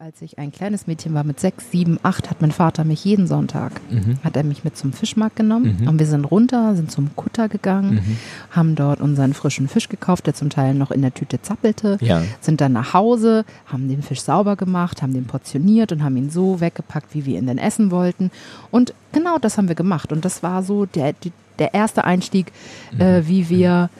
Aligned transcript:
Als 0.00 0.20
ich 0.22 0.38
ein 0.38 0.50
kleines 0.50 0.86
Mädchen 0.86 1.14
war 1.14 1.22
mit 1.24 1.38
sechs, 1.38 1.70
sieben, 1.70 1.98
acht, 2.02 2.28
hat 2.28 2.40
mein 2.42 2.50
Vater 2.50 2.84
mich 2.84 3.04
jeden 3.04 3.26
Sonntag, 3.26 3.72
Mhm. 3.90 4.18
hat 4.24 4.36
er 4.36 4.42
mich 4.42 4.64
mit 4.64 4.76
zum 4.76 4.92
Fischmarkt 4.92 5.36
genommen 5.36 5.78
Mhm. 5.80 5.88
und 5.88 5.98
wir 5.98 6.06
sind 6.06 6.24
runter, 6.24 6.74
sind 6.74 6.90
zum 6.90 7.14
Kutter 7.16 7.48
gegangen, 7.48 7.94
Mhm. 7.96 8.16
haben 8.50 8.74
dort 8.74 9.00
unseren 9.00 9.34
frischen 9.34 9.68
Fisch 9.68 9.88
gekauft, 9.88 10.26
der 10.26 10.34
zum 10.34 10.50
Teil 10.50 10.74
noch 10.74 10.90
in 10.90 11.00
der 11.02 11.14
Tüte 11.14 11.40
zappelte, 11.42 11.98
Ja. 12.00 12.22
sind 12.40 12.60
dann 12.60 12.72
nach 12.72 12.92
Hause, 12.92 13.44
haben 13.66 13.88
den 13.88 14.02
Fisch 14.02 14.22
sauber 14.22 14.56
gemacht, 14.56 15.00
haben 15.00 15.12
den 15.14 15.26
portioniert 15.26 15.92
und 15.92 16.02
haben 16.02 16.16
ihn 16.16 16.30
so 16.30 16.60
weggepackt, 16.60 17.14
wie 17.14 17.24
wir 17.24 17.38
ihn 17.38 17.46
denn 17.46 17.58
essen 17.58 17.90
wollten. 17.90 18.30
Und 18.72 18.94
genau 19.12 19.38
das 19.38 19.58
haben 19.58 19.68
wir 19.68 19.76
gemacht. 19.76 20.12
Und 20.12 20.24
das 20.24 20.42
war 20.42 20.62
so 20.64 20.86
der, 20.86 21.14
der 21.60 21.72
erste 21.72 22.04
Einstieg, 22.04 22.52
äh, 22.98 23.20
Mhm. 23.20 23.28
wie 23.28 23.48
wir, 23.48 23.90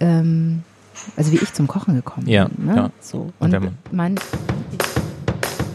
ähm, 0.00 0.62
also 1.16 1.30
wie 1.32 1.36
ich 1.36 1.52
zum 1.52 1.66
Kochen 1.66 1.94
gekommen 1.94 2.26
Ja, 2.28 2.46
bin. 2.46 2.66
Ne? 2.66 2.76
ja. 2.76 2.90
So. 3.00 3.32
Und 3.38 3.54
Und, 3.54 3.70
mein, 3.92 4.14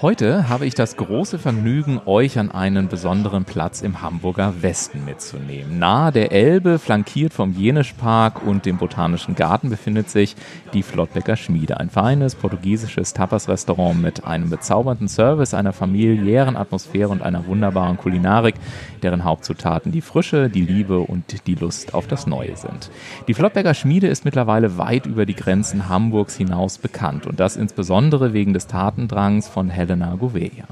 Heute 0.00 0.48
habe 0.48 0.64
ich 0.64 0.76
das 0.76 0.96
große 0.96 1.40
Vergnügen, 1.40 2.00
euch 2.06 2.38
an 2.38 2.52
einen 2.52 2.86
besonderen 2.86 3.44
Platz 3.44 3.82
im 3.82 4.00
Hamburger 4.00 4.62
Westen 4.62 5.04
mitzunehmen. 5.04 5.80
Nahe 5.80 6.12
der 6.12 6.30
Elbe, 6.30 6.78
flankiert 6.78 7.32
vom 7.34 7.52
Jenischpark 7.52 8.46
und 8.46 8.64
dem 8.64 8.78
Botanischen 8.78 9.34
Garten, 9.34 9.70
befindet 9.70 10.08
sich 10.08 10.36
die 10.72 10.84
Flottbecker 10.84 11.34
Schmiede. 11.34 11.80
Ein 11.80 11.90
feines 11.90 12.36
portugiesisches 12.36 13.12
Tapas-Restaurant 13.12 14.00
mit 14.00 14.24
einem 14.24 14.50
bezaubernden 14.50 15.08
Service, 15.08 15.52
einer 15.52 15.72
familiären 15.72 16.56
Atmosphäre 16.56 17.08
und 17.08 17.22
einer 17.22 17.48
wunderbaren 17.48 17.96
Kulinarik, 17.96 18.54
deren 19.02 19.24
Hauptzutaten 19.24 19.90
die 19.90 20.00
Frische, 20.00 20.48
die 20.48 20.62
Liebe 20.62 21.00
und 21.00 21.48
die 21.48 21.56
Lust 21.56 21.94
auf 21.94 22.06
das 22.06 22.28
Neue 22.28 22.56
sind. 22.56 22.92
Die 23.26 23.34
Flottbecker 23.34 23.74
Schmiede 23.74 24.06
ist 24.06 24.24
mittlerweile 24.24 24.78
weit 24.78 25.06
über 25.06 25.26
die 25.26 25.34
Grenzen 25.34 25.88
Hamburgs 25.88 26.36
hinaus 26.36 26.78
bekannt 26.78 27.26
und 27.26 27.40
das 27.40 27.56
insbesondere 27.56 28.32
wegen 28.32 28.52
des 28.52 28.68
Tatendrangs 28.68 29.48
von 29.48 29.68
Helena 29.88 30.14
Gouveia. 30.16 30.66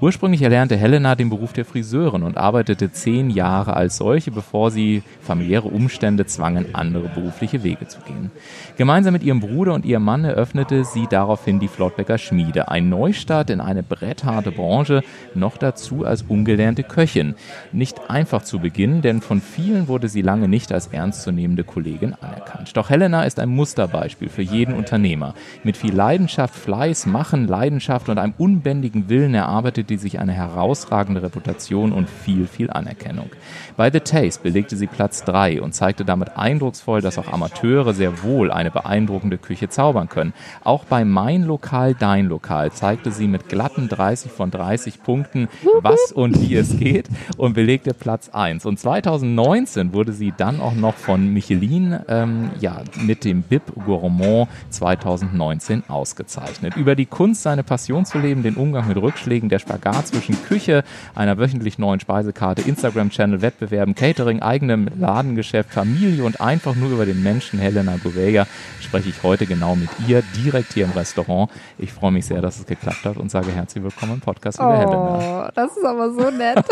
Ursprünglich 0.00 0.42
erlernte 0.42 0.76
Helena 0.76 1.14
den 1.14 1.28
Beruf 1.28 1.52
der 1.52 1.64
Friseurin 1.64 2.22
und 2.22 2.36
arbeitete 2.36 2.90
zehn 2.90 3.30
Jahre 3.30 3.74
als 3.74 3.98
solche, 3.98 4.30
bevor 4.30 4.70
sie 4.70 5.02
familiäre 5.20 5.68
Umstände 5.68 6.26
zwangen, 6.26 6.74
andere 6.74 7.08
berufliche 7.08 7.62
Wege 7.62 7.86
zu 7.86 8.00
gehen. 8.00 8.30
Gemeinsam 8.76 9.12
mit 9.12 9.22
ihrem 9.22 9.40
Bruder 9.40 9.74
und 9.74 9.84
ihrem 9.84 10.04
Mann 10.04 10.24
eröffnete 10.24 10.84
sie 10.84 11.06
daraufhin 11.08 11.60
die 11.60 11.68
Flottbecker 11.68 12.18
Schmiede, 12.18 12.68
ein 12.68 12.88
Neustart 12.88 13.50
in 13.50 13.60
eine 13.60 13.82
brettharte 13.82 14.50
Branche, 14.50 15.02
noch 15.34 15.58
dazu 15.58 16.04
als 16.04 16.22
ungelernte 16.22 16.82
Köchin. 16.82 17.34
Nicht 17.72 18.10
einfach 18.10 18.42
zu 18.42 18.60
Beginn, 18.60 19.02
denn 19.02 19.20
von 19.20 19.40
vielen 19.40 19.88
wurde 19.88 20.08
sie 20.08 20.22
lange 20.22 20.48
nicht 20.48 20.72
als 20.72 20.86
ernstzunehmende 20.88 21.64
Kollegin 21.64 22.14
anerkannt. 22.14 22.76
Doch 22.76 22.90
Helena 22.90 23.24
ist 23.24 23.38
ein 23.38 23.50
Musterbeispiel 23.50 24.28
für 24.28 24.42
jeden 24.42 24.74
Unternehmer. 24.74 25.34
Mit 25.62 25.76
viel 25.76 25.94
Leidenschaft, 25.94 26.54
Fleiß, 26.54 27.06
Machen, 27.06 27.46
Leidenschaft 27.46 28.08
und 28.08 28.18
einem 28.18 28.34
unbändigen 28.54 29.08
Willen 29.08 29.34
erarbeitete 29.34 29.94
sie 29.94 30.02
sich 30.04 30.20
eine 30.20 30.32
herausragende 30.32 31.22
Reputation 31.22 31.92
und 31.92 32.08
viel, 32.08 32.46
viel 32.46 32.70
Anerkennung. 32.70 33.30
Bei 33.76 33.90
The 33.90 34.00
Taste 34.00 34.40
belegte 34.42 34.76
sie 34.76 34.86
Platz 34.86 35.24
3 35.24 35.60
und 35.60 35.74
zeigte 35.74 36.04
damit 36.04 36.36
eindrucksvoll, 36.36 37.00
dass 37.00 37.18
auch 37.18 37.32
Amateure 37.32 37.92
sehr 37.92 38.22
wohl 38.22 38.52
eine 38.52 38.70
beeindruckende 38.70 39.36
Küche 39.36 39.68
zaubern 39.68 40.08
können. 40.08 40.32
Auch 40.62 40.84
bei 40.84 41.04
Mein 41.04 41.42
Lokal, 41.42 41.94
Dein 41.94 42.26
Lokal 42.26 42.70
zeigte 42.70 43.10
sie 43.10 43.26
mit 43.26 43.48
glatten 43.48 43.88
30 43.88 44.30
von 44.30 44.52
30 44.52 45.02
Punkten, 45.02 45.48
was 45.80 46.12
und 46.12 46.40
wie 46.40 46.54
es 46.54 46.78
geht 46.78 47.08
und 47.36 47.54
belegte 47.54 47.94
Platz 47.94 48.28
1. 48.28 48.64
Und 48.64 48.78
2019 48.78 49.92
wurde 49.92 50.12
sie 50.12 50.32
dann 50.36 50.60
auch 50.60 50.74
noch 50.74 50.94
von 50.94 51.32
Michelin 51.32 51.98
ähm, 52.08 52.50
ja, 52.60 52.82
mit 53.00 53.24
dem 53.24 53.42
Bib 53.42 53.62
Gourmand 53.86 54.48
2019 54.70 55.84
ausgezeichnet. 55.88 56.76
Über 56.76 56.94
die 56.94 57.06
Kunst, 57.06 57.42
seine 57.42 57.64
Passion 57.64 58.04
zu 58.04 58.18
leben, 58.18 58.44
den 58.44 58.54
Umgang 58.54 58.86
mit 58.86 58.98
Rückschlägen, 58.98 59.48
der 59.48 59.58
Spagat 59.58 60.08
zwischen 60.08 60.40
Küche, 60.44 60.84
einer 61.14 61.38
wöchentlich 61.38 61.78
neuen 61.78 61.98
Speisekarte, 61.98 62.62
Instagram-Channel, 62.62 63.42
Wettbewerben, 63.64 63.94
Catering, 63.94 64.42
eigenem 64.42 64.88
Ladengeschäft, 64.98 65.70
Familie 65.70 66.24
und 66.24 66.40
einfach 66.40 66.74
nur 66.74 66.90
über 66.90 67.06
den 67.06 67.22
Menschen 67.22 67.58
Helena 67.58 67.96
Gouveia 68.02 68.46
spreche 68.80 69.08
ich 69.08 69.22
heute 69.22 69.46
genau 69.46 69.74
mit 69.74 69.88
ihr, 70.06 70.22
direkt 70.36 70.74
hier 70.74 70.84
im 70.84 70.90
Restaurant. 70.92 71.50
Ich 71.78 71.92
freue 71.92 72.12
mich 72.12 72.26
sehr, 72.26 72.42
dass 72.42 72.58
es 72.58 72.66
geklappt 72.66 73.04
hat 73.04 73.16
und 73.16 73.30
sage 73.30 73.50
herzlich 73.52 73.82
willkommen 73.82 74.14
im 74.14 74.20
Podcast, 74.20 74.58
liebe 74.58 74.76
Helena. 74.76 75.46
Oh, 75.46 75.50
das 75.54 75.76
ist 75.76 75.84
aber 75.84 76.12
so 76.12 76.30
nett. 76.30 76.56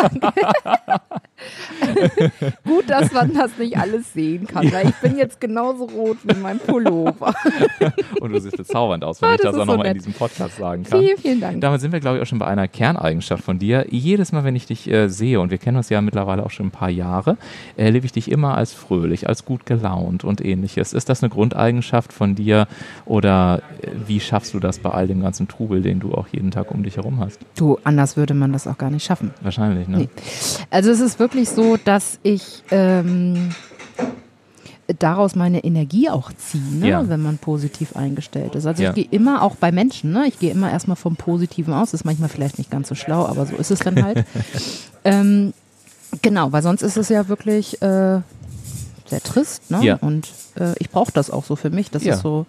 Gut, 2.64 2.88
dass 2.88 3.12
man 3.12 3.32
das 3.32 3.56
nicht 3.58 3.76
alles 3.76 4.12
sehen 4.12 4.46
kann, 4.46 4.70
weil 4.72 4.88
ich 4.90 4.94
bin 4.96 5.16
jetzt 5.16 5.40
genauso 5.40 5.84
rot 5.84 6.18
wie 6.24 6.38
mein 6.38 6.58
Pullover. 6.58 7.34
Und 8.20 8.32
du 8.32 8.40
siehst 8.40 8.56
bezaubernd 8.56 9.04
aus, 9.04 9.20
wenn 9.22 9.30
Ah, 9.30 9.34
ich 9.34 9.40
das 9.40 9.52
das 9.52 9.60
auch 9.60 9.66
so 9.66 9.72
nochmal 9.72 9.86
in 9.88 9.94
diesem 9.94 10.12
Podcast 10.12 10.56
sagen 10.56 10.84
kann. 10.84 11.00
Vielen, 11.00 11.18
vielen 11.18 11.40
Dank. 11.40 11.60
Damit 11.60 11.80
sind 11.80 11.92
wir, 11.92 12.00
glaube 12.00 12.18
ich, 12.18 12.22
auch 12.22 12.26
schon 12.26 12.38
bei 12.38 12.46
einer 12.46 12.68
Kerneigenschaft 12.68 13.42
von 13.42 13.58
dir. 13.58 13.86
Jedes 13.88 14.32
Mal, 14.32 14.44
wenn 14.44 14.56
ich 14.56 14.66
dich 14.66 14.88
äh, 14.90 15.08
sehe, 15.08 15.40
und 15.40 15.50
wir 15.50 15.58
kennen 15.58 15.76
uns 15.78 15.88
ja 15.88 16.00
mittlerweile 16.00 16.44
auch 16.44 16.50
schon 16.50 16.66
ein 16.66 16.70
paar 16.70 16.81
Jahre, 16.90 17.36
erlebe 17.76 18.06
ich 18.06 18.12
dich 18.12 18.30
immer 18.30 18.56
als 18.56 18.72
fröhlich, 18.72 19.28
als 19.28 19.44
gut 19.44 19.66
gelaunt 19.66 20.24
und 20.24 20.44
ähnliches. 20.44 20.92
Ist 20.92 21.08
das 21.08 21.22
eine 21.22 21.30
Grundeigenschaft 21.30 22.12
von 22.12 22.34
dir 22.34 22.66
oder 23.04 23.62
äh, 23.82 23.90
wie 24.06 24.20
schaffst 24.20 24.54
du 24.54 24.60
das 24.60 24.78
bei 24.78 24.90
all 24.90 25.06
dem 25.06 25.20
ganzen 25.22 25.48
Trubel, 25.48 25.82
den 25.82 26.00
du 26.00 26.14
auch 26.14 26.28
jeden 26.28 26.50
Tag 26.50 26.70
um 26.70 26.82
dich 26.82 26.96
herum 26.96 27.20
hast? 27.20 27.38
Du, 27.56 27.78
anders 27.84 28.16
würde 28.16 28.34
man 28.34 28.52
das 28.52 28.66
auch 28.66 28.78
gar 28.78 28.90
nicht 28.90 29.04
schaffen. 29.04 29.30
Wahrscheinlich, 29.42 29.88
ne? 29.88 29.98
Nee. 29.98 30.08
Also 30.70 30.90
es 30.90 31.00
ist 31.00 31.18
wirklich 31.18 31.48
so, 31.48 31.76
dass 31.76 32.18
ich 32.22 32.62
ähm, 32.70 33.50
daraus 34.98 35.34
meine 35.36 35.64
Energie 35.64 36.10
auch 36.10 36.32
ziehe, 36.32 36.62
ne? 36.74 36.88
Ja. 36.88 37.08
wenn 37.08 37.22
man 37.22 37.38
positiv 37.38 37.96
eingestellt 37.96 38.54
ist. 38.54 38.66
Also 38.66 38.82
Ja. 38.82 38.90
ich 38.90 38.94
gehe 38.96 39.06
immer 39.10 39.42
auch 39.42 39.56
bei 39.56 39.72
Menschen, 39.72 40.12
ne? 40.12 40.26
ich 40.26 40.38
gehe 40.38 40.50
immer 40.50 40.70
erstmal 40.70 40.96
vom 40.96 41.16
Positiven 41.16 41.72
aus. 41.72 41.94
ist 41.94 42.04
manchmal 42.04 42.28
vielleicht 42.28 42.58
nicht 42.58 42.70
ganz 42.70 42.88
so 42.88 42.94
schlau, 42.94 43.26
aber 43.26 43.46
so 43.46 43.56
ist 43.56 43.70
es 43.70 43.78
dann 43.78 44.02
halt. 44.04 44.24
ähm, 45.04 45.52
genau, 46.20 46.52
weil 46.52 46.62
sonst 46.62 46.82
ist 46.82 46.96
es 46.96 47.08
ja 47.08 47.28
wirklich 47.28 47.80
äh, 47.82 48.20
sehr 49.06 49.20
trist. 49.24 49.70
Ne? 49.70 49.82
Ja. 49.82 49.96
Und 49.96 50.28
äh, 50.58 50.74
ich 50.78 50.90
brauche 50.90 51.12
das 51.12 51.30
auch 51.30 51.44
so 51.44 51.56
für 51.56 51.70
mich, 51.70 51.90
dass 51.90 52.04
Ja. 52.04 52.14
es 52.14 52.20
so 52.20 52.46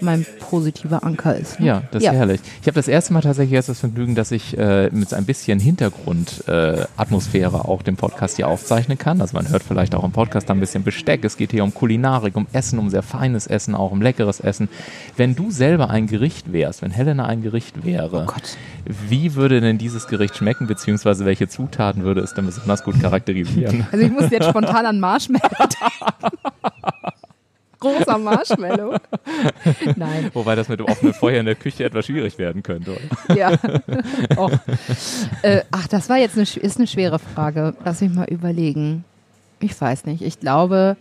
mein 0.00 0.24
positiver 0.38 1.04
Anker 1.04 1.36
ist. 1.36 1.60
Ne? 1.60 1.66
Ja, 1.66 1.82
das 1.90 2.02
ist 2.02 2.06
Ja. 2.06 2.12
herrlich. 2.12 2.40
Ich 2.60 2.66
habe 2.66 2.74
das 2.74 2.88
erste 2.88 3.12
Mal 3.12 3.20
tatsächlich 3.22 3.52
jetzt 3.52 3.68
das 3.68 3.80
Vergnügen, 3.80 4.14
dass 4.14 4.30
ich 4.30 4.56
äh, 4.58 4.88
mit 4.90 5.08
so 5.10 5.16
ein 5.16 5.24
bisschen 5.24 5.58
Hintergrundatmosphäre 5.60 6.82
äh, 6.82 7.00
Atmosphäre 7.00 7.64
auch 7.66 7.82
den 7.82 7.96
Podcast 7.96 8.36
hier 8.36 8.48
aufzeichnen 8.48 8.98
kann. 8.98 9.20
Also 9.20 9.36
man 9.36 9.48
hört 9.48 9.62
vielleicht 9.62 9.94
auch 9.94 10.04
im 10.04 10.12
Podcast 10.12 10.50
ein 10.50 10.60
bisschen 10.60 10.82
Besteck. 10.84 11.24
Es 11.24 11.36
geht 11.36 11.50
hier 11.50 11.64
um 11.64 11.74
Kulinarik, 11.74 12.36
um 12.36 12.46
Essen, 12.52 12.78
um 12.78 12.90
sehr 12.90 13.02
feines 13.02 13.46
Essen, 13.46 13.74
auch 13.74 13.90
um 13.90 14.00
leckeres 14.02 14.40
Essen. 14.40 14.68
Wenn 15.16 15.34
du 15.34 15.50
selber 15.50 15.90
ein 15.90 16.06
Gericht 16.06 16.52
wärst, 16.52 16.82
wenn 16.82 16.90
Helena 16.90 17.26
ein 17.26 17.42
Gericht 17.42 17.84
wäre, 17.84 18.22
Oh 18.28 18.32
Gott. 18.32 18.56
wie 19.08 19.34
würde 19.34 19.60
denn 19.60 19.78
dieses 19.78 20.06
Gericht 20.06 20.36
schmecken, 20.36 20.66
beziehungsweise 20.66 21.24
welche 21.24 21.48
Zutaten 21.48 22.04
würde 22.04 22.20
es 22.20 22.34
denn 22.34 22.46
besonders 22.46 22.82
gut 22.84 23.00
charakterisieren? 23.00 23.86
Also 23.92 24.04
ich 24.04 24.12
muss 24.12 24.30
jetzt 24.30 24.48
spontan 24.48 24.86
an 24.86 25.00
Marshmallow 25.00 25.48
denken. 25.58 26.38
Großer 27.80 28.18
Marshmallow. 28.18 28.96
Nein, 29.96 30.30
Wobei 30.34 30.54
das 30.54 30.68
mit 30.68 30.80
dem 30.80 30.86
offenen 30.86 31.14
Feuer 31.14 31.40
in 31.40 31.46
der 31.46 31.54
Küche 31.54 31.84
etwas 31.84 32.06
schwierig 32.06 32.38
werden 32.38 32.62
könnte. 32.62 32.92
Oder? 32.92 33.36
ja. 33.36 33.52
Och. 34.36 34.52
Äh, 35.42 35.62
ach, 35.70 35.88
das 35.88 36.08
war 36.08 36.18
jetzt 36.18 36.36
eine, 36.36 36.42
ist 36.42 36.76
eine 36.76 36.86
schwere 36.86 37.18
Frage. 37.18 37.74
Lass 37.84 38.00
mich 38.00 38.12
mal 38.12 38.28
überlegen. 38.28 39.04
Ich 39.60 39.78
weiß 39.78 40.04
nicht. 40.06 40.22
Ich 40.22 40.40
glaube, 40.40 40.96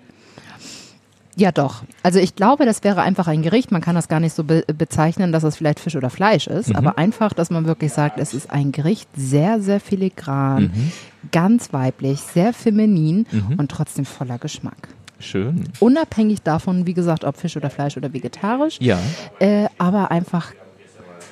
ja 1.39 1.51
doch. 1.51 1.83
Also 2.03 2.19
ich 2.19 2.35
glaube, 2.35 2.65
das 2.65 2.83
wäre 2.83 3.01
einfach 3.01 3.27
ein 3.27 3.41
Gericht. 3.41 3.71
Man 3.71 3.81
kann 3.81 3.95
das 3.95 4.07
gar 4.09 4.19
nicht 4.19 4.33
so 4.35 4.43
be 4.43 4.63
bezeichnen, 4.67 5.31
dass 5.31 5.43
es 5.43 5.55
vielleicht 5.55 5.79
Fisch 5.79 5.95
oder 5.95 6.09
Fleisch 6.09 6.47
ist, 6.47 6.75
aber 6.75 6.97
einfach, 6.97 7.33
dass 7.33 7.49
man 7.49 7.65
wirklich 7.65 7.93
sagt, 7.93 8.19
es 8.19 8.33
ist 8.33 8.51
ein 8.51 8.71
Gericht 8.73 9.09
sehr, 9.15 9.61
sehr 9.61 9.79
filigran, 9.79 10.71
ganz 11.31 11.71
weiblich, 11.71 12.19
sehr 12.19 12.51
feminin 12.53 13.25
und 13.57 13.71
trotzdem 13.71 14.05
voller 14.05 14.37
Geschmack. 14.37 14.89
Schön. 15.19 15.65
Unabhängig 15.79 16.41
davon, 16.41 16.85
wie 16.85 16.93
gesagt, 16.93 17.23
ob 17.23 17.37
Fisch 17.37 17.57
oder 17.57 17.69
Fleisch 17.69 17.97
oder 17.97 18.13
vegetarisch. 18.13 18.77
Ja. 18.79 18.99
Äh, 19.39 19.67
aber 19.77 20.11
einfach 20.11 20.53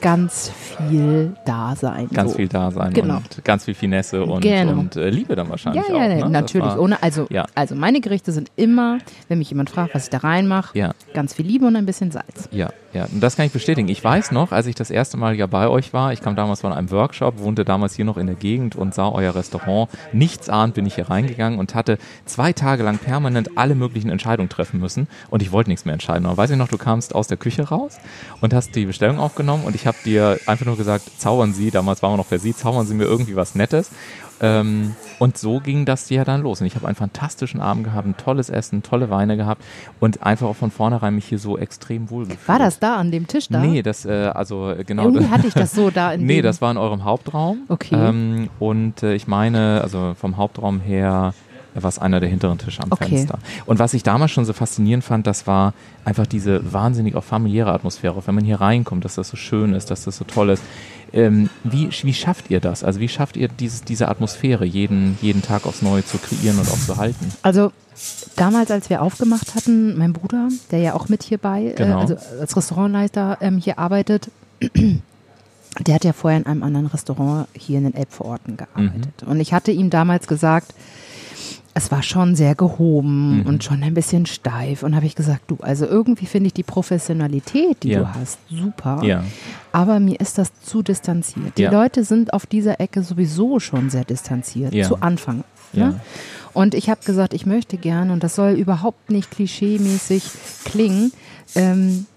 ganz 0.01 0.51
viel 0.77 1.35
Dasein. 1.45 2.07
Ganz 2.13 2.31
so. 2.31 2.37
viel 2.37 2.47
Dasein 2.47 2.93
Genau. 2.93 3.17
und 3.17 3.43
ganz 3.43 3.65
viel 3.65 3.73
Finesse 3.73 4.23
und, 4.23 4.41
Genau. 4.41 4.73
und 4.79 4.95
äh, 4.95 5.09
Liebe 5.09 5.35
dann 5.35 5.49
wahrscheinlich 5.49 5.83
Ja, 5.87 5.93
auch. 5.95 5.99
ja, 5.99 6.07
ne? 6.07 6.29
Natürlich. 6.29 6.67
war- 6.67 6.79
Ohne, 6.79 7.01
also, 7.01 7.27
Ja. 7.29 7.45
also 7.55 7.75
meine 7.75 7.99
Gerichte 8.01 8.31
sind 8.31 8.51
immer, 8.55 8.99
wenn 9.27 9.39
mich 9.39 9.49
jemand 9.49 9.69
fragt, 9.69 9.95
was 9.95 10.05
ich 10.05 10.09
da 10.09 10.19
reinmache, 10.19 10.77
Ja. 10.77 10.91
ganz 11.13 11.33
viel 11.33 11.45
Liebe 11.45 11.65
und 11.65 11.75
ein 11.75 11.85
bisschen 11.85 12.11
Salz. 12.11 12.47
Ja, 12.51 12.69
ja, 12.93 13.05
und 13.11 13.21
das 13.21 13.35
kann 13.35 13.45
ich 13.45 13.51
bestätigen. 13.51 13.87
Ich 13.89 14.03
weiß 14.03 14.31
noch, 14.31 14.51
als 14.51 14.67
ich 14.67 14.75
das 14.75 14.91
erste 14.91 15.17
Mal 15.17 15.35
ja 15.35 15.47
bei 15.47 15.67
euch 15.67 15.93
war, 15.93 16.13
ich 16.13 16.21
kam 16.21 16.35
damals 16.35 16.61
von 16.61 16.71
einem 16.73 16.89
Workshop, 16.91 17.39
wohnte 17.39 17.65
damals 17.65 17.95
hier 17.95 18.05
noch 18.05 18.17
in 18.17 18.27
der 18.27 18.35
Gegend 18.35 18.75
und 18.75 18.93
sah 18.93 19.09
euer 19.09 19.35
Restaurant. 19.35 19.89
Nichtsahnd 20.13 20.73
bin 20.73 20.85
ich 20.85 20.95
hier 20.95 21.09
reingegangen 21.09 21.59
und 21.59 21.75
hatte 21.75 21.97
zwei 22.25 22.53
Tage 22.53 22.83
lang 22.83 22.97
permanent 22.99 23.57
alle 23.57 23.75
möglichen 23.75 24.09
Entscheidungen 24.09 24.49
treffen 24.49 24.79
müssen 24.79 25.07
und 25.29 25.41
ich 25.41 25.51
wollte 25.51 25.69
nichts 25.69 25.85
mehr 25.85 25.93
entscheiden. 25.93 26.25
Und 26.27 26.37
weiß 26.37 26.51
ich 26.51 26.57
noch, 26.57 26.67
du 26.67 26.77
kamst 26.77 27.15
aus 27.15 27.27
der 27.27 27.37
Küche 27.37 27.63
raus 27.67 27.97
und 28.41 28.53
hast 28.53 28.75
die 28.75 28.85
Bestellung 28.85 29.19
aufgenommen 29.19 29.63
und 29.65 29.75
ich 29.75 29.86
habe 29.87 29.97
dir 30.05 30.39
einfach 30.45 30.65
nur 30.65 30.77
gesagt, 30.77 31.09
zaubern 31.17 31.53
Sie, 31.53 31.71
damals 31.71 32.03
waren 32.03 32.13
wir 32.13 32.17
noch 32.17 32.29
per 32.29 32.39
Sie, 32.39 32.55
zaubern 32.55 32.85
Sie 32.85 32.93
mir 32.93 33.05
irgendwie 33.05 33.35
was 33.35 33.55
Nettes. 33.55 33.89
Ähm, 34.39 34.95
und 35.19 35.37
so 35.37 35.59
ging 35.59 35.85
das 35.85 36.09
ja 36.09 36.23
dann 36.23 36.41
los. 36.41 36.61
Und 36.61 36.67
ich 36.67 36.75
habe 36.75 36.85
einen 36.85 36.95
fantastischen 36.95 37.59
Abend 37.59 37.85
gehabt, 37.85 38.07
ein 38.07 38.17
tolles 38.17 38.49
Essen, 38.49 38.83
tolle 38.83 39.09
Weine 39.09 39.35
gehabt 39.35 39.63
und 39.99 40.23
einfach 40.23 40.47
auch 40.47 40.55
von 40.55 40.69
vornherein 40.69 41.15
mich 41.15 41.25
hier 41.25 41.39
so 41.39 41.57
extrem 41.57 42.09
wohl 42.11 42.25
gefühlt. 42.25 42.47
War 42.47 42.59
das 42.59 42.79
da 42.79 42.97
an 42.97 43.11
dem 43.11 43.25
Tisch 43.27 43.47
da? 43.49 43.59
Nee, 43.59 43.81
das, 43.81 44.05
äh, 44.05 44.31
also 44.33 44.75
genau. 44.85 45.05
Irgendwie 45.05 45.29
hatte 45.29 45.47
ich 45.47 45.53
das 45.53 45.71
so 45.71 45.89
da 45.89 46.11
in 46.13 46.25
nee, 46.25 46.41
das 46.41 46.61
war 46.61 46.69
in 46.69 46.77
eurem 46.77 47.03
Hauptraum. 47.03 47.63
Okay. 47.67 47.95
Ähm, 47.95 48.49
und 48.59 49.01
äh, 49.01 49.15
ich 49.15 49.27
meine, 49.27 49.81
also 49.81 50.15
vom 50.19 50.37
Hauptraum 50.37 50.79
her 50.79 51.33
war 51.83 51.89
es 51.89 51.99
einer 51.99 52.19
der 52.19 52.29
hinteren 52.29 52.57
Tische 52.57 52.83
am 52.83 52.91
Okay. 52.91 53.09
Fenster. 53.17 53.39
Und 53.65 53.79
was 53.79 53.93
ich 53.93 54.03
damals 54.03 54.31
schon 54.31 54.45
so 54.45 54.53
faszinierend 54.53 55.03
fand, 55.03 55.27
das 55.27 55.47
war 55.47 55.73
einfach 56.05 56.25
diese 56.27 56.73
wahnsinnig 56.73 57.15
auch 57.15 57.23
familiäre 57.23 57.71
Atmosphäre. 57.71 58.21
Wenn 58.25 58.35
man 58.35 58.45
hier 58.45 58.61
reinkommt, 58.61 59.05
dass 59.05 59.15
das 59.15 59.29
so 59.29 59.37
schön 59.37 59.73
ist, 59.73 59.91
dass 59.91 60.03
das 60.03 60.17
so 60.17 60.23
toll 60.25 60.49
ist. 60.49 60.63
Ähm, 61.13 61.49
wie, 61.63 61.89
wie 62.03 62.13
schafft 62.13 62.49
ihr 62.51 62.59
das? 62.59 62.83
Also 62.83 62.99
wie 62.99 63.07
schafft 63.07 63.37
ihr 63.37 63.47
dieses, 63.47 63.83
diese 63.83 64.09
Atmosphäre 64.09 64.65
jeden, 64.65 65.17
jeden 65.21 65.41
Tag 65.41 65.65
aufs 65.65 65.81
Neue 65.81 66.03
zu 66.05 66.17
kreieren 66.17 66.59
und 66.59 66.69
auch 66.69 66.79
zu 66.79 66.97
halten? 66.97 67.31
Also 67.43 67.71
damals, 68.35 68.71
als 68.71 68.89
wir 68.89 69.01
aufgemacht 69.01 69.55
hatten, 69.55 69.97
mein 69.97 70.11
Bruder, 70.13 70.49
der 70.71 70.79
ja 70.79 70.93
auch 70.95 71.07
mit 71.07 71.23
hierbei, 71.23 71.73
Genau. 71.77 71.99
äh, 71.99 72.01
also 72.01 72.15
als 72.41 72.57
Restaurantleiter 72.57 73.37
ähm, 73.39 73.57
hier 73.57 73.79
arbeitet, 73.79 74.29
der 75.79 75.95
hat 75.95 76.03
ja 76.03 76.13
vorher 76.13 76.39
in 76.39 76.45
einem 76.45 76.63
anderen 76.63 76.87
Restaurant 76.87 77.47
hier 77.53 77.77
in 77.77 77.85
den 77.85 77.93
Elbvororten 77.95 78.57
gearbeitet. 78.57 79.23
Und 79.25 79.39
ich 79.39 79.53
hatte 79.53 79.71
ihm 79.71 79.89
damals 79.89 80.27
gesagt, 80.27 80.73
es 81.77 81.91
war 81.91 82.01
schon 82.01 82.35
sehr 82.35 82.55
gehoben 82.55 83.41
Mhm. 83.41 83.45
und 83.45 83.63
schon 83.63 83.83
ein 83.83 83.93
bisschen 83.93 84.25
steif. 84.25 84.81
Und 84.81 84.95
habe 84.95 85.05
ich 85.05 85.13
gesagt, 85.13 85.43
du, 85.51 85.57
also 85.61 85.85
irgendwie 85.85 86.25
finde 86.25 86.47
ich 86.47 86.53
die 86.53 86.63
Professionalität, 86.63 87.83
die 87.83 87.89
Ja. 87.89 87.99
du 87.99 88.13
hast, 88.15 88.39
super. 88.49 89.01
Ja. 89.03 89.23
Aber 89.71 89.99
mir 89.99 90.19
ist 90.19 90.39
das 90.39 90.51
zu 90.63 90.81
distanziert. 90.81 91.55
Die 91.57 91.61
Ja. 91.63 91.71
Leute 91.71 92.03
sind 92.03 92.33
auf 92.33 92.47
dieser 92.47 92.79
Ecke 92.81 93.03
sowieso 93.03 93.59
schon 93.59 93.91
sehr 93.91 94.05
distanziert, 94.05 94.73
zu 94.85 95.01
Anfang. 95.01 95.43
Ne? 95.73 95.99
Und 96.53 96.73
ich 96.73 96.89
habe 96.89 97.01
gesagt, 97.05 97.35
ich 97.35 97.45
möchte 97.45 97.77
gern, 97.77 98.09
und 98.09 98.23
das 98.23 98.33
soll 98.35 98.53
überhaupt 98.53 99.11
nicht 99.11 99.29
klischeemäßig 99.29 100.23
klingen, 100.65 101.11
ähm, 101.53 102.07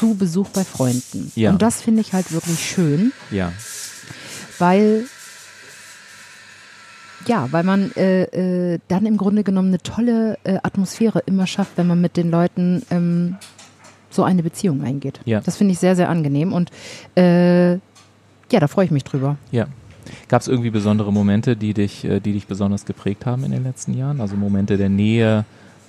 zu 0.00 0.14
Besuch 0.16 0.48
bei 0.48 0.64
Freunden. 0.64 1.30
Und 1.36 1.62
das 1.62 1.80
finde 1.80 2.00
ich 2.00 2.12
halt 2.12 2.32
wirklich 2.32 2.58
schön, 2.58 3.12
weil 4.58 5.04
ja, 7.26 7.48
weil 7.50 7.64
man 7.64 7.92
äh, 7.92 8.74
äh, 8.74 8.78
dann 8.88 9.06
im 9.06 9.16
Grunde 9.16 9.44
genommen 9.44 9.68
eine 9.68 9.78
tolle 9.78 10.38
äh, 10.44 10.58
Atmosphäre 10.62 11.22
immer 11.26 11.46
schafft, 11.46 11.72
wenn 11.76 11.86
man 11.86 12.00
mit 12.00 12.16
den 12.16 12.30
Leuten 12.30 12.82
ähm, 12.90 13.36
so 14.10 14.24
eine 14.24 14.42
Beziehung 14.42 14.82
eingeht. 14.82 15.20
Ja. 15.24 15.40
Das 15.40 15.56
finde 15.56 15.72
ich 15.72 15.78
sehr, 15.78 15.96
sehr 15.96 16.08
angenehm 16.08 16.52
und 16.52 16.70
äh, 17.16 17.72
ja, 17.72 18.60
da 18.60 18.66
freue 18.66 18.84
ich 18.84 18.90
mich 18.90 19.04
drüber. 19.04 19.36
Ja. 19.50 19.66
Gab 20.28 20.42
es 20.42 20.48
irgendwie 20.48 20.70
besondere 20.70 21.12
Momente, 21.12 21.56
die 21.56 21.74
dich, 21.74 22.04
äh, 22.04 22.20
die 22.20 22.32
dich 22.32 22.46
besonders 22.46 22.84
geprägt 22.84 23.24
haben 23.24 23.44
in 23.44 23.52
den 23.52 23.64
letzten 23.64 23.94
Jahren? 23.94 24.20
Also 24.20 24.36
Momente 24.36 24.76
der 24.76 24.88
Nähe, 24.88 25.44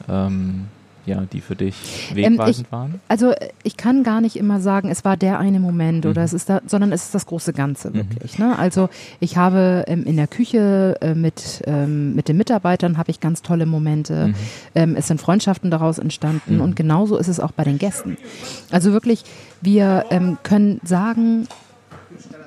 ähm, 0.08 0.68
ja, 1.06 1.22
die 1.32 1.42
für 1.42 1.56
dich 1.56 1.76
Ähm, 2.16 2.34
wegweisend 2.34 2.68
ich- 2.68 2.72
waren? 2.72 3.02
Also 3.08 3.34
ich 3.64 3.78
kann 3.78 4.04
gar 4.04 4.22
nicht 4.22 4.36
immer 4.36 4.60
sagen, 4.62 4.90
es 4.90 5.04
war 5.06 5.18
der 5.18 5.40
eine 5.40 5.60
Moment 5.60 6.06
oder 6.06 6.22
Mhm. 6.22 6.26
es 6.26 6.34
ist 6.34 6.50
da, 6.50 6.62
sondern 6.66 6.92
es 6.92 7.04
ist 7.04 7.16
das 7.16 7.26
große 7.26 7.54
Ganze 7.54 7.94
wirklich. 7.94 8.40
Ne? 8.40 8.58
Also 8.58 8.90
ich 9.20 9.38
habe 9.38 9.84
ähm, 9.88 10.04
in 10.06 10.16
der 10.18 10.28
Küche 10.28 10.96
äh, 11.02 11.14
mit 11.16 11.62
ähm, 11.68 12.16
mit 12.16 12.28
den 12.28 12.38
Mitarbeitern 12.38 12.98
habe 12.98 13.12
ich 13.12 13.20
ganz 13.20 13.42
tolle 13.42 13.66
Momente. 13.66 14.28
Mhm. 14.28 14.36
Ähm, 14.76 14.96
es 14.96 15.08
sind 15.08 15.20
Freundschaften 15.22 15.70
daraus 15.72 15.98
entstanden 16.00 16.56
Mhm. 16.56 16.62
und 16.62 16.76
genauso 16.76 17.18
ist 17.18 17.28
es 17.28 17.40
auch 17.40 17.52
bei 17.52 17.64
den 17.64 17.78
Gästen. 17.78 18.18
Also 18.72 18.92
wirklich, 18.94 19.24
wir 19.62 20.06
ähm, 20.10 20.38
können 20.44 20.80
sagen, 20.84 21.48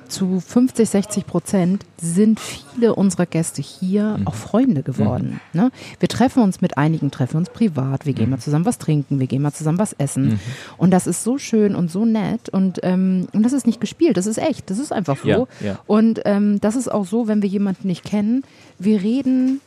zu 0.07 0.39
50, 0.39 0.89
60 0.89 1.25
Prozent 1.27 1.85
sind 2.01 2.39
viele 2.39 2.95
unserer 2.95 3.25
Gäste 3.25 3.61
hier 3.61 4.17
Mhm. 4.19 4.27
auch 4.27 4.35
Freunde 4.35 4.83
geworden. 4.83 5.39
Ne? 5.53 5.71
Wir 5.99 6.09
treffen 6.09 6.43
uns 6.43 6.61
mit 6.61 6.77
einigen, 6.77 7.11
treffen 7.11 7.37
uns 7.37 7.49
privat, 7.49 8.05
wir 8.05 8.13
gehen 8.13 8.25
Mhm. 8.25 8.31
mal 8.31 8.39
zusammen 8.39 8.65
was 8.65 8.77
trinken, 8.77 9.19
wir 9.19 9.27
gehen 9.27 9.41
mal 9.41 9.51
zusammen 9.53 9.79
was 9.79 9.93
essen. 9.93 10.25
Mhm. 10.29 10.39
Und 10.77 10.91
das 10.91 11.07
ist 11.07 11.23
so 11.23 11.37
schön 11.37 11.75
und 11.75 11.89
so 11.91 12.05
nett 12.05 12.49
und, 12.49 12.79
ähm, 12.83 13.27
und 13.33 13.43
das 13.43 13.53
ist 13.53 13.65
nicht 13.67 13.81
gespielt, 13.81 14.17
das 14.17 14.25
ist 14.27 14.37
echt, 14.37 14.69
das 14.69 14.79
ist 14.79 14.91
einfach 14.93 15.17
so. 15.17 15.27
Ja, 15.27 15.45
ja. 15.63 15.79
Und 15.87 16.21
ähm, 16.25 16.59
das 16.61 16.75
ist 16.75 16.91
auch 16.91 17.05
so, 17.05 17.27
wenn 17.27 17.41
wir 17.41 17.49
jemanden 17.49 17.87
nicht 17.87 18.03
kennen, 18.03 18.43
wir 18.79 19.01
reden 19.01 19.61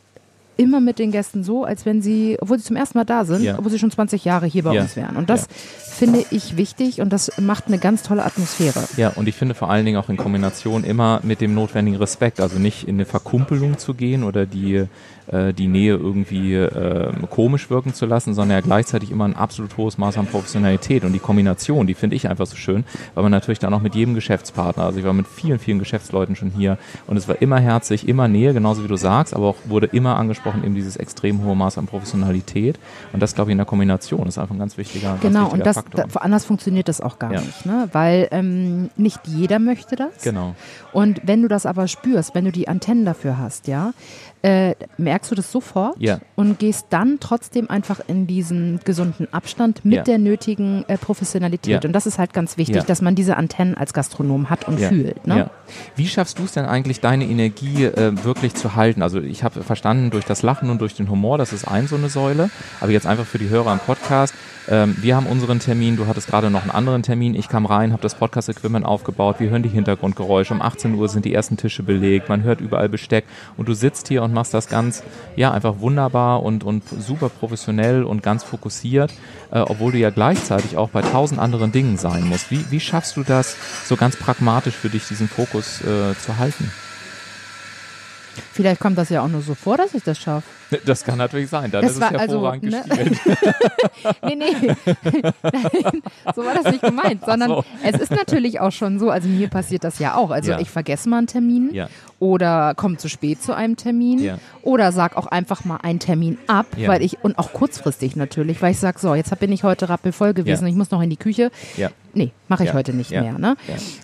immer 0.57 0.79
mit 0.79 0.99
den 0.99 1.11
Gästen 1.11 1.43
so, 1.43 1.63
als 1.63 1.85
wenn 1.85 2.01
sie, 2.01 2.37
obwohl 2.39 2.57
sie 2.59 2.63
zum 2.65 2.75
ersten 2.75 2.97
Mal 2.97 3.05
da 3.05 3.25
sind, 3.25 3.41
Ja. 3.43 3.57
obwohl 3.57 3.71
sie 3.71 3.79
schon 3.79 3.89
20 3.91 4.25
Jahre 4.25 4.45
hier 4.45 4.63
bei 4.63 4.73
Ja. 4.73 4.81
uns 4.81 4.95
wären. 4.95 5.15
Und 5.15 5.29
das 5.29 5.41
Ja. 5.41 5.47
finde 5.95 6.25
ich 6.31 6.57
wichtig 6.57 7.01
und 7.01 7.11
das 7.11 7.31
macht 7.39 7.67
eine 7.67 7.77
ganz 7.79 8.03
tolle 8.03 8.23
Atmosphäre. 8.23 8.83
Ja, 8.97 9.09
und 9.09 9.27
ich 9.27 9.35
finde 9.35 9.55
vor 9.55 9.69
allen 9.71 9.85
Dingen 9.85 9.97
auch 9.97 10.09
in 10.09 10.17
Kombination 10.17 10.83
immer 10.83 11.19
mit 11.23 11.41
dem 11.41 11.53
notwendigen 11.53 11.97
Respekt, 11.97 12.39
also 12.39 12.59
nicht 12.59 12.87
in 12.87 12.95
eine 12.95 13.05
Verkumpelung 13.05 13.77
zu 13.77 13.93
gehen 13.93 14.23
oder 14.23 14.45
die, 14.45 14.85
äh, 15.31 15.53
die 15.53 15.67
Nähe 15.67 15.93
irgendwie 15.95 16.53
äh, 16.55 17.11
komisch 17.29 17.69
wirken 17.69 17.93
zu 17.93 18.05
lassen, 18.05 18.33
sondern 18.33 18.57
ja 18.57 18.61
gleichzeitig 18.61 19.11
immer 19.11 19.25
ein 19.25 19.35
absolut 19.35 19.77
hohes 19.77 19.97
Maß 19.97 20.17
an 20.17 20.27
Professionalität 20.27 21.03
und 21.03 21.13
die 21.13 21.19
Kombination, 21.19 21.87
die 21.87 21.93
finde 21.93 22.15
ich 22.15 22.29
einfach 22.29 22.45
so 22.45 22.55
schön, 22.55 22.83
weil 23.13 23.23
man 23.23 23.31
natürlich 23.31 23.59
dann 23.59 23.73
auch 23.73 23.81
mit 23.81 23.95
jedem 23.95 24.13
Geschäftspartner, 24.13 24.83
also 24.83 24.99
ich 24.99 25.05
war 25.05 25.13
mit 25.13 25.27
vielen, 25.27 25.59
vielen 25.59 25.79
Geschäftsleuten 25.79 26.35
schon 26.35 26.51
hier 26.51 26.77
und 27.07 27.17
es 27.17 27.27
war 27.27 27.41
immer 27.41 27.59
herzlich, 27.59 28.07
immer 28.07 28.27
Nähe, 28.27 28.53
genauso 28.53 28.83
wie 28.83 28.87
du 28.87 28.95
sagst, 28.97 29.33
aber 29.35 29.47
auch 29.47 29.55
wurde 29.65 29.87
immer 29.87 30.17
angesprochen 30.17 30.63
eben 30.63 30.75
dieses 30.75 30.95
extrem 30.97 31.43
hohe 31.43 31.55
Maß 31.55 31.77
an 31.77 31.85
Professionalität 31.87 32.79
und 33.13 33.21
das 33.21 33.35
glaube 33.35 33.49
ich 33.49 33.53
in 33.53 33.57
der 33.57 33.65
Kombination 33.65 34.27
ist 34.27 34.37
einfach 34.37 34.53
ein 34.55 34.59
ganz 34.59 34.77
wichtiger, 34.77 35.09
ganz 35.09 35.21
Genau, 35.21 35.41
wichtiger 35.45 35.53
und 35.53 35.65
das, 35.65 35.75
Faktor. 35.77 36.05
da, 36.11 36.19
anders 36.19 36.45
funktioniert 36.45 36.87
das 36.87 37.01
auch 37.01 37.19
gar 37.19 37.31
Ja. 37.33 37.41
nicht, 37.41 37.65
ne? 37.65 37.87
weil 37.93 38.27
ähm, 38.31 38.89
nicht 38.97 39.19
jeder 39.27 39.59
möchte 39.59 39.95
das. 39.95 40.21
genau. 40.23 40.55
Und 40.93 41.21
wenn 41.23 41.41
du 41.41 41.47
das 41.47 41.65
aber 41.65 41.87
spürst, 41.87 42.35
wenn 42.35 42.43
du 42.45 42.51
die 42.51 42.67
Antennen 42.67 43.05
dafür 43.05 43.37
hast, 43.37 43.67
ja, 43.67 43.93
äh, 44.43 44.73
merkst 44.97 45.29
du 45.29 45.35
das 45.35 45.51
sofort 45.51 45.95
Ja. 45.99 46.19
und 46.35 46.57
gehst 46.57 46.87
dann 46.89 47.17
trotzdem 47.19 47.69
einfach 47.69 47.99
in 48.07 48.25
diesen 48.25 48.79
gesunden 48.83 49.31
Abstand 49.31 49.85
mit 49.85 49.93
Ja. 49.97 50.03
der 50.03 50.17
nötigen 50.17 50.83
äh, 50.87 50.97
Professionalität. 50.97 51.83
Ja. 51.83 51.87
Und 51.87 51.93
das 51.93 52.07
ist 52.07 52.17
halt 52.17 52.33
ganz 52.33 52.57
wichtig, 52.57 52.77
Ja. 52.77 52.83
dass 52.83 53.01
man 53.01 53.13
diese 53.13 53.37
Antennen 53.37 53.75
als 53.75 53.93
Gastronom 53.93 54.49
hat 54.49 54.67
und 54.67 54.79
Ja, 54.79 54.89
fühlt. 54.89 55.27
Ne? 55.27 55.49
Wie 55.95 56.07
schaffst 56.07 56.39
du 56.39 56.43
es 56.43 56.53
denn 56.53 56.65
eigentlich, 56.65 56.99
deine 56.99 57.25
Energie 57.25 57.85
äh, 57.85 58.23
wirklich 58.23 58.55
zu 58.55 58.75
halten? 58.75 59.01
Also 59.01 59.19
ich 59.21 59.43
habe 59.43 59.63
verstanden, 59.63 60.09
durch 60.09 60.25
das 60.25 60.41
Lachen 60.41 60.69
und 60.69 60.81
durch 60.81 60.95
den 60.95 61.09
Humor, 61.09 61.37
das 61.37 61.53
ist 61.53 61.67
ein 61.67 61.87
so 61.87 61.95
eine 61.95 62.09
Säule. 62.09 62.49
Aber 62.79 62.91
jetzt 62.91 63.07
einfach 63.07 63.25
für 63.25 63.37
die 63.37 63.49
Hörer 63.49 63.71
am 63.71 63.79
Podcast. 63.79 64.33
Ähm, 64.67 64.95
wir 64.99 65.15
haben 65.15 65.25
unseren 65.25 65.59
Termin, 65.59 65.97
du 65.97 66.07
hattest 66.07 66.27
gerade 66.27 66.49
noch 66.49 66.61
einen 66.61 66.71
anderen 66.71 67.03
Termin. 67.03 67.35
Ich 67.35 67.49
kam 67.49 67.65
rein, 67.65 67.91
habe 67.91 68.01
das 68.01 68.15
Podcast-Equipment 68.15 68.85
aufgebaut. 68.85 69.37
Wir 69.39 69.49
hören 69.49 69.63
die 69.63 69.69
Hintergrundgeräusche. 69.69 70.53
Um 70.53 70.61
18 70.61 70.95
Uhr 70.95 71.09
sind 71.09 71.25
die 71.25 71.33
ersten 71.33 71.57
Tische 71.57 71.83
belegt. 71.83 72.29
Man 72.29 72.43
hört 72.43 72.61
überall 72.61 72.89
Besteck. 72.89 73.25
Und 73.57 73.67
du 73.67 73.73
sitzt 73.73 74.07
hier 74.07 74.23
und 74.23 74.33
machst 74.33 74.53
das 74.53 74.69
ganz, 74.69 75.03
ja, 75.35 75.51
einfach 75.51 75.79
wunderbar 75.79 76.43
und, 76.43 76.63
und 76.63 76.83
super 76.87 77.29
professionell 77.29 78.03
und 78.03 78.21
ganz 78.23 78.43
fokussiert, 78.43 79.11
äh, 79.51 79.59
obwohl 79.59 79.93
du 79.93 79.97
ja 79.97 80.09
gleichzeitig 80.09 80.77
auch 80.77 80.89
bei 80.89 81.01
tausend 81.01 81.39
anderen 81.39 81.71
Dingen 81.71 81.97
sein 81.97 82.27
musst. 82.27 82.51
Wie, 82.51 82.63
wie 82.69 82.79
schaffst 82.79 83.17
du 83.17 83.23
das 83.23 83.55
so 83.85 83.95
ganz 83.95 84.15
pragmatisch 84.15 84.75
für 84.75 84.89
dich, 84.89 85.07
diesen 85.07 85.27
Fokus 85.27 85.60
äh, 85.81 86.15
zu 86.19 86.37
halten? 86.37 86.71
Vielleicht 88.53 88.79
kommt 88.79 88.97
das 88.97 89.09
ja 89.09 89.21
auch 89.21 89.27
nur 89.27 89.41
so 89.41 89.55
vor, 89.55 89.75
dass 89.77 89.93
ich 89.93 90.03
das 90.03 90.17
schaffe. 90.17 90.47
Das 90.85 91.03
kann 91.03 91.17
natürlich 91.17 91.49
sein, 91.49 91.69
dann 91.69 91.81
Das 91.81 91.91
ist 91.91 91.97
es 91.97 92.01
war 92.01 92.11
also, 92.17 92.45
hervorragend 92.45 92.71
ne? 92.71 92.83
gespielt. 92.87 93.19
Nee, 94.23 94.35
nee. 94.35 94.75
Nein, 95.43 96.01
so 96.35 96.43
war 96.45 96.53
das 96.55 96.71
nicht 96.71 96.81
gemeint, 96.81 97.23
sondern 97.25 97.49
so. 97.49 97.65
es 97.83 97.99
ist 97.99 98.11
natürlich 98.11 98.59
auch 98.61 98.71
schon 98.71 98.97
so, 98.99 99.09
also 99.09 99.27
mir 99.27 99.49
passiert 99.49 99.83
das 99.83 99.99
ja 99.99 100.15
auch. 100.15 100.31
Also 100.31 100.51
Ja. 100.51 100.59
ich 100.59 100.69
vergesse 100.69 101.09
mal 101.09 101.17
einen 101.19 101.27
Termin 101.27 101.69
Ja. 101.73 101.87
oder 102.19 102.73
komme 102.75 102.97
zu 102.97 103.09
spät 103.09 103.43
zu 103.43 103.53
einem 103.53 103.75
Termin 103.75 104.19
Ja. 104.19 104.37
oder 104.63 104.91
sag 104.93 105.17
auch 105.17 105.27
einfach 105.27 105.65
mal 105.65 105.77
einen 105.83 105.99
Termin 105.99 106.37
ab, 106.47 106.67
weil 106.77 107.01
ich, 107.03 107.23
und 107.23 107.37
auch 107.37 107.51
kurzfristig 107.53 108.15
natürlich, 108.15 108.61
weil 108.61 108.71
ich 108.71 108.79
sag, 108.79 108.97
so, 108.99 109.13
jetzt 109.13 109.37
bin 109.39 109.51
ich 109.51 109.63
heute 109.63 109.89
rappelvoll 109.89 110.33
gewesen, 110.33 110.63
Ja. 110.63 110.69
ich 110.69 110.75
muss 110.75 110.89
noch 110.91 111.01
in 111.01 111.09
die 111.09 111.17
Küche. 111.17 111.51
Ja. 111.75 111.89
Nee, 112.13 112.31
mache 112.47 112.63
ich 112.63 112.73
heute 112.73 112.93
nicht 112.93 113.11
mehr. 113.11 113.37
Ne? 113.37 113.55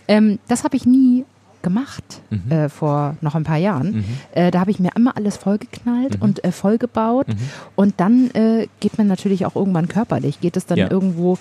Ähm, 0.08 0.38
das 0.50 0.64
habe 0.66 0.76
ich 0.76 0.86
nie 0.86 1.26
gemacht 1.62 2.22
Mhm. 2.30 2.52
äh, 2.52 2.70
vor 2.70 3.16
noch 3.22 3.36
ein 3.36 3.44
paar 3.44 3.58
Jahren. 3.58 3.98
Mhm. 3.98 4.04
Äh, 4.34 4.52
da 4.52 4.60
habe 4.60 4.72
ich 4.72 4.80
mir 4.80 4.92
immer 4.96 5.16
alles 5.18 5.38
vollgeknallt 5.38 6.18
Mhm. 6.18 6.22
und 6.22 6.44
äh, 6.44 6.52
vollgebaut. 6.52 7.28
Mhm. 7.30 7.36
Und 7.76 7.94
dann 7.98 8.32
äh, 8.32 8.68
geht 8.80 8.98
man 8.98 9.08
natürlich 9.08 9.46
auch 9.46 9.56
irgendwann 9.56 9.88
körperlich, 9.88 10.40
geht 10.42 10.58
es 10.58 10.66
dann 10.66 10.78
Ja. 10.78 10.92
irgendwo 10.92 11.38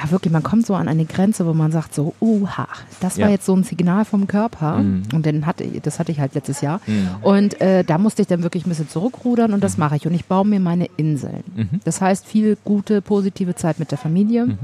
ja, 0.00 0.12
wirklich, 0.12 0.32
man 0.32 0.44
kommt 0.44 0.64
so 0.64 0.76
an 0.76 0.86
eine 0.86 1.06
Grenze, 1.06 1.44
wo 1.44 1.54
man 1.54 1.72
sagt 1.72 1.92
so, 1.92 2.14
uha, 2.20 2.68
das 3.00 3.18
war 3.18 3.26
Ja. 3.26 3.32
jetzt 3.32 3.44
so 3.46 3.52
ein 3.56 3.64
Signal 3.64 4.04
vom 4.04 4.28
Körper. 4.28 4.76
Mhm. 4.78 5.02
Und 5.12 5.26
den 5.26 5.44
hatte, 5.44 5.64
das 5.82 5.98
hatte 5.98 6.12
ich 6.12 6.20
halt 6.20 6.34
letztes 6.36 6.60
Jahr. 6.60 6.80
Mhm. 6.86 7.08
Und 7.22 7.60
äh, 7.60 7.82
da 7.82 7.98
musste 7.98 8.22
ich 8.22 8.28
dann 8.28 8.44
wirklich 8.44 8.64
ein 8.64 8.68
bisschen 8.68 8.88
zurückrudern 8.88 9.52
und 9.54 9.64
das 9.64 9.76
mache 9.76 9.96
ich. 9.96 10.06
Und 10.06 10.14
ich 10.14 10.26
baue 10.26 10.46
mir 10.46 10.60
meine 10.60 10.86
Inseln. 10.98 11.42
Mhm. 11.56 11.80
Das 11.82 12.00
heißt, 12.00 12.26
viel 12.26 12.56
gute, 12.64 13.02
positive 13.02 13.56
Zeit 13.56 13.80
mit 13.80 13.90
der 13.90 13.98
Familie. 13.98 14.56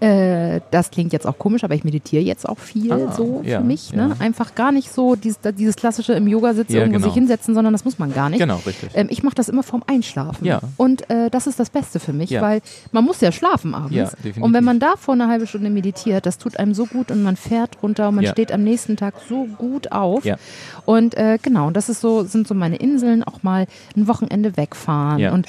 Äh, 0.00 0.60
das 0.70 0.90
klingt 0.90 1.12
jetzt 1.12 1.26
auch 1.26 1.38
komisch, 1.38 1.64
aber 1.64 1.74
ich 1.74 1.84
meditiere 1.84 2.22
jetzt 2.22 2.48
auch 2.48 2.58
viel 2.58 2.92
Ah, 2.92 3.12
so 3.12 3.42
ja, 3.44 3.58
für 3.60 3.64
mich. 3.64 3.90
ja. 3.90 4.08
Ne? 4.08 4.16
Einfach 4.18 4.54
gar 4.54 4.72
nicht 4.72 4.92
so 4.92 5.14
dieses, 5.16 5.38
dieses 5.56 5.76
klassische 5.76 6.12
im 6.14 6.26
Yoga 6.26 6.52
sitzen, 6.54 6.72
Ja, 6.74 6.80
irgendwo 6.80 6.98
genau. 6.98 7.08
sich 7.08 7.14
hinsetzen, 7.14 7.54
sondern 7.54 7.72
das 7.72 7.84
muss 7.84 7.98
man 7.98 8.12
gar 8.12 8.28
nicht. 8.28 8.40
Genau, 8.40 8.60
richtig. 8.66 8.90
Ähm, 8.94 9.06
ich 9.10 9.22
mache 9.22 9.34
das 9.34 9.48
immer 9.48 9.62
vorm 9.62 9.82
Einschlafen. 9.86 10.44
Ja. 10.44 10.60
Und 10.76 11.08
äh, 11.10 11.30
das 11.30 11.46
ist 11.46 11.58
das 11.60 11.70
Beste 11.70 12.00
für 12.00 12.12
mich, 12.12 12.30
Ja. 12.30 12.42
weil 12.42 12.60
man 12.92 13.04
muss 13.04 13.20
ja 13.20 13.32
schlafen 13.32 13.74
abends. 13.74 13.94
Ja, 13.94 14.04
definitiv. 14.10 14.42
und 14.42 14.52
wenn 14.52 14.64
man 14.64 14.78
davor 14.80 15.14
eine 15.14 15.28
halbe 15.28 15.46
Stunde 15.46 15.70
meditiert, 15.70 16.26
das 16.26 16.38
tut 16.38 16.58
einem 16.58 16.74
so 16.74 16.86
gut 16.86 17.10
und 17.10 17.22
man 17.22 17.36
fährt 17.36 17.78
runter 17.82 18.08
und 18.08 18.16
man 18.16 18.24
Ja. 18.24 18.32
steht 18.32 18.52
am 18.52 18.62
nächsten 18.64 18.96
Tag 18.96 19.14
so 19.28 19.46
gut 19.58 19.92
auf. 19.92 20.24
Ja. 20.24 20.36
Und 20.84 21.16
äh, 21.16 21.38
genau, 21.40 21.70
das 21.70 21.88
ist 21.88 22.00
so, 22.00 22.24
sind 22.24 22.46
so 22.48 22.54
meine 22.54 22.76
Inseln, 22.76 23.22
auch 23.22 23.42
mal 23.42 23.66
ein 23.96 24.08
Wochenende 24.08 24.56
wegfahren 24.56 25.18
Ja. 25.18 25.32
und 25.32 25.46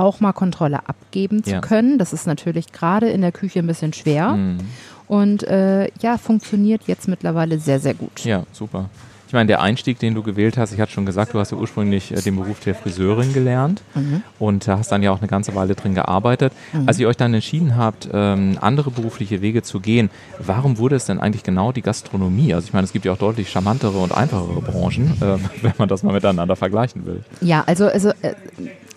auch 0.00 0.20
mal 0.20 0.32
Kontrolle 0.32 0.88
abgeben 0.88 1.44
zu 1.44 1.50
Ja. 1.50 1.60
können. 1.60 1.98
Das 1.98 2.12
ist 2.12 2.26
natürlich 2.26 2.72
gerade 2.72 3.08
in 3.10 3.20
der 3.20 3.32
Küche 3.32 3.58
ein 3.60 3.66
bisschen 3.66 3.92
schwer. 3.92 4.32
Mhm. 4.32 4.58
Und 5.06 5.42
äh, 5.44 5.88
ja, 6.00 6.18
funktioniert 6.18 6.82
jetzt 6.86 7.08
mittlerweile 7.08 7.58
sehr, 7.58 7.80
sehr 7.80 7.94
gut. 7.94 8.24
Ja, 8.24 8.44
super. 8.52 8.88
Ich 9.26 9.32
meine, 9.32 9.46
der 9.46 9.60
Einstieg, 9.60 10.00
den 10.00 10.14
du 10.16 10.24
gewählt 10.24 10.58
hast, 10.58 10.72
ich 10.72 10.80
hatte 10.80 10.90
schon 10.90 11.06
gesagt, 11.06 11.34
du 11.34 11.38
hast 11.38 11.52
ja 11.52 11.56
ursprünglich 11.58 12.10
äh, 12.10 12.20
den 12.20 12.34
Beruf 12.34 12.58
der 12.60 12.74
Friseurin 12.74 13.32
gelernt 13.32 13.80
Mhm. 13.94 14.22
und 14.40 14.66
äh, 14.66 14.72
hast 14.72 14.90
dann 14.90 15.04
ja 15.04 15.12
auch 15.12 15.18
eine 15.20 15.28
ganze 15.28 15.54
Weile 15.54 15.76
drin 15.76 15.94
gearbeitet. 15.94 16.52
Als 16.86 16.98
ihr 16.98 17.06
euch 17.06 17.16
dann 17.16 17.32
entschieden 17.32 17.76
habt, 17.76 18.08
ähm, 18.12 18.58
andere 18.60 18.90
berufliche 18.90 19.40
Wege 19.40 19.62
zu 19.62 19.78
gehen, 19.78 20.10
warum 20.40 20.78
wurde 20.78 20.96
es 20.96 21.04
denn 21.04 21.20
eigentlich 21.20 21.44
genau 21.44 21.70
die 21.70 21.82
Gastronomie? 21.82 22.52
Also 22.54 22.66
ich 22.66 22.72
meine, 22.72 22.84
es 22.84 22.92
gibt 22.92 23.04
ja 23.04 23.12
auch 23.12 23.18
deutlich 23.18 23.50
charmantere 23.50 23.98
und 23.98 24.10
einfachere 24.12 24.60
Branchen, 24.62 25.12
äh, 25.20 25.38
wenn 25.62 25.74
man 25.78 25.88
das 25.88 26.02
mal 26.02 26.12
miteinander 26.12 26.56
vergleichen 26.56 27.06
will. 27.06 27.22
Ja, 27.40 27.62
also, 27.66 27.86
also, 27.86 28.08
äh, 28.22 28.34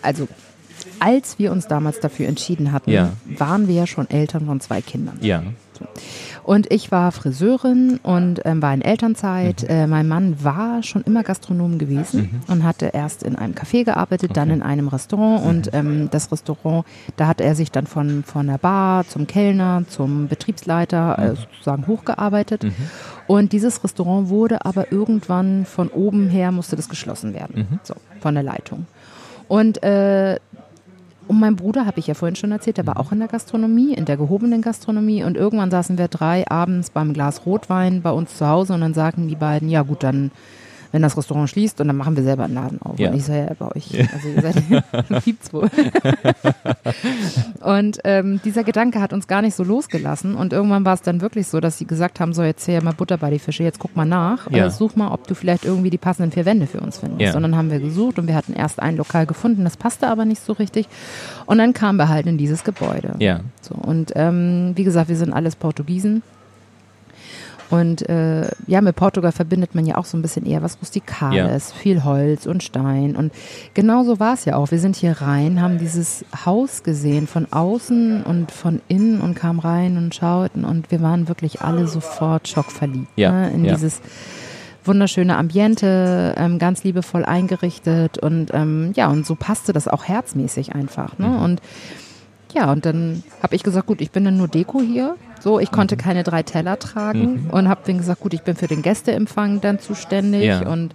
also 0.02 0.26
als 1.00 1.38
wir 1.38 1.52
uns 1.52 1.66
damals 1.68 2.00
dafür 2.00 2.28
entschieden 2.28 2.72
hatten, 2.72 2.90
Ja. 2.90 3.10
waren 3.38 3.68
wir 3.68 3.74
ja 3.74 3.86
schon 3.86 4.08
Eltern 4.10 4.46
von 4.46 4.60
zwei 4.60 4.80
Kindern. 4.82 5.18
Ja. 5.20 5.42
Und 6.44 6.70
ich 6.72 6.92
war 6.92 7.10
Friseurin 7.10 7.98
und 8.02 8.40
ähm, 8.44 8.62
war 8.62 8.72
in 8.74 8.80
Elternzeit. 8.82 9.62
Mhm. 9.62 9.68
Äh, 9.68 9.86
mein 9.88 10.06
Mann 10.06 10.36
war 10.44 10.82
schon 10.84 11.02
immer 11.02 11.22
Gastronom 11.24 11.78
gewesen 11.78 12.42
und 12.48 12.62
hatte 12.62 12.90
erst 12.92 13.22
in 13.24 13.34
einem 13.36 13.54
Café 13.54 13.84
gearbeitet, 13.84 14.36
dann 14.36 14.48
Okay. 14.50 14.58
in 14.58 14.62
einem 14.62 14.88
Restaurant. 14.88 15.42
Mhm. 15.42 15.48
Und 15.48 15.70
ähm, 15.74 16.08
das 16.12 16.30
Restaurant, 16.30 16.84
da 17.16 17.26
hat 17.26 17.40
er 17.40 17.54
sich 17.56 17.72
dann 17.72 17.86
von, 17.86 18.22
von 18.24 18.46
der 18.46 18.58
Bar 18.58 19.06
zum 19.08 19.26
Kellner, 19.26 19.82
zum 19.88 20.28
Betriebsleiter 20.28 21.18
äh, 21.18 21.34
sozusagen 21.34 21.86
hochgearbeitet. 21.88 22.64
Mhm. 22.64 22.74
Und 23.26 23.52
dieses 23.52 23.82
Restaurant 23.82 24.28
wurde 24.28 24.64
aber 24.64 24.92
irgendwann 24.92 25.64
von 25.64 25.88
oben 25.88 26.28
her, 26.28 26.52
musste 26.52 26.76
das 26.76 26.88
geschlossen 26.88 27.34
werden, 27.34 27.66
Mhm. 27.70 27.80
so, 27.82 27.94
von 28.20 28.34
der 28.34 28.44
Leitung. 28.44 28.86
Und 29.48 29.82
äh, 29.82 30.38
und 31.26 31.40
mein 31.40 31.56
Bruder, 31.56 31.86
habe 31.86 32.00
ich 32.00 32.06
ja 32.06 32.14
vorhin 32.14 32.36
schon 32.36 32.52
erzählt, 32.52 32.76
der 32.76 32.86
war 32.86 32.98
auch 32.98 33.12
in 33.12 33.18
der 33.18 33.28
Gastronomie, 33.28 33.94
in 33.94 34.04
der 34.04 34.16
gehobenen 34.16 34.62
Gastronomie. 34.62 35.24
Und 35.24 35.36
irgendwann 35.36 35.70
saßen 35.70 35.96
wir 35.98 36.08
drei 36.08 36.46
abends 36.48 36.90
beim 36.90 37.12
Glas 37.12 37.46
Rotwein 37.46 38.02
bei 38.02 38.10
uns 38.10 38.36
zu 38.36 38.46
Hause 38.46 38.74
und 38.74 38.80
dann 38.80 38.94
sagten 38.94 39.28
die 39.28 39.36
beiden, 39.36 39.68
ja 39.68 39.82
gut, 39.82 40.02
dann, 40.02 40.30
wenn 40.94 41.02
das 41.02 41.16
Restaurant 41.16 41.50
schließt, 41.50 41.80
und 41.80 41.88
dann 41.88 41.96
machen 41.96 42.14
wir 42.14 42.22
selber 42.22 42.44
einen 42.44 42.54
Laden 42.54 42.80
auf. 42.80 42.96
Ja. 43.00 43.10
Und 43.10 43.16
ich 43.16 43.24
so, 43.24 43.32
ja, 43.32 43.46
bei 43.58 43.66
euch, 43.74 43.90
also 44.14 44.28
ihr 44.28 44.40
seid, 44.40 44.62
gibt's 45.24 45.52
wohl. 45.52 45.68
und 47.60 47.98
ähm, 48.04 48.40
dieser 48.44 48.62
Gedanke 48.62 49.00
hat 49.00 49.12
uns 49.12 49.26
gar 49.26 49.42
nicht 49.42 49.56
so 49.56 49.64
losgelassen. 49.64 50.36
Und 50.36 50.52
irgendwann 50.52 50.84
war 50.84 50.94
es 50.94 51.02
dann 51.02 51.20
wirklich 51.20 51.48
so, 51.48 51.58
dass 51.58 51.78
sie 51.78 51.84
gesagt 51.84 52.20
haben, 52.20 52.32
so 52.32 52.44
jetzt 52.44 52.64
hier 52.66 52.80
mal 52.82 52.92
Butter 52.92 53.18
bei 53.18 53.30
die 53.30 53.40
Fische, 53.40 53.64
jetzt 53.64 53.80
guck 53.80 53.96
mal 53.96 54.04
nach, 54.04 54.48
Ja. 54.52 54.70
such 54.70 54.94
mal, 54.94 55.08
ob 55.10 55.26
du 55.26 55.34
vielleicht 55.34 55.64
irgendwie 55.64 55.90
die 55.90 55.98
passenden 55.98 56.30
vier 56.30 56.44
Wände 56.44 56.68
für 56.68 56.78
uns 56.80 56.98
findest. 56.98 57.20
Ja. 57.20 57.34
Und 57.36 57.42
dann 57.42 57.56
haben 57.56 57.72
wir 57.72 57.80
gesucht 57.80 58.20
und 58.20 58.28
wir 58.28 58.36
hatten 58.36 58.52
erst 58.52 58.80
ein 58.80 58.96
Lokal 58.96 59.26
gefunden, 59.26 59.64
das 59.64 59.76
passte 59.76 60.06
aber 60.08 60.24
nicht 60.24 60.42
so 60.44 60.52
richtig. 60.52 60.86
Und 61.46 61.58
dann 61.58 61.72
kamen 61.72 61.98
wir 61.98 62.08
halt 62.08 62.26
in 62.26 62.38
dieses 62.38 62.62
Gebäude. 62.62 63.16
Ja. 63.18 63.40
So, 63.62 63.74
und 63.74 64.12
ähm, 64.14 64.72
wie 64.76 64.84
gesagt, 64.84 65.08
wir 65.08 65.16
sind 65.16 65.32
alles 65.32 65.56
Portugiesen. 65.56 66.22
Und 67.74 68.08
äh, 68.08 68.48
ja, 68.66 68.80
mit 68.80 68.96
Portugal 68.96 69.32
verbindet 69.32 69.74
man 69.74 69.86
ja 69.86 69.96
auch 69.96 70.04
so 70.04 70.16
ein 70.16 70.22
bisschen 70.22 70.46
eher 70.46 70.62
was 70.62 70.78
Rustikales, 70.80 71.72
viel 71.72 72.04
Holz 72.04 72.46
und 72.46 72.62
Stein. 72.62 73.16
Und 73.16 73.32
genau 73.74 74.04
so 74.04 74.20
war 74.20 74.34
es 74.34 74.44
ja 74.44 74.56
auch. 74.56 74.70
Wir 74.70 74.78
sind 74.78 74.96
hier 74.96 75.20
rein, 75.20 75.60
haben 75.60 75.78
dieses 75.78 76.24
Haus 76.44 76.82
gesehen 76.82 77.26
von 77.26 77.50
außen 77.50 78.22
und 78.22 78.52
von 78.52 78.80
innen 78.88 79.20
und 79.20 79.34
kamen 79.34 79.58
rein 79.58 79.96
und 79.96 80.14
schauten. 80.14 80.64
Und 80.64 80.90
wir 80.90 81.02
waren 81.02 81.28
wirklich 81.28 81.62
alle 81.62 81.86
sofort 81.86 82.48
schockverliebt 82.48 83.08
Ja, 83.16 83.32
ne, 83.32 83.50
in 83.50 83.64
ja. 83.64 83.74
dieses 83.74 84.00
wunderschöne 84.84 85.36
Ambiente, 85.36 86.34
ähm, 86.36 86.58
ganz 86.58 86.84
liebevoll 86.84 87.24
eingerichtet. 87.24 88.18
Und 88.18 88.52
ähm, 88.52 88.92
ja, 88.94 89.08
und 89.08 89.26
so 89.26 89.34
passte 89.34 89.72
das 89.72 89.88
auch 89.88 90.04
herzmäßig 90.04 90.74
einfach. 90.74 91.18
Ne? 91.18 91.28
Mhm. 91.28 91.42
Und 91.42 91.62
ja, 92.54 92.70
und 92.72 92.86
dann 92.86 93.22
habe 93.42 93.54
ich 93.56 93.62
gesagt, 93.62 93.86
gut, 93.86 94.00
ich 94.00 94.10
bin 94.10 94.24
dann 94.24 94.36
nur 94.36 94.48
Deko 94.48 94.80
hier. 94.80 95.16
So, 95.40 95.58
ich 95.60 95.70
Mhm. 95.70 95.76
konnte 95.76 95.96
keine 95.96 96.22
drei 96.22 96.42
Teller 96.42 96.78
tragen 96.78 97.48
und 97.50 97.68
habe 97.68 97.80
dann 97.84 97.98
gesagt, 97.98 98.20
gut, 98.20 98.32
ich 98.34 98.42
bin 98.42 98.56
für 98.56 98.66
den 98.68 98.82
Gästeempfang 98.82 99.60
dann 99.60 99.78
zuständig 99.78 100.44
Ja. 100.44 100.68
und 100.68 100.94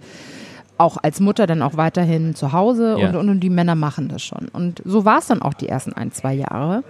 auch 0.78 0.96
als 1.02 1.20
Mutter 1.20 1.46
dann 1.46 1.60
auch 1.62 1.76
weiterhin 1.76 2.34
zu 2.34 2.52
Hause 2.52 2.96
Ja. 2.98 3.08
und, 3.10 3.14
und, 3.16 3.28
und 3.28 3.40
die 3.40 3.50
Männer 3.50 3.74
machen 3.74 4.08
das 4.08 4.22
schon. 4.22 4.48
Und 4.52 4.80
so 4.84 5.04
war 5.04 5.18
es 5.18 5.26
dann 5.26 5.42
auch 5.42 5.54
die 5.54 5.68
ersten 5.68 5.92
ein, 5.92 6.10
zwei 6.12 6.32
Jahre. 6.34 6.82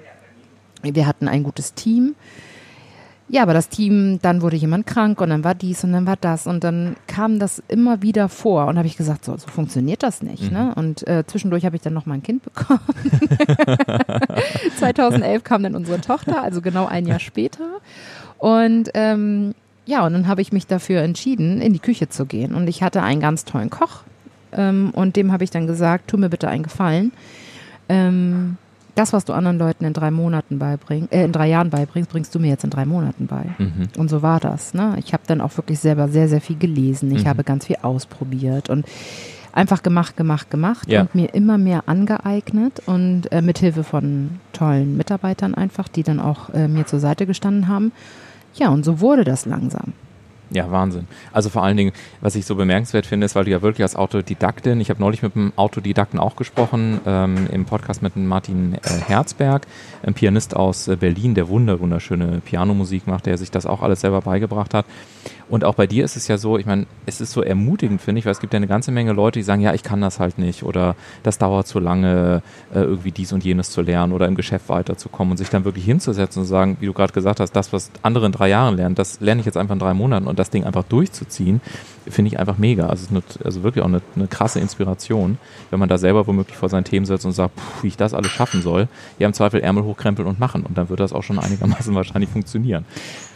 Wir 0.82 1.06
hatten 1.06 1.28
ein 1.28 1.42
gutes 1.42 1.74
Team. 1.74 2.14
Ja, 3.32 3.42
aber 3.42 3.54
das 3.54 3.68
Team, 3.68 4.18
dann 4.22 4.42
wurde 4.42 4.56
jemand 4.56 4.88
krank 4.88 5.20
und 5.20 5.30
dann 5.30 5.44
war 5.44 5.54
dies 5.54 5.84
und 5.84 5.92
dann 5.92 6.04
war 6.04 6.16
das 6.16 6.48
und 6.48 6.64
dann 6.64 6.96
kam 7.06 7.38
das 7.38 7.62
immer 7.68 8.02
wieder 8.02 8.28
vor 8.28 8.66
und 8.66 8.76
habe 8.76 8.88
ich 8.88 8.96
gesagt, 8.96 9.24
so, 9.24 9.36
so 9.36 9.46
funktioniert 9.46 10.02
das 10.02 10.20
nicht. 10.20 10.50
Mhm. 10.50 10.58
Ne? 10.58 10.74
Und 10.74 11.06
äh, 11.06 11.22
zwischendurch 11.24 11.64
habe 11.64 11.76
ich 11.76 11.82
dann 11.82 11.94
noch 11.94 12.06
mal 12.06 12.14
ein 12.14 12.24
Kind 12.24 12.42
bekommen. 12.42 12.80
2011 14.78 15.44
kam 15.44 15.62
dann 15.62 15.76
unsere 15.76 16.00
Tochter, 16.00 16.42
also 16.42 16.60
genau 16.60 16.86
ein 16.86 17.06
Jahr 17.06 17.20
später. 17.20 17.68
Und 18.38 18.90
ähm, 18.94 19.54
ja, 19.86 20.04
und 20.04 20.12
dann 20.12 20.26
habe 20.26 20.42
ich 20.42 20.52
mich 20.52 20.66
dafür 20.66 21.02
entschieden, 21.02 21.60
in 21.60 21.72
die 21.72 21.78
Küche 21.78 22.08
zu 22.08 22.26
gehen. 22.26 22.52
Und 22.52 22.68
ich 22.68 22.82
hatte 22.82 23.00
einen 23.00 23.20
ganz 23.20 23.44
tollen 23.44 23.70
Koch 23.70 24.00
ähm, 24.50 24.90
und 24.92 25.14
dem 25.14 25.30
habe 25.30 25.44
ich 25.44 25.50
dann 25.50 25.68
gesagt, 25.68 26.08
tu 26.08 26.16
mir 26.16 26.30
bitte 26.30 26.48
einen 26.48 26.64
Gefallen. 26.64 27.12
Ähm, 27.88 28.56
das, 28.94 29.12
was 29.12 29.24
du 29.24 29.32
anderen 29.32 29.58
Leuten 29.58 29.84
in 29.84 29.92
drei 29.92 30.10
Monaten 30.10 30.58
beibringst, 30.58 31.12
äh, 31.12 31.24
in 31.24 31.32
drei 31.32 31.48
Jahren 31.48 31.70
beibringst, 31.70 32.10
bringst 32.10 32.34
du 32.34 32.38
mir 32.40 32.48
jetzt 32.48 32.64
in 32.64 32.70
drei 32.70 32.84
Monaten 32.84 33.26
bei. 33.26 33.44
Mhm. 33.58 33.88
Und 33.98 34.08
so 34.10 34.22
war 34.22 34.40
das. 34.40 34.74
Ne? 34.74 34.96
Ich 34.98 35.12
habe 35.12 35.22
dann 35.26 35.40
auch 35.40 35.56
wirklich 35.56 35.78
selber 35.78 36.08
sehr, 36.08 36.28
sehr 36.28 36.40
viel 36.40 36.56
gelesen. 36.56 37.10
Ich 37.14 37.24
Mhm. 37.24 37.28
habe 37.28 37.44
ganz 37.44 37.66
viel 37.66 37.76
ausprobiert 37.82 38.68
und 38.70 38.86
einfach 39.52 39.82
gemacht, 39.82 40.16
gemacht, 40.16 40.50
gemacht 40.50 40.88
Ja. 40.88 41.00
und 41.02 41.14
mir 41.14 41.34
immer 41.34 41.58
mehr 41.58 41.84
angeeignet 41.88 42.82
und 42.86 43.30
äh, 43.32 43.42
mit 43.42 43.58
Hilfe 43.58 43.82
von 43.84 44.30
tollen 44.52 44.96
Mitarbeitern 44.96 45.54
einfach, 45.54 45.88
die 45.88 46.02
dann 46.04 46.20
auch 46.20 46.50
äh, 46.50 46.68
mir 46.68 46.86
zur 46.86 47.00
Seite 47.00 47.26
gestanden 47.26 47.66
haben. 47.68 47.90
Ja, 48.54 48.68
und 48.68 48.84
so 48.84 49.00
wurde 49.00 49.24
das 49.24 49.46
langsam. 49.46 49.92
Ja, 50.52 50.70
Wahnsinn. 50.70 51.06
Also 51.32 51.48
vor 51.48 51.62
allen 51.62 51.76
Dingen, 51.76 51.92
was 52.20 52.34
ich 52.34 52.44
so 52.44 52.56
bemerkenswert 52.56 53.06
finde, 53.06 53.24
ist, 53.24 53.36
weil 53.36 53.44
du 53.44 53.52
ja 53.52 53.62
wirklich 53.62 53.84
als 53.84 53.94
Autodidaktin, 53.94 54.80
ich 54.80 54.90
habe 54.90 55.00
neulich 55.00 55.22
mit 55.22 55.36
einem 55.36 55.52
Autodidakten 55.54 56.18
auch 56.18 56.34
gesprochen, 56.34 57.00
ähm, 57.06 57.46
im 57.52 57.66
Podcast 57.66 58.02
mit 58.02 58.16
Martin 58.16 58.74
äh, 58.74 58.88
Herzberg, 59.06 59.66
ein 60.02 60.14
Pianist 60.14 60.56
aus 60.56 60.88
äh, 60.88 60.96
Berlin, 60.96 61.36
der 61.36 61.48
wunder, 61.48 61.78
wunderschöne 61.78 62.40
Pianomusik 62.44 63.06
macht, 63.06 63.26
der 63.26 63.38
sich 63.38 63.52
das 63.52 63.64
auch 63.64 63.82
alles 63.82 64.00
selber 64.00 64.22
beigebracht 64.22 64.74
hat. 64.74 64.86
Und 65.50 65.64
auch 65.64 65.74
bei 65.74 65.88
dir 65.88 66.04
ist 66.04 66.16
es 66.16 66.28
ja 66.28 66.38
so, 66.38 66.58
ich 66.58 66.64
meine, 66.64 66.86
es 67.06 67.20
ist 67.20 67.32
so 67.32 67.42
ermutigend, 67.42 68.00
finde 68.00 68.20
ich, 68.20 68.24
weil 68.24 68.32
es 68.32 68.40
gibt 68.40 68.52
ja 68.52 68.58
eine 68.58 68.68
ganze 68.68 68.92
Menge 68.92 69.12
Leute, 69.12 69.40
die 69.40 69.42
sagen, 69.42 69.60
ja, 69.60 69.74
ich 69.74 69.82
kann 69.82 70.00
das 70.00 70.20
halt 70.20 70.38
nicht 70.38 70.62
oder 70.62 70.94
das 71.24 71.38
dauert 71.38 71.66
zu 71.66 71.80
lange, 71.80 72.42
äh, 72.72 72.78
irgendwie 72.78 73.10
dies 73.10 73.32
und 73.32 73.44
jenes 73.44 73.70
zu 73.70 73.82
lernen 73.82 74.12
oder 74.12 74.28
im 74.28 74.36
Geschäft 74.36 74.68
weiterzukommen 74.68 75.32
und 75.32 75.36
sich 75.38 75.50
dann 75.50 75.64
wirklich 75.64 75.84
hinzusetzen 75.84 76.42
und 76.42 76.46
sagen, 76.46 76.76
wie 76.78 76.86
du 76.86 76.92
gerade 76.92 77.12
gesagt 77.12 77.40
hast, 77.40 77.52
das, 77.52 77.72
was 77.72 77.90
andere 78.02 78.26
in 78.26 78.32
drei 78.32 78.48
Jahren 78.48 78.76
lernen, 78.76 78.94
das 78.94 79.20
lerne 79.20 79.40
ich 79.40 79.46
jetzt 79.46 79.56
einfach 79.56 79.74
in 79.74 79.80
drei 79.80 79.92
Monaten 79.92 80.28
und 80.28 80.38
das 80.38 80.50
Ding 80.50 80.64
einfach 80.64 80.84
durchzuziehen, 80.84 81.60
finde 82.08 82.30
ich 82.30 82.38
einfach 82.38 82.58
mega. 82.58 82.86
Also, 82.86 83.08
eine, 83.10 83.22
also 83.44 83.62
wirklich 83.62 83.82
auch 83.82 83.88
eine, 83.88 84.02
eine 84.16 84.28
krasse 84.28 84.60
Inspiration, 84.60 85.38
wenn 85.70 85.78
man 85.78 85.88
da 85.88 85.98
selber 85.98 86.26
womöglich 86.26 86.56
vor 86.56 86.68
seinen 86.68 86.84
Themen 86.84 87.06
sitzt 87.06 87.24
und 87.24 87.32
sagt, 87.32 87.56
puh, 87.56 87.82
wie 87.82 87.88
ich 87.88 87.96
das 87.96 88.14
alles 88.14 88.30
schaffen 88.30 88.62
soll. 88.62 88.88
Ja, 89.18 89.26
im 89.26 89.34
Zweifel 89.34 89.60
Ärmel 89.60 89.84
hochkrempeln 89.84 90.28
und 90.28 90.38
machen 90.38 90.62
und 90.62 90.78
dann 90.78 90.88
wird 90.88 91.00
das 91.00 91.12
auch 91.12 91.22
schon 91.22 91.38
einigermaßen 91.38 91.94
wahrscheinlich 92.00 92.30
funktionieren. 92.30 92.84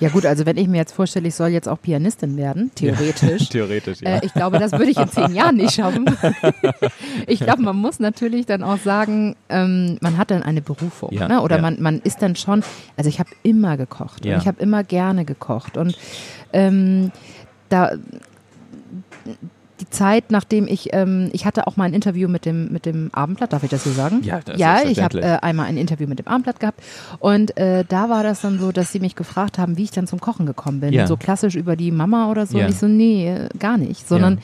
Ja 0.00 0.08
gut, 0.08 0.26
also 0.26 0.46
wenn 0.46 0.56
ich 0.56 0.68
mir 0.68 0.78
jetzt 0.78 0.92
vorstelle, 0.92 1.28
ich 1.28 1.34
soll 1.34 1.48
jetzt 1.48 1.68
auch 1.68 1.80
Pianistin 2.04 2.36
werden, 2.36 2.70
theoretisch. 2.74 3.48
Theoretisch, 3.50 4.02
Äh, 4.02 4.20
ich 4.24 4.34
glaube, 4.34 4.58
das 4.58 4.72
würde 4.72 4.90
ich 4.90 4.98
in 4.98 5.08
zehn 5.08 5.34
Jahren 5.34 5.56
nicht 5.56 5.74
schaffen. 5.74 6.04
ich 7.26 7.40
glaube, 7.40 7.62
man 7.62 7.76
muss 7.76 7.98
natürlich 7.98 8.44
dann 8.44 8.62
auch 8.62 8.78
sagen, 8.78 9.36
ähm, 9.48 9.96
man 10.02 10.18
hat 10.18 10.30
dann 10.30 10.42
eine 10.42 10.60
Berufung. 10.60 11.10
Ja, 11.12 11.28
ne? 11.28 11.40
Oder 11.40 11.56
ja. 11.56 11.62
man, 11.62 11.80
man 11.80 12.00
ist 12.00 12.20
dann 12.20 12.36
schon, 12.36 12.62
also 12.98 13.08
ich 13.08 13.18
habe 13.20 13.30
immer 13.42 13.76
gekocht 13.78 14.24
Ja. 14.26 14.34
und 14.34 14.42
ich 14.42 14.46
habe 14.46 14.60
immer 14.60 14.84
gerne 14.84 15.24
gekocht. 15.24 15.78
Und 15.78 15.96
ähm, 16.52 17.10
da 17.70 17.92
die 19.80 19.90
Zeit, 19.90 20.30
nachdem 20.30 20.68
ich, 20.68 20.92
ähm, 20.92 21.30
ich 21.32 21.46
hatte 21.46 21.66
auch 21.66 21.76
mal 21.76 21.84
ein 21.84 21.94
Interview 21.94 22.28
mit 22.28 22.44
dem, 22.46 22.70
mit 22.72 22.86
dem 22.86 23.10
Abendblatt, 23.12 23.52
darf 23.52 23.64
ich 23.64 23.70
das 23.70 23.84
so 23.84 23.90
sagen? 23.90 24.22
Ja, 24.22 24.40
das 24.40 24.54
ist 24.54 24.60
ja 24.60 24.82
ich 24.84 25.02
habe 25.02 25.20
äh, 25.20 25.38
einmal 25.42 25.66
ein 25.66 25.76
Interview 25.76 26.06
mit 26.06 26.20
dem 26.20 26.28
Abendblatt 26.28 26.60
gehabt 26.60 26.80
und 27.18 27.56
äh, 27.56 27.84
da 27.88 28.08
war 28.08 28.22
das 28.22 28.40
dann 28.40 28.60
so, 28.60 28.70
dass 28.70 28.92
sie 28.92 29.00
mich 29.00 29.16
gefragt 29.16 29.58
haben, 29.58 29.76
wie 29.76 29.84
ich 29.84 29.90
dann 29.90 30.06
zum 30.06 30.20
Kochen 30.20 30.46
gekommen 30.46 30.80
bin. 30.80 30.92
Ja. 30.92 31.06
So 31.06 31.16
klassisch 31.16 31.56
über 31.56 31.74
die 31.74 31.90
Mama 31.90 32.30
oder 32.30 32.46
so. 32.46 32.58
Ja. 32.58 32.66
Und 32.66 32.70
ich 32.70 32.78
so, 32.78 32.86
nee, 32.86 33.48
gar 33.58 33.76
nicht. 33.76 34.06
Sondern 34.06 34.34
Ja. 34.34 34.40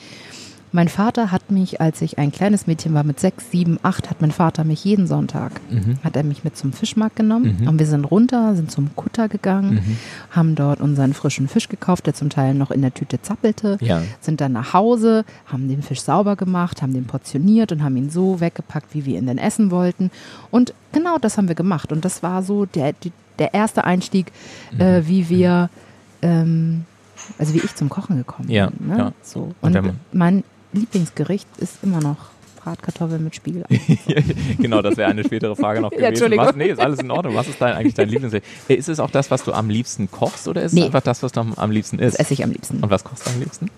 Mein 0.73 0.87
Vater 0.87 1.31
hat 1.31 1.51
mich, 1.51 1.81
als 1.81 2.01
ich 2.01 2.17
ein 2.17 2.31
kleines 2.31 2.65
Mädchen 2.65 2.93
war 2.93 3.03
mit 3.03 3.19
sechs, 3.19 3.51
sieben, 3.51 3.77
acht, 3.83 4.09
hat 4.09 4.21
mein 4.21 4.31
Vater 4.31 4.63
mich 4.63 4.83
jeden 4.85 5.05
Sonntag, 5.05 5.51
Mhm. 5.69 5.97
hat 6.03 6.15
er 6.15 6.23
mich 6.23 6.43
mit 6.45 6.55
zum 6.55 6.71
Fischmarkt 6.71 7.15
genommen 7.17 7.67
und 7.67 7.77
wir 7.77 7.85
sind 7.85 8.05
runter, 8.05 8.55
sind 8.55 8.71
zum 8.71 8.95
Kutter 8.95 9.27
gegangen, 9.27 9.75
Mhm. 9.75 9.97
haben 10.31 10.55
dort 10.55 10.79
unseren 10.79 11.13
frischen 11.13 11.47
Fisch 11.49 11.67
gekauft, 11.67 12.05
der 12.05 12.13
zum 12.13 12.29
Teil 12.29 12.53
noch 12.53 12.71
in 12.71 12.81
der 12.81 12.93
Tüte 12.93 13.21
zappelte, 13.21 13.77
Ja. 13.81 14.01
sind 14.21 14.39
dann 14.39 14.53
nach 14.53 14.73
Hause, 14.73 15.25
haben 15.45 15.67
den 15.67 15.81
Fisch 15.83 16.01
sauber 16.01 16.35
gemacht, 16.37 16.81
haben 16.81 16.93
den 16.93 17.05
portioniert 17.05 17.71
und 17.71 17.83
haben 17.83 17.97
ihn 17.97 18.09
so 18.09 18.39
weggepackt, 18.39 18.93
wie 18.93 19.05
wir 19.05 19.17
ihn 19.17 19.25
denn 19.27 19.37
essen 19.37 19.71
wollten. 19.71 20.09
Und 20.51 20.73
genau 20.93 21.17
das 21.17 21.37
haben 21.37 21.47
wir 21.49 21.55
gemacht. 21.55 21.91
Und 21.91 22.05
das 22.05 22.23
war 22.23 22.43
so 22.43 22.65
der, 22.65 22.93
der 23.39 23.53
erste 23.53 23.83
Einstieg, 23.83 24.31
Mhm. 24.71 24.79
äh, 24.81 25.07
wie 25.07 25.27
wir, 25.27 25.69
ähm, 26.21 26.85
also 27.37 27.53
wie 27.53 27.59
ich 27.59 27.75
zum 27.75 27.89
Kochen 27.89 28.17
gekommen 28.17 28.49
Ja, 28.49 28.67
bin. 28.69 28.87
Ne? 28.89 28.97
ja. 28.97 29.11
So. 29.21 29.51
Und 29.61 29.75
Und, 29.75 29.93
mein 30.13 30.43
Lieblingsgericht 30.73 31.47
ist 31.57 31.83
immer 31.83 31.99
noch 31.99 32.17
Bratkartoffeln 32.63 33.23
mit 33.23 33.35
Spiegelei. 33.35 33.65
genau, 34.59 34.81
das 34.83 34.95
wäre 34.97 35.09
eine 35.09 35.23
spätere 35.23 35.55
Frage 35.55 35.81
noch 35.81 35.89
gewesen. 35.89 36.05
Entschuldigung. 36.05 36.45
Was, 36.45 36.55
nee, 36.55 36.67
ist 36.67 36.79
alles 36.79 36.99
in 36.99 37.09
Ordnung. 37.09 37.33
Was 37.35 37.47
ist 37.47 37.59
dein, 37.59 37.73
eigentlich 37.73 37.95
dein 37.95 38.07
Lieblingsgericht? 38.09 38.47
Äh, 38.69 38.75
Ist 38.75 38.87
es 38.87 38.99
auch 38.99 39.09
das, 39.09 39.31
was 39.31 39.43
du 39.43 39.51
am 39.53 39.69
liebsten 39.69 40.11
kochst 40.11 40.47
oder 40.47 40.61
ist 40.61 40.73
Nee. 40.73 40.81
es 40.81 40.85
einfach 40.87 41.01
das, 41.01 41.23
was 41.23 41.31
du 41.31 41.39
am, 41.41 41.71
liebsten 41.71 41.97
Das 41.97 42.09
isst? 42.09 42.19
esse 42.19 42.33
ich 42.33 42.43
am 42.43 42.51
liebsten. 42.51 42.77
Und 42.83 42.89
was 42.91 43.03
kochst 43.03 43.25
du 43.25 43.31
am 43.31 43.39
liebsten? 43.39 43.69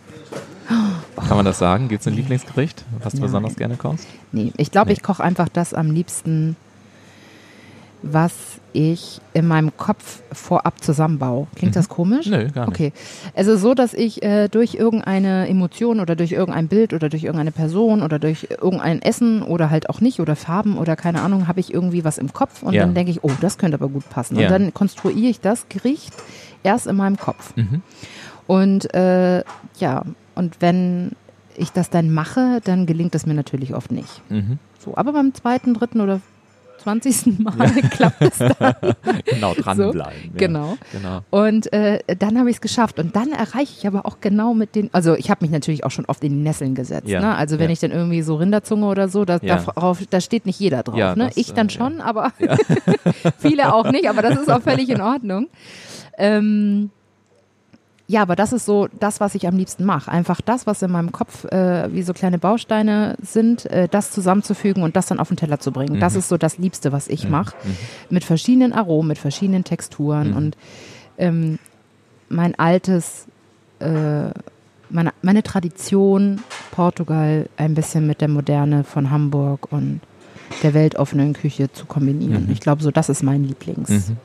Kann 1.16 1.38
man 1.38 1.46
das 1.46 1.60
sagen? 1.60 1.88
Gibt 1.88 2.02
es 2.02 2.08
ein 2.08 2.14
Lieblingsgericht, 2.16 2.84
was 3.02 3.14
du 3.14 3.20
Nein. 3.20 3.28
besonders 3.28 3.56
gerne 3.56 3.76
kochst? 3.78 4.06
Nee, 4.34 4.52
ich 4.58 4.72
glaube, 4.72 4.88
Nee. 4.88 4.94
ich 4.94 5.02
koche 5.04 5.24
einfach 5.24 5.48
das 5.48 5.74
am 5.74 5.92
liebsten, 5.92 6.56
was 8.06 8.34
ich 8.74 9.22
in 9.34 9.48
meinem 9.48 9.76
Kopf 9.78 10.22
vorab 10.32 10.84
zusammenbaue. 10.84 11.48
Klingt 11.56 11.76
das 11.76 11.88
komisch? 11.90 12.26
Mhm. 12.26 12.32
Nö, 12.32 12.50
gar 12.52 12.66
nicht. 12.66 12.76
Okay. 12.76 12.94
Also 13.36 13.56
so, 13.56 13.74
dass 13.74 13.94
ich 13.94 14.22
äh, 14.24 14.50
durch 14.50 14.76
irgendeine 14.76 15.48
Emotion 15.48 16.00
oder 16.00 16.16
durch 16.16 16.32
irgendein 16.34 16.68
Bild 16.68 16.94
oder 16.94 17.08
durch 17.08 17.24
irgendeine 17.24 17.52
Person 17.52 18.02
oder 18.02 18.20
durch 18.20 18.48
irgendein 18.62 19.02
Essen 19.02 19.42
oder 19.42 19.70
halt 19.70 19.90
auch 19.90 20.02
nicht 20.02 20.20
oder 20.20 20.36
Farben 20.36 20.78
oder 20.78 20.96
keine 20.96 21.22
Ahnung, 21.22 21.48
habe 21.48 21.60
ich 21.62 21.74
irgendwie 21.74 22.04
was 22.04 22.18
im 22.18 22.34
Kopf 22.34 22.62
und 22.62 22.74
Ja. 22.74 22.82
dann 22.82 22.94
denke 22.94 23.12
ich, 23.12 23.24
oh, 23.24 23.32
das 23.42 23.58
könnte 23.58 23.76
aber 23.76 23.88
gut 23.90 24.10
passen. 24.10 24.38
Ja. 24.38 24.48
Und 24.48 24.52
dann 24.52 24.74
konstruiere 24.74 25.30
ich 25.30 25.40
das 25.40 25.70
Gericht 25.70 26.14
erst 26.64 26.88
in 26.88 26.96
meinem 26.98 27.18
Kopf. 27.18 27.56
Mhm. 27.56 27.82
Und 28.48 28.94
äh, 28.94 29.44
ja, 29.80 30.04
und 30.36 30.58
wenn 30.60 31.12
ich 31.56 31.72
das 31.72 31.90
dann 31.90 32.12
mache, 32.12 32.60
dann 32.66 32.86
gelingt 32.86 33.16
es 33.16 33.26
mir 33.26 33.34
natürlich 33.36 33.74
oft 33.76 33.92
nicht. 33.92 34.22
Mhm. 34.30 34.58
So, 34.80 34.98
aber 34.98 35.14
beim 35.14 35.34
zweiten, 35.34 35.74
dritten 35.74 36.02
oder 36.02 36.20
zwanzigsten 36.84 37.42
Mal 37.42 37.72
klappt 37.92 38.22
es 38.22 38.38
dann. 38.38 38.76
Genau, 39.26 39.54
dranbleiben. 39.54 40.14
ja. 40.24 40.30
Genau. 40.36 40.78
genau. 40.92 41.22
Und 41.30 41.72
äh, 41.74 42.00
dann 42.20 42.38
habe 42.38 42.50
ich 42.50 42.58
es 42.58 42.62
geschafft. 42.62 43.00
Und 43.00 43.16
dann 43.16 43.32
erreiche 43.32 43.74
ich 43.78 43.88
aber 43.88 44.06
auch 44.06 44.18
genau 44.22 44.54
mit 44.54 44.76
den, 44.76 44.90
also 44.94 45.16
ich 45.16 45.30
habe 45.30 45.44
mich 45.44 45.52
natürlich 45.52 45.84
auch 45.84 45.92
schon 45.92 46.06
oft 46.06 46.24
in 46.24 46.34
die 46.34 46.44
Nesseln 46.44 46.76
gesetzt. 46.76 47.08
Ne? 47.08 47.36
Also 47.36 47.60
wenn 47.60 47.70
ich 47.70 47.80
dann 47.80 47.92
irgendwie 47.92 48.22
so 48.22 48.36
Rinderzunge 48.36 48.86
oder 48.86 49.08
so, 49.08 49.26
da, 49.26 49.40
darauf, 49.40 50.00
da 50.10 50.22
steht 50.22 50.46
nicht 50.46 50.60
jeder 50.60 50.84
drauf. 50.84 51.16
Ne? 51.16 51.28
das, 51.28 51.38
ich 51.38 51.54
dann 51.54 51.68
äh, 51.68 51.72
schon, 51.72 52.02
aber 52.02 52.32
viele 53.40 53.74
auch 53.74 53.92
nicht. 53.92 54.10
Aber 54.10 54.22
das 54.22 54.40
ist 54.40 54.50
auch 54.50 54.62
völlig 54.62 54.90
in 54.90 55.02
Ordnung. 55.02 55.48
Ähm, 56.18 56.90
ja, 58.08 58.22
aber 58.22 58.36
das 58.36 58.52
ist 58.54 58.66
so 58.66 58.88
das, 59.00 59.20
was 59.20 59.34
ich 59.36 59.48
am 59.48 59.56
liebsten 59.58 59.86
mache. 59.86 60.12
Einfach 60.12 60.42
das, 60.42 60.68
was 60.68 60.82
in 60.82 60.92
meinem 60.92 61.12
Kopf 61.12 61.46
äh, 61.46 61.92
wie 61.94 62.04
so 62.04 62.14
kleine 62.14 62.38
Bausteine 62.38 63.16
sind, 63.22 63.66
äh, 63.68 63.88
das 63.90 64.12
zusammenzufügen 64.12 64.84
und 64.84 64.96
das 64.96 65.06
dann 65.08 65.20
auf 65.20 65.30
den 65.30 65.38
Teller 65.38 65.60
zu 65.60 65.72
bringen. 65.72 66.00
Das 66.00 66.14
Mhm. 66.14 66.20
ist 66.20 66.30
so 66.30 66.38
das 66.38 66.58
Liebste, 66.58 66.92
was 66.92 67.08
ich 67.08 67.30
mache. 67.30 67.56
Mit 68.10 68.24
verschiedenen 68.26 68.74
Aromen, 68.74 69.08
mit 69.08 69.18
verschiedenen 69.20 69.64
Texturen 69.64 70.32
Mhm. 70.32 70.36
und 70.38 70.58
ähm, 71.18 71.60
mein 72.30 72.56
altes, 72.60 73.26
äh, 73.80 74.30
meine, 74.90 75.12
meine 75.22 75.42
Tradition 75.44 76.42
Portugal 76.72 77.48
ein 77.58 77.74
bisschen 77.74 78.06
mit 78.06 78.20
der 78.22 78.28
Moderne 78.28 78.84
von 78.84 79.12
Hamburg 79.12 79.72
und 79.72 80.02
der 80.62 80.74
weltoffenen 80.74 81.34
Küche 81.34 81.72
zu 81.72 81.86
kombinieren. 81.86 82.46
Mhm. 82.48 82.52
Ich 82.52 82.60
glaube, 82.60 82.84
so 82.84 82.92
das 82.92 83.10
ist 83.10 83.24
mein 83.24 83.44
Lieblings. 83.46 83.90
Mhm. 83.90 84.18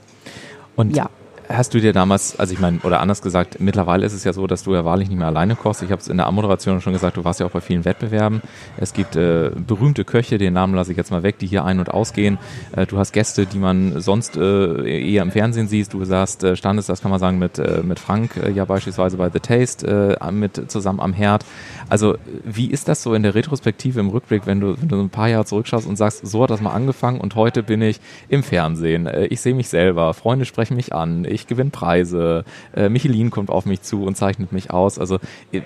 Und 0.76 0.96
Ja. 0.96 1.08
Hast 1.48 1.74
du 1.74 1.80
dir 1.80 1.92
damals, 1.92 2.38
also 2.38 2.52
ich 2.52 2.60
meine, 2.60 2.78
oder 2.82 3.00
anders 3.00 3.22
gesagt, 3.22 3.60
mittlerweile 3.60 4.04
ist 4.04 4.12
es 4.12 4.24
ja 4.24 4.32
so, 4.32 4.46
dass 4.46 4.64
du 4.64 4.74
ja 4.74 4.84
wahrlich 4.84 5.08
nicht 5.08 5.18
mehr 5.18 5.28
alleine 5.28 5.56
kochst. 5.56 5.82
Ich 5.82 5.90
habe 5.90 6.00
es 6.00 6.08
in 6.08 6.16
der 6.16 6.26
Anmoderation 6.26 6.80
schon 6.80 6.92
gesagt, 6.92 7.16
du 7.16 7.24
warst 7.24 7.40
ja 7.40 7.46
auch 7.46 7.50
bei 7.50 7.60
vielen 7.60 7.84
Wettbewerben. 7.84 8.42
Es 8.76 8.92
gibt 8.92 9.16
äh, 9.16 9.50
berühmte 9.54 10.04
Köche, 10.04 10.38
den 10.38 10.52
Namen 10.52 10.74
lasse 10.74 10.90
ich 10.90 10.96
jetzt 10.96 11.10
mal 11.10 11.22
weg, 11.22 11.38
die 11.38 11.46
hier 11.46 11.64
ein- 11.64 11.78
und 11.78 11.90
ausgehen. 11.90 12.38
Äh, 12.76 12.86
du 12.86 12.98
hast 12.98 13.12
Gäste, 13.12 13.46
die 13.46 13.58
man 13.58 14.00
sonst 14.00 14.36
äh, 14.36 15.10
eher 15.10 15.22
im 15.22 15.30
Fernsehen 15.30 15.68
siehst. 15.68 15.94
Du 15.94 16.04
sagst, 16.04 16.44
äh, 16.44 16.56
standest, 16.56 16.88
das 16.88 17.00
kann 17.00 17.10
man 17.10 17.20
sagen, 17.20 17.38
mit, 17.38 17.58
äh, 17.58 17.82
mit 17.82 17.98
Frank 17.98 18.36
äh, 18.36 18.50
ja 18.50 18.64
beispielsweise 18.64 19.16
bei 19.16 19.30
The 19.30 19.40
Taste 19.40 20.18
äh, 20.20 20.32
mit 20.32 20.70
zusammen 20.70 21.00
am 21.00 21.12
Herd. 21.12 21.44
Also 21.88 22.16
wie 22.44 22.70
ist 22.70 22.88
das 22.88 23.02
so 23.02 23.14
in 23.14 23.22
der 23.22 23.34
Retrospektive, 23.34 24.00
im 24.00 24.08
Rückblick, 24.08 24.46
wenn 24.46 24.60
du, 24.60 24.76
wenn 24.78 24.88
du 24.88 25.00
ein 25.00 25.10
paar 25.10 25.28
Jahre 25.28 25.44
zurückschaust 25.44 25.86
und 25.86 25.96
sagst, 25.96 26.26
so 26.26 26.42
hat 26.42 26.50
das 26.50 26.60
mal 26.60 26.72
angefangen 26.72 27.20
und 27.20 27.34
heute 27.34 27.62
bin 27.62 27.80
ich 27.80 28.00
im 28.28 28.42
Fernsehen, 28.42 29.06
äh, 29.06 29.26
ich 29.26 29.40
sehe 29.40 29.54
mich 29.54 29.68
selber, 29.68 30.12
Freunde 30.14 30.44
sprechen 30.44 30.76
mich 30.76 30.92
an, 30.92 31.24
ich 31.24 31.37
gewinne 31.46 31.70
Preise, 31.70 32.44
äh, 32.74 32.88
Michelin 32.88 33.30
kommt 33.30 33.50
auf 33.50 33.66
mich 33.66 33.82
zu 33.82 34.04
und 34.04 34.16
zeichnet 34.16 34.52
mich 34.52 34.70
aus. 34.70 34.98
Also 34.98 35.18
äh, 35.52 35.58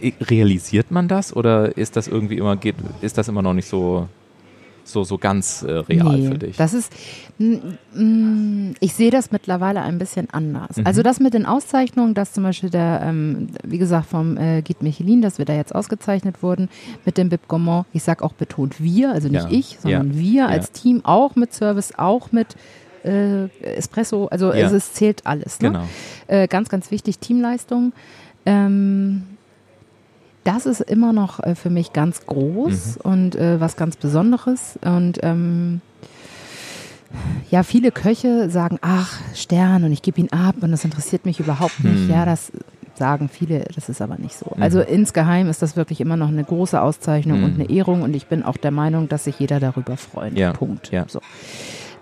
äh, 0.00 0.12
realisiert 0.20 0.90
man 0.90 1.08
das 1.08 1.34
oder 1.34 1.76
ist 1.76 1.96
das 1.96 2.08
irgendwie 2.08 2.36
immer, 2.36 2.56
geht, 2.56 2.76
ist 3.00 3.18
das 3.18 3.28
immer 3.28 3.42
noch 3.42 3.54
nicht 3.54 3.68
so, 3.68 4.08
so, 4.84 5.04
so 5.04 5.18
ganz 5.18 5.62
äh, 5.62 5.70
real 5.70 6.18
Nee, 6.18 6.28
für 6.28 6.38
dich? 6.38 6.56
Das 6.56 6.74
ist, 6.74 6.92
mm, 7.38 7.54
mm, 7.94 8.74
ich 8.80 8.94
sehe 8.94 9.10
das 9.10 9.30
mittlerweile 9.30 9.82
ein 9.82 9.98
bisschen 9.98 10.28
anders. 10.30 10.76
Mhm. 10.76 10.86
Also 10.86 11.02
das 11.02 11.20
mit 11.20 11.34
den 11.34 11.46
Auszeichnungen, 11.46 12.14
dass 12.14 12.32
zum 12.32 12.44
Beispiel 12.44 12.70
der, 12.70 13.02
ähm, 13.04 13.48
wie 13.64 13.78
gesagt, 13.78 14.06
vom 14.06 14.36
äh, 14.36 14.62
Guide 14.62 14.82
Michelin, 14.82 15.22
dass 15.22 15.38
wir 15.38 15.44
da 15.44 15.54
jetzt 15.54 15.74
ausgezeichnet 15.74 16.42
wurden 16.42 16.68
mit 17.04 17.16
dem 17.18 17.28
Bib 17.28 17.48
Gourmand. 17.48 17.86
Ich 17.92 18.02
sag 18.02 18.22
auch 18.22 18.32
betont 18.32 18.82
wir, 18.82 19.12
also 19.12 19.28
nicht 19.28 19.44
Ja, 19.44 19.50
ich, 19.50 19.78
sondern 19.80 20.12
ja, 20.12 20.18
wir 20.18 20.42
ja. 20.42 20.46
als 20.46 20.72
Team, 20.72 21.04
auch 21.04 21.36
mit 21.36 21.54
Service, 21.54 21.92
auch 21.96 22.32
mit 22.32 22.56
äh, 23.04 23.46
Espresso. 23.62 24.26
Also 24.28 24.52
Ja. 24.52 24.66
es, 24.66 24.72
es 24.72 24.92
zählt 24.92 25.26
alles. 25.26 25.60
Ne? 25.60 25.68
Genau. 25.68 25.84
Äh, 26.26 26.48
ganz, 26.48 26.68
ganz 26.68 26.90
wichtig, 26.90 27.18
Teamleistung. 27.18 27.92
Ähm, 28.46 29.24
das 30.44 30.64
ist 30.66 30.80
immer 30.80 31.12
noch 31.12 31.40
äh, 31.40 31.54
für 31.54 31.70
mich 31.70 31.92
ganz 31.92 32.24
groß 32.26 32.96
Mhm. 33.04 33.10
und 33.10 33.34
äh, 33.36 33.60
was 33.60 33.76
ganz 33.76 33.96
Besonderes. 33.96 34.78
Und 34.82 35.18
ähm, 35.22 35.80
ja, 37.50 37.62
viele 37.64 37.90
Köche 37.90 38.48
sagen, 38.50 38.78
ach, 38.82 39.18
Stern 39.34 39.84
und 39.84 39.92
ich 39.92 40.00
gebe 40.02 40.20
ihn 40.20 40.32
ab 40.32 40.56
und 40.60 40.70
das 40.70 40.84
interessiert 40.84 41.26
mich 41.26 41.40
überhaupt 41.40 41.82
nicht. 41.84 42.04
Mhm. 42.04 42.10
Ja, 42.10 42.24
das 42.24 42.52
sagen 42.94 43.28
viele, 43.28 43.64
das 43.74 43.88
ist 43.88 44.00
aber 44.02 44.16
nicht 44.18 44.36
so. 44.36 44.52
Also 44.60 44.80
insgeheim 44.80 45.48
ist 45.48 45.62
das 45.62 45.74
wirklich 45.76 46.00
immer 46.00 46.16
noch 46.16 46.28
eine 46.28 46.44
große 46.44 46.80
Auszeichnung 46.80 47.38
Mhm. 47.38 47.44
und 47.44 47.54
eine 47.54 47.70
Ehrung 47.70 48.02
und 48.02 48.14
ich 48.14 48.26
bin 48.26 48.42
auch 48.42 48.56
der 48.58 48.70
Meinung, 48.70 49.08
dass 49.08 49.24
sich 49.24 49.38
jeder 49.38 49.58
darüber 49.58 49.96
freut. 49.96 50.36
Ja, 50.38 50.52
Punkt. 50.52 50.90
ja. 50.92 51.04
So. 51.08 51.20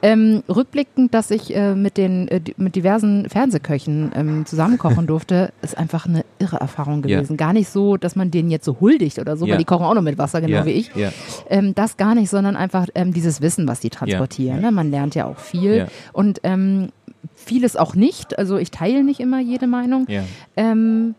Ähm, 0.00 0.44
rückblickend, 0.48 1.12
dass 1.12 1.30
ich 1.32 1.54
äh, 1.56 1.74
mit 1.74 1.96
den 1.96 2.28
äh, 2.28 2.40
mit 2.56 2.76
diversen 2.76 3.28
Fernsehköchen 3.28 4.12
ähm, 4.14 4.46
zusammenkochen 4.46 5.06
durfte, 5.08 5.52
ist 5.60 5.76
einfach 5.76 6.06
eine 6.06 6.24
irre 6.38 6.56
Erfahrung 6.58 7.02
Ja. 7.04 7.16
gewesen. 7.18 7.36
Gar 7.36 7.52
nicht 7.52 7.68
so, 7.68 7.96
dass 7.96 8.14
man 8.14 8.30
denen 8.30 8.50
jetzt 8.50 8.64
so 8.64 8.76
huldigt 8.80 9.18
oder 9.18 9.36
so, 9.36 9.44
Ja. 9.46 9.52
weil 9.52 9.58
die 9.58 9.64
kochen 9.64 9.84
auch 9.84 9.94
noch 9.94 10.02
mit 10.02 10.16
Wasser, 10.16 10.40
genau 10.40 10.58
ja, 10.58 10.66
wie 10.66 10.70
ich. 10.70 10.94
Ja. 10.94 11.10
Ähm, 11.50 11.74
das 11.74 11.96
gar 11.96 12.14
nicht, 12.14 12.30
sondern 12.30 12.54
einfach 12.56 12.86
ähm, 12.94 13.12
dieses 13.12 13.40
Wissen, 13.40 13.66
was 13.66 13.80
die 13.80 13.90
transportieren. 13.90 14.60
Ne? 14.60 14.70
Man 14.70 14.90
lernt 14.92 15.16
ja 15.16 15.24
auch 15.26 15.38
viel 15.38 15.76
Ja. 15.76 15.86
und 16.12 16.40
ähm, 16.44 16.90
vieles 17.34 17.76
auch 17.76 17.94
nicht. 17.96 18.38
Also 18.38 18.56
ich 18.56 18.70
teile 18.70 19.02
nicht 19.02 19.18
immer 19.18 19.40
jede 19.40 19.66
Meinung. 19.66 20.06
Ja. 20.08 20.22
Ähm, 20.56 21.16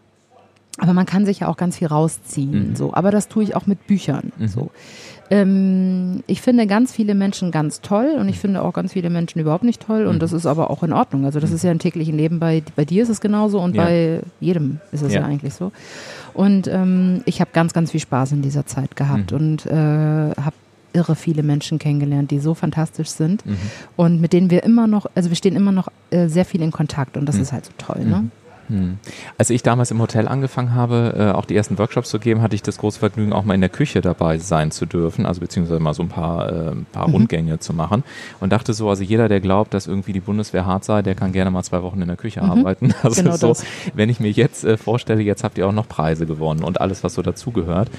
aber 0.78 0.94
man 0.94 1.06
kann 1.06 1.26
sich 1.26 1.42
ja 1.42 1.50
auch 1.50 1.58
ganz 1.58 1.78
viel 1.78 1.88
rausziehen. 1.90 2.70
Mhm. 2.70 2.76
So. 2.78 2.94
Aber 2.94 3.12
das 3.12 3.28
tue 3.28 3.44
ich 3.44 3.54
auch 3.58 3.68
mit 3.68 3.86
Büchern. 3.88 4.32
Mhm. 4.38 4.48
So. 4.48 4.72
Ähm, 5.32 6.24
ich 6.28 6.42
finde 6.42 6.66
ganz 6.68 6.92
viele 6.92 7.14
Menschen 7.16 7.52
ganz 7.52 7.82
toll 7.82 8.16
und 8.20 8.30
ich 8.30 8.40
finde 8.40 8.62
auch 8.64 8.74
ganz 8.74 8.94
viele 8.94 9.10
Menschen 9.10 9.40
überhaupt 9.40 9.64
nicht 9.64 9.82
toll 9.86 10.06
und 10.08 10.16
Mhm. 10.16 10.20
das 10.20 10.34
ist 10.34 10.46
aber 10.46 10.70
auch 10.70 10.82
in 10.84 10.92
Ordnung. 10.94 11.26
Also 11.26 11.40
das 11.40 11.52
ist 11.52 11.64
ja 11.64 11.72
im 11.72 11.80
täglichen 11.80 12.18
Leben, 12.18 12.40
bei, 12.40 12.64
bei 12.76 12.86
dir 12.86 13.04
ist 13.04 13.10
es 13.10 13.22
genauso 13.22 13.60
und 13.60 13.76
Ja. 13.76 13.84
bei 13.86 14.22
jedem 14.40 14.80
ist 14.92 15.04
es 15.04 15.14
ja, 15.14 15.22
Ja. 15.22 15.26
eigentlich 15.28 15.54
so. 15.54 15.72
Und 16.34 16.68
ähm, 16.68 17.22
ich 17.26 17.42
habe 17.42 17.52
ganz, 17.54 17.74
ganz 17.74 17.92
viel 17.92 18.00
Spaß 18.00 18.32
in 18.32 18.42
dieser 18.42 18.66
Zeit 18.66 18.96
gehabt 18.96 19.32
Mhm. 19.32 19.38
und 19.38 19.66
äh, 19.68 19.72
habe 19.76 20.56
irre 20.94 21.16
viele 21.16 21.44
Menschen 21.44 21.78
kennengelernt, 21.78 22.32
die 22.32 22.40
so 22.40 22.56
fantastisch 22.56 23.10
sind 23.10 23.46
Mhm. 23.46 23.58
und 23.96 24.22
mit 24.22 24.34
denen 24.34 24.50
wir 24.50 24.64
immer 24.64 24.88
noch, 24.88 25.06
also 25.14 25.30
wir 25.30 25.36
stehen 25.36 25.56
immer 25.56 25.72
noch 25.72 25.90
äh, 26.10 26.28
sehr 26.28 26.46
viel 26.46 26.64
in 26.64 26.72
Kontakt 26.72 27.16
und 27.18 27.28
das 27.28 27.36
Mhm. 27.36 27.42
ist 27.44 27.52
halt 27.54 27.66
so 27.66 27.72
toll. 27.78 28.04
Ne? 28.04 28.26
Hm. 28.70 29.00
Als 29.38 29.50
ich 29.50 29.64
damals 29.64 29.92
im 29.92 30.00
Hotel 30.00 30.28
angefangen 30.28 30.76
habe, 30.76 31.16
äh, 31.18 31.32
auch 31.32 31.46
die 31.46 31.56
ersten 31.56 31.78
Workshops 31.78 32.10
zu 32.10 32.20
geben, 32.20 32.42
hatte 32.42 32.56
ich 32.56 32.62
das 32.62 32.78
große 32.78 33.00
Vergnügen, 33.00 33.34
auch 33.34 33.44
mal 33.44 33.56
in 33.56 33.62
der 33.62 33.70
Küche 33.70 34.02
dabei 34.02 34.38
sein 34.38 34.72
zu 34.72 34.86
dürfen, 34.86 35.26
also 35.26 35.42
beziehungsweise 35.42 35.80
mal 35.80 35.94
so 35.94 36.04
ein 36.04 36.10
paar, 36.10 36.52
äh, 36.52 36.72
paar 36.92 37.08
mhm. 37.08 37.16
Rundgänge 37.16 37.60
zu 37.60 37.74
machen 37.74 38.04
und 38.40 38.52
dachte 38.52 38.74
so, 38.74 38.90
also 38.90 39.04
jeder, 39.04 39.28
der 39.28 39.42
glaubt, 39.42 39.74
dass 39.74 39.88
irgendwie 39.88 40.14
die 40.14 40.20
Bundeswehr 40.20 40.66
hart 40.66 40.86
sei, 40.86 41.02
der 41.02 41.16
kann 41.16 41.32
gerne 41.32 41.50
mal 41.50 41.64
zwei 41.64 41.82
Wochen 41.82 42.02
in 42.02 42.08
der 42.08 42.18
Küche 42.18 42.44
mhm. 42.44 42.52
arbeiten. 42.52 42.94
Also 43.10 43.24
genau 43.24 43.38
so, 43.38 43.48
das. 43.50 43.64
wenn 43.94 44.10
ich 44.10 44.20
mir 44.20 44.30
jetzt 44.30 44.66
äh, 44.66 44.76
vorstelle, 44.76 45.22
jetzt 45.22 45.44
habt 45.44 45.58
ihr 45.58 45.66
auch 45.66 45.72
noch 45.72 45.88
Preise 45.88 46.26
gewonnen 46.26 46.64
und 46.64 46.82
alles, 46.82 47.04
was 47.04 47.14
so 47.14 47.22
dazugehört. 47.22 47.90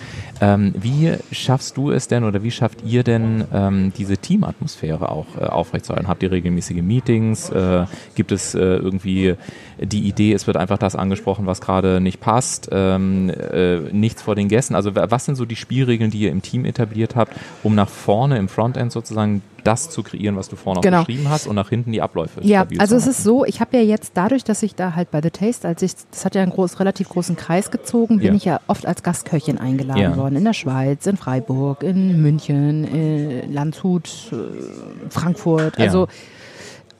Ähm, 0.41 0.75
wie 0.79 1.15
schaffst 1.33 1.77
du 1.77 1.91
es 1.91 2.07
denn 2.07 2.23
oder 2.23 2.43
wie 2.43 2.51
schafft 2.51 2.85
ihr 2.85 3.03
denn 3.03 3.45
ähm, 3.53 3.93
diese 3.97 4.19
Teamatmosphäre 4.19 5.09
auch 5.09 5.27
äh, 5.41 5.45
aufrechtzuerhalten? 5.45 6.09
Habt 6.09 6.23
ihr 6.23 6.31
regelmäßige 6.31 6.83
Meetings? 6.83 7.49
Äh, 7.51 7.87
gibt 8.15 8.31
es 8.31 8.55
äh, 8.55 8.59
irgendwie 8.59 9.37
die 9.81 10.07
Idee, 10.07 10.33
es 10.33 10.47
wird 10.47 10.57
einfach 10.61 10.79
das 10.79 10.95
angesprochen, 10.95 11.47
was 11.47 11.61
gerade 11.61 12.01
nicht 12.01 12.21
passt, 12.21 12.69
ähm, 12.71 13.31
äh, 13.31 13.79
nichts 13.93 14.23
vor 14.23 14.35
den 14.35 14.49
Gästen. 14.49 14.75
Also 14.75 14.95
was 14.95 15.25
sind 15.25 15.35
so 15.35 15.45
die 15.45 15.57
Spielregeln, 15.57 16.11
die 16.11 16.21
ihr 16.21 16.31
im 16.31 16.43
Team 16.43 16.65
etabliert 16.65 17.17
habt, 17.17 17.35
um 17.63 17.75
nach 17.75 17.89
vorne 17.89 18.39
im 18.39 18.49
Frontend 18.49 18.93
sozusagen 18.93 19.43
das 19.65 19.91
zu 19.91 20.03
kreieren, 20.03 20.37
was 20.37 20.49
du 20.49 20.57
vorne 20.57 20.81
genau. 20.81 21.01
beschrieben 21.01 21.29
hast 21.29 21.47
und 21.47 21.57
nach 21.57 21.69
hinten 21.69 21.93
die 21.93 22.03
Abläufe. 22.03 22.41
Ja, 22.43 22.67
also 22.79 22.97
es 22.97 23.07
ist 23.07 23.23
so, 23.23 23.45
ich 23.45 23.61
habe 23.61 23.77
ja 23.77 23.83
jetzt 23.83 24.13
dadurch, 24.15 24.45
dass 24.45 24.63
ich 24.63 24.75
da 24.75 24.95
halt 24.95 25.11
bei 25.11 25.21
The 25.23 25.31
Taste, 25.31 25.69
als 25.69 25.83
ich, 25.83 25.93
das 26.11 26.25
hat 26.25 26.35
ja 26.35 26.43
einen 26.43 26.53
groß, 26.53 26.81
relativ 26.81 27.09
großen 27.09 27.37
Kreis 27.37 27.71
gezogen, 27.71 28.19
bin 28.19 28.29
ja. 28.29 28.35
ich 28.35 28.45
ja 28.45 28.61
oft 28.67 28.87
als 28.87 29.03
Gastköchin 29.03 29.59
eingeladen 29.59 30.01
ja. 30.01 30.17
worden. 30.17 30.37
In 30.37 30.45
der 30.45 30.53
Schweiz, 30.53 31.07
in 31.07 31.17
Freiburg, 31.17 31.83
in 31.83 32.21
München, 32.23 32.85
in 32.85 33.53
Landshut, 33.53 34.09
äh, 34.33 35.11
Frankfurt. 35.11 35.79
Also 35.79 36.07
ja. 36.07 36.13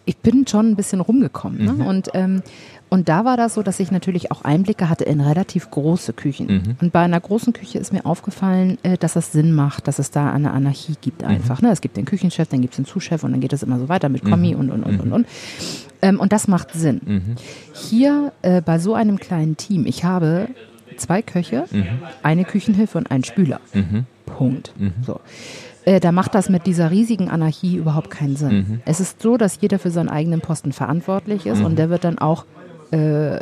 ich 0.05 0.17
bin 0.19 0.47
schon 0.47 0.71
ein 0.71 0.77
bisschen 0.77 1.01
rumgekommen. 1.01 1.65
Ne? 1.65 1.73
Mhm. 1.73 1.87
Und 1.87 2.11
ähm, 2.15 2.43
und 2.91 3.09
da 3.09 3.25
war 3.25 3.37
das 3.37 3.55
so, 3.55 3.63
dass 3.63 3.79
ich 3.79 3.93
natürlich 3.93 4.33
auch 4.33 4.43
Einblicke 4.43 4.89
hatte 4.89 5.05
in 5.05 5.21
relativ 5.21 5.71
große 5.71 6.13
Küchen. 6.13 6.47
Mhm. 6.49 6.77
Und 6.83 6.93
bei 6.93 7.01
einer 7.01 7.21
großen 7.21 7.53
Küche 7.53 7.79
ist 7.79 7.93
mir 7.93 8.05
aufgefallen, 8.05 8.79
äh, 8.83 8.99
dass 8.99 9.15
es 9.15 9.31
Sinn 9.31 9.53
macht, 9.53 9.87
dass 9.87 10.01
es 10.01 10.11
da 10.11 10.33
eine 10.33 10.51
Anarchie 10.51 10.97
gibt 11.01 11.23
mhm. 11.23 11.29
einfach. 11.29 11.63
Mhm. 11.63 11.69
Es 11.69 11.81
gibt 11.81 11.97
den 11.97 12.05
Küchenchef, 12.05 12.49
dann 12.49 12.61
gibt 12.61 12.75
es 12.75 12.77
den 12.77 12.87
Zuschef 12.87 13.23
und 13.23 13.31
dann 13.31 13.41
geht 13.41 13.53
es 13.53 13.63
immer 13.63 13.79
so 13.79 13.89
weiter 13.89 14.09
mit 14.09 14.25
Kommi 14.25 14.55
mhm. 14.55 14.61
und, 14.61 14.71
und, 14.71 14.83
und, 14.83 14.93
mhm. 14.93 15.01
und, 15.01 15.13
und. 15.13 15.27
Ähm, 16.03 16.19
und 16.19 16.33
das 16.33 16.49
macht 16.49 16.73
Sinn. 16.73 17.01
Mhm. 17.05 17.23
Hier 17.75 18.33
äh, 18.43 18.61
bei 18.61 18.81
so 18.81 18.95
einem 18.95 19.19
kleinen 19.21 19.57
Team, 19.57 19.87
ich 19.87 20.03
habe 20.03 20.49
zwei 20.97 21.23
Köche, 21.23 21.65
eine 22.23 22.45
Küchenhilfe 22.45 22.99
und 22.99 23.11
einen 23.11 23.25
Spüler. 23.25 23.61
Punkt. 24.27 24.75
So 25.07 25.21
äh, 25.87 25.99
da 25.99 26.13
macht 26.13 26.35
das 26.35 26.51
mit 26.51 26.67
dieser 26.67 26.91
riesigen 26.91 27.31
Anarchie 27.31 27.77
überhaupt 27.77 28.11
keinen 28.11 28.37
Sinn. 28.37 28.53
Mhm. 28.53 28.81
Es 28.85 29.01
ist 29.01 29.23
so, 29.23 29.39
dass 29.39 29.59
jeder 29.63 29.79
für 29.79 29.91
seinen 29.91 30.11
eigenen 30.11 30.43
Posten 30.43 30.73
verantwortlich 30.73 31.47
ist 31.47 31.61
mhm. 31.61 31.65
und 31.65 31.79
der 31.79 31.89
wird 31.89 32.05
dann 32.05 32.19
auch 32.19 32.45
äh, 32.93 33.37
äh, 33.37 33.41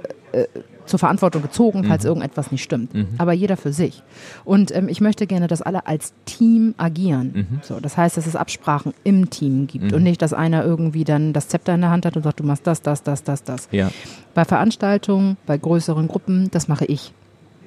zur 0.89 0.99
Verantwortung 0.99 1.43
gezogen, 1.43 1.85
falls 1.85 2.05
mhm. 2.05 2.09
irgendetwas 2.09 2.51
nicht 2.51 2.63
stimmt. 2.63 2.95
Mhm. 2.95 3.09
Aber 3.19 3.33
jeder 3.33 3.57
für 3.57 3.73
sich. 3.73 4.03
Und 4.45 4.75
ähm, 4.75 4.89
ich 4.89 5.01
möchte 5.01 5.27
gerne, 5.27 5.47
dass 5.47 5.63
alle 5.63 5.87
als 5.87 6.15
Team 6.25 6.75
agieren. 6.79 7.33
Mhm. 7.35 7.61
So, 7.63 7.79
das 7.79 7.97
heißt, 7.97 8.17
dass 8.17 8.27
es 8.27 8.37
Absprachen 8.37 8.95
im 9.05 9.29
Team 9.31 9.67
gibt 9.67 9.91
mhm. 9.91 9.95
und 9.95 10.03
nicht, 10.03 10.23
dass 10.23 10.33
einer 10.33 10.65
irgendwie 10.65 11.05
dann 11.05 11.33
das 11.33 11.49
Zepter 11.49 11.75
in 11.75 11.83
der 11.83 11.91
Hand 11.91 12.07
hat 12.07 12.17
und 12.17 12.23
sagt, 12.23 12.41
du 12.41 12.45
machst 12.45 12.67
das, 12.67 12.83
das, 12.83 13.03
das, 13.03 13.23
das, 13.23 13.45
das. 13.45 13.69
Ja. 13.71 13.91
Bei 14.35 14.45
Veranstaltungen, 14.45 15.37
bei 15.47 15.59
größeren 15.59 16.09
Gruppen, 16.09 16.51
das 16.51 16.69
mache 16.69 16.87
ich. 16.87 17.13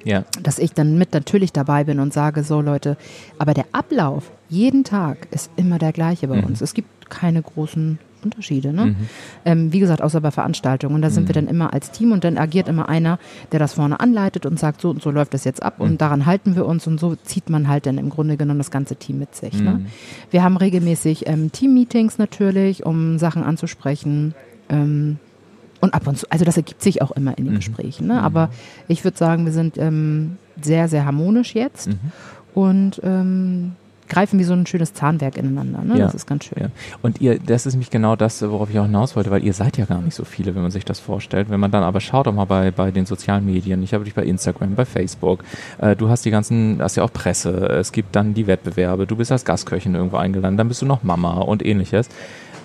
Ja. 0.04 0.24
Dass 0.42 0.58
ich 0.58 0.72
dann 0.72 0.98
mit 0.98 1.14
natürlich 1.14 1.52
dabei 1.52 1.84
bin 1.84 2.00
und 2.00 2.12
sage, 2.12 2.42
so 2.42 2.60
Leute, 2.60 2.96
aber 3.38 3.54
der 3.54 3.66
Ablauf 3.70 4.32
jeden 4.48 4.82
Tag 4.82 5.28
ist 5.30 5.48
immer 5.54 5.78
der 5.78 5.92
gleiche 5.92 6.26
bei 6.26 6.38
mhm. 6.38 6.46
uns. 6.46 6.60
Es 6.60 6.74
gibt 6.74 7.08
keine 7.08 7.40
großen 7.40 8.00
Unterschiede. 8.24 8.72
Ne? 8.72 8.86
Mhm. 8.86 8.96
Ähm, 9.44 9.72
wie 9.72 9.80
gesagt, 9.80 10.02
außer 10.02 10.20
bei 10.20 10.30
Veranstaltungen. 10.30 10.94
Und 10.94 11.02
da 11.02 11.10
sind 11.10 11.24
mhm. 11.24 11.28
wir 11.28 11.34
dann 11.34 11.48
immer 11.48 11.72
als 11.72 11.90
Team 11.90 12.12
und 12.12 12.24
dann 12.24 12.38
agiert 12.38 12.68
immer 12.68 12.88
einer, 12.88 13.18
der 13.52 13.58
das 13.58 13.74
vorne 13.74 14.00
anleitet 14.00 14.46
und 14.46 14.58
sagt, 14.58 14.80
so 14.80 14.90
und 14.90 15.02
so 15.02 15.10
läuft 15.10 15.34
das 15.34 15.44
jetzt 15.44 15.62
ab 15.62 15.78
mhm. 15.78 15.84
und 15.84 16.00
daran 16.00 16.26
halten 16.26 16.56
wir 16.56 16.66
uns 16.66 16.86
und 16.86 16.98
so 16.98 17.16
zieht 17.16 17.50
man 17.50 17.68
halt 17.68 17.86
dann 17.86 17.98
im 17.98 18.10
Grunde 18.10 18.36
genommen 18.36 18.58
das 18.58 18.70
ganze 18.70 18.96
Team 18.96 19.18
mit 19.18 19.34
sich. 19.34 19.54
Ne? 19.60 19.72
Mhm. 19.72 19.86
Wir 20.30 20.42
haben 20.42 20.56
regelmäßig 20.56 21.26
ähm, 21.26 21.52
Team-Meetings 21.52 22.18
natürlich, 22.18 22.84
um 22.84 23.18
Sachen 23.18 23.42
anzusprechen. 23.42 24.34
Ähm, 24.68 25.18
und 25.80 25.94
ab 25.94 26.06
und 26.06 26.16
zu, 26.16 26.26
also 26.30 26.44
das 26.44 26.56
ergibt 26.56 26.80
sich 26.80 27.02
auch 27.02 27.10
immer 27.10 27.36
in 27.36 27.44
den 27.44 27.54
mhm. 27.54 27.58
Gesprächen. 27.58 28.06
Ne? 28.06 28.22
Aber 28.22 28.50
ich 28.86 29.02
würde 29.02 29.18
sagen, 29.18 29.44
wir 29.44 29.52
sind 29.52 29.78
ähm, 29.78 30.36
sehr, 30.60 30.88
sehr 30.88 31.04
harmonisch 31.04 31.56
jetzt. 31.56 31.88
Mhm. 31.88 31.98
Und 32.54 33.00
ähm, 33.02 33.72
greifen 34.12 34.38
wie 34.38 34.44
so 34.44 34.52
ein 34.52 34.66
schönes 34.66 34.92
Zahnwerk 34.92 35.38
ineinander. 35.38 35.82
Ne? 35.82 35.98
Ja. 35.98 36.04
Das 36.04 36.14
ist 36.14 36.26
ganz 36.26 36.44
schön. 36.44 36.58
Ja. 36.60 36.68
Und 37.00 37.20
ihr, 37.20 37.38
das 37.38 37.64
ist 37.64 37.72
nämlich 37.72 37.90
genau 37.90 38.14
das, 38.14 38.42
worauf 38.42 38.68
ich 38.68 38.78
auch 38.78 38.84
hinaus 38.84 39.16
wollte, 39.16 39.30
weil 39.30 39.42
ihr 39.42 39.54
seid 39.54 39.78
ja 39.78 39.86
gar 39.86 40.02
nicht 40.02 40.14
so 40.14 40.24
viele, 40.24 40.54
wenn 40.54 40.62
man 40.62 40.70
sich 40.70 40.84
das 40.84 41.00
vorstellt. 41.00 41.48
Wenn 41.48 41.60
man 41.60 41.70
dann 41.70 41.82
aber 41.82 42.00
schaut 42.00 42.28
auch 42.28 42.34
mal 42.34 42.44
bei, 42.44 42.70
bei 42.70 42.90
den 42.90 43.06
sozialen 43.06 43.46
Medien, 43.46 43.82
ich 43.82 43.94
habe 43.94 44.04
dich 44.04 44.14
bei 44.14 44.24
Instagram, 44.24 44.74
bei 44.74 44.84
Facebook, 44.84 45.42
äh, 45.78 45.96
du 45.96 46.10
hast 46.10 46.24
die 46.24 46.30
ganzen, 46.30 46.78
hast 46.80 46.96
ja 46.96 47.04
auch 47.04 47.12
Presse, 47.12 47.50
es 47.68 47.92
gibt 47.92 48.14
dann 48.14 48.34
die 48.34 48.46
Wettbewerbe, 48.46 49.06
du 49.06 49.16
bist 49.16 49.32
als 49.32 49.44
Gastköchin 49.44 49.94
irgendwo 49.94 50.18
eingeladen, 50.18 50.58
dann 50.58 50.68
bist 50.68 50.82
du 50.82 50.86
noch 50.86 51.02
Mama 51.02 51.40
und 51.40 51.64
ähnliches. 51.64 52.08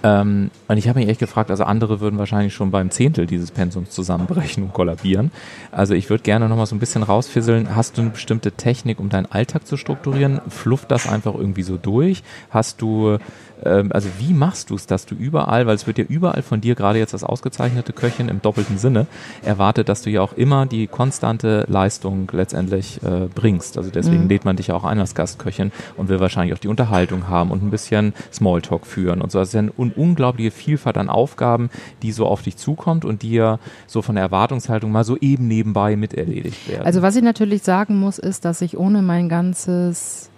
Ähm, 0.03 0.51
und 0.67 0.77
ich 0.77 0.87
habe 0.87 0.99
mich 0.99 1.09
echt 1.09 1.19
gefragt, 1.19 1.49
also 1.49 1.63
andere 1.63 1.99
würden 1.99 2.19
wahrscheinlich 2.19 2.53
schon 2.53 2.71
beim 2.71 2.91
Zehntel 2.91 3.25
dieses 3.25 3.51
Pensums 3.51 3.89
zusammenbrechen 3.91 4.63
und 4.63 4.73
kollabieren. 4.73 5.31
Also 5.71 5.93
ich 5.93 6.09
würde 6.09 6.23
gerne 6.23 6.47
nochmal 6.47 6.65
so 6.65 6.75
ein 6.75 6.79
bisschen 6.79 7.03
rausfisseln, 7.03 7.75
hast 7.75 7.97
du 7.97 8.01
eine 8.01 8.11
bestimmte 8.11 8.51
Technik, 8.51 8.99
um 8.99 9.09
deinen 9.09 9.25
Alltag 9.25 9.65
zu 9.65 9.77
strukturieren? 9.77 10.41
Flufft 10.49 10.91
das 10.91 11.07
einfach 11.07 11.35
irgendwie 11.35 11.63
so 11.63 11.77
durch? 11.77 12.23
Hast 12.49 12.81
du 12.81 13.17
ähm, 13.63 13.91
also 13.91 14.09
wie 14.19 14.33
machst 14.33 14.69
du 14.69 14.75
es, 14.75 14.87
dass 14.87 15.05
du 15.05 15.15
überall, 15.15 15.67
weil 15.67 15.75
es 15.75 15.87
wird 15.87 15.97
ja 15.97 16.05
überall 16.05 16.41
von 16.41 16.61
dir, 16.61 16.75
gerade 16.75 16.99
jetzt 16.99 17.13
das 17.13 17.23
ausgezeichnete 17.23 17.93
Köchin 17.93 18.29
im 18.29 18.41
doppelten 18.41 18.77
Sinne, 18.77 19.07
erwartet, 19.43 19.89
dass 19.89 20.01
du 20.01 20.09
ja 20.09 20.21
auch 20.21 20.33
immer 20.33 20.65
die 20.65 20.87
konstante 20.87 21.65
Leistung 21.67 22.29
letztendlich 22.31 23.01
äh, 23.03 23.27
bringst. 23.33 23.77
Also 23.77 23.89
deswegen 23.89 24.23
mhm. 24.23 24.29
lädt 24.29 24.45
man 24.45 24.55
dich 24.55 24.67
ja 24.67 24.75
auch 24.75 24.83
ein 24.83 24.99
als 24.99 25.15
Gastköchin 25.15 25.71
und 25.95 26.09
will 26.09 26.19
wahrscheinlich 26.19 26.53
auch 26.53 26.59
die 26.59 26.67
Unterhaltung 26.67 27.27
haben 27.27 27.51
und 27.51 27.63
ein 27.63 27.71
bisschen 27.71 28.13
Smalltalk 28.31 28.85
führen 28.85 29.21
und 29.21 29.31
so. 29.31 29.39
Das 29.39 29.49
ist 29.49 29.53
ja 29.53 29.59
eine 29.59 29.71
un 29.95 30.07
unglaubliche 30.07 30.51
Vielfalt 30.51 30.97
an 30.97 31.09
Aufgaben, 31.09 31.69
die 32.01 32.11
so 32.11 32.25
auf 32.25 32.41
dich 32.41 32.57
zukommt 32.57 33.05
und 33.05 33.21
die 33.21 33.31
ja 33.31 33.59
so 33.85 34.01
von 34.01 34.15
der 34.15 34.23
Erwartungshaltung 34.23 34.91
mal 34.91 35.03
so 35.03 35.17
eben 35.17 35.47
nebenbei 35.47 35.95
mit 35.95 36.13
erledigt 36.13 36.69
werden. 36.69 36.85
Also 36.85 37.01
was 37.01 37.15
ich 37.15 37.23
natürlich 37.23 37.63
sagen 37.63 37.99
muss, 37.99 38.17
ist, 38.17 38.45
dass 38.45 38.61
ich 38.61 38.77
ohne 38.77 39.01
mein 39.01 39.29
ganzes 39.29 40.29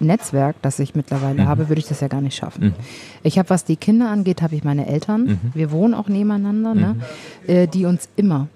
Netzwerk, 0.00 0.56
das 0.62 0.78
ich 0.78 0.94
mittlerweile 0.94 1.42
mhm. 1.42 1.46
habe, 1.48 1.68
würde 1.68 1.80
ich 1.80 1.86
das 1.86 2.00
ja 2.00 2.08
gar 2.08 2.20
nicht 2.20 2.36
schaffen. 2.36 2.64
Mhm. 2.64 2.74
Ich 3.22 3.38
habe, 3.38 3.50
was 3.50 3.64
die 3.64 3.76
Kinder 3.76 4.08
angeht, 4.08 4.42
habe 4.42 4.54
ich 4.54 4.64
meine 4.64 4.86
Eltern. 4.86 5.22
Mhm. 5.22 5.38
Wir 5.54 5.70
wohnen 5.70 5.94
auch 5.94 6.08
nebeneinander, 6.08 6.74
ne? 6.74 6.96
Mhm. 7.46 7.54
äh, 7.54 7.66
die 7.66 7.84
uns 7.84 8.08
immer, 8.16 8.48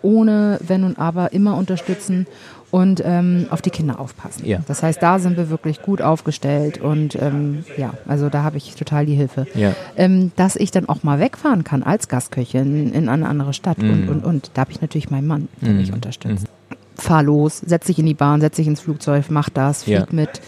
ohne 0.00 0.58
Wenn 0.66 0.84
und 0.84 0.98
Aber, 0.98 1.32
immer 1.32 1.56
unterstützen 1.56 2.26
und 2.70 3.02
ähm, 3.04 3.46
auf 3.50 3.62
die 3.62 3.70
Kinder 3.70 3.98
aufpassen. 3.98 4.46
Ja. 4.46 4.60
Das 4.66 4.82
heißt, 4.82 5.02
da 5.02 5.18
sind 5.18 5.36
wir 5.36 5.50
wirklich 5.50 5.82
gut 5.82 6.02
aufgestellt 6.02 6.78
und 6.78 7.14
ähm, 7.16 7.64
ja, 7.76 7.94
also 8.06 8.28
da 8.28 8.42
habe 8.42 8.56
ich 8.56 8.74
total 8.74 9.06
die 9.06 9.14
Hilfe. 9.14 9.46
Ja. 9.54 9.74
Ähm, 9.96 10.32
dass 10.36 10.56
ich 10.56 10.70
dann 10.70 10.88
auch 10.88 11.02
mal 11.02 11.20
wegfahren 11.20 11.64
kann 11.64 11.82
als 11.82 12.08
Gastköchin 12.08 12.92
in 12.92 13.08
eine 13.08 13.28
andere 13.28 13.52
Stadt 13.52 13.78
und, 13.78 14.04
mhm. 14.04 14.08
und, 14.08 14.24
und. 14.24 14.50
Da 14.54 14.62
habe 14.62 14.72
ich 14.72 14.80
natürlich 14.80 15.10
meinen 15.10 15.26
Mann, 15.26 15.48
der 15.60 15.72
mich 15.72 15.88
mhm. 15.88 15.94
unterstützt. 15.94 16.44
Mhm 16.44 16.58
fahr 17.00 17.22
los, 17.22 17.62
setz 17.64 17.86
dich 17.86 17.98
in 17.98 18.06
die 18.06 18.14
Bahn, 18.14 18.40
setz 18.40 18.56
dich 18.56 18.66
ins 18.66 18.80
Flugzeug, 18.80 19.26
mach 19.28 19.48
das, 19.50 19.84
flieg 19.84 19.98
ja. 19.98 20.06
mit. 20.10 20.40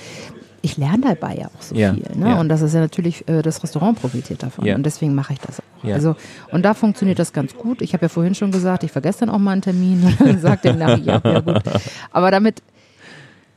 Ich 0.63 0.77
lerne 0.77 1.01
dabei 1.01 1.37
ja 1.37 1.47
auch 1.47 1.63
so 1.63 1.75
ja. 1.75 1.95
viel. 1.95 2.05
Ne? 2.15 2.31
Ja. 2.31 2.41
Und 2.41 2.49
das 2.49 2.61
ist 2.61 2.75
ja 2.75 2.81
natürlich, 2.81 3.27
äh, 3.29 3.43
das 3.43 3.63
Restaurant 3.63 4.01
profitiert 4.01 4.43
davon. 4.43 4.69
Und 4.69 4.85
deswegen 4.85 5.15
mache 5.15 5.33
ich 5.33 5.39
das 5.41 5.61
auch. 5.61 5.89
Also, 5.89 6.17
und 6.53 6.63
da 6.65 6.75
funktioniert 6.75 7.19
das 7.19 7.33
ganz 7.33 7.55
gut. 7.55 7.81
Ich 7.81 7.95
habe 7.95 8.05
ja 8.05 8.09
vorhin 8.09 8.35
schon 8.35 8.53
gesagt, 8.53 8.85
ich 8.85 8.93
vergesse 8.93 9.21
dann 9.21 9.31
auch 9.31 9.39
mal 9.39 9.53
einen 9.53 9.63
Termin 9.63 10.05
und 10.19 10.21
dann 10.21 10.41
sagt 10.41 10.65
der 10.65 10.75
Navi, 10.75 11.03
ja, 11.03 11.21
ja 11.25 11.41
gut. 11.41 11.63
Aber 12.11 12.31
damit, 12.31 12.63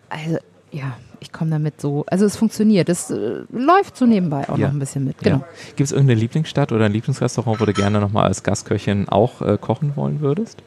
also 0.10 0.38
ja, 0.72 0.94
ich 1.20 1.32
komme 1.32 1.52
damit 1.52 1.80
so, 1.80 2.04
also 2.08 2.26
es 2.26 2.36
funktioniert, 2.36 2.90
es 2.90 3.10
äh, 3.10 3.44
läuft 3.52 3.98
so 3.98 4.06
nebenbei 4.06 4.50
auch 4.50 4.58
ja. 4.58 4.68
noch 4.68 4.74
ein 4.74 4.80
bisschen 4.80 5.06
mit. 5.06 5.18
Genau. 5.20 5.38
Ja. 5.38 5.48
Gibt 5.76 5.88
es 5.88 5.92
irgendeine 5.92 6.20
Lieblingsstadt 6.20 6.72
oder 6.72 6.86
ein 6.86 6.92
Lieblingsrestaurant, 6.94 7.60
wo 7.60 7.66
du 7.66 7.74
gerne 7.74 8.00
nochmal 8.00 8.26
als 8.26 8.44
Gastköchin 8.44 9.10
auch 9.10 9.42
äh, 9.42 9.58
kochen 9.60 9.96
wollen 9.96 10.20
würdest? 10.20 10.62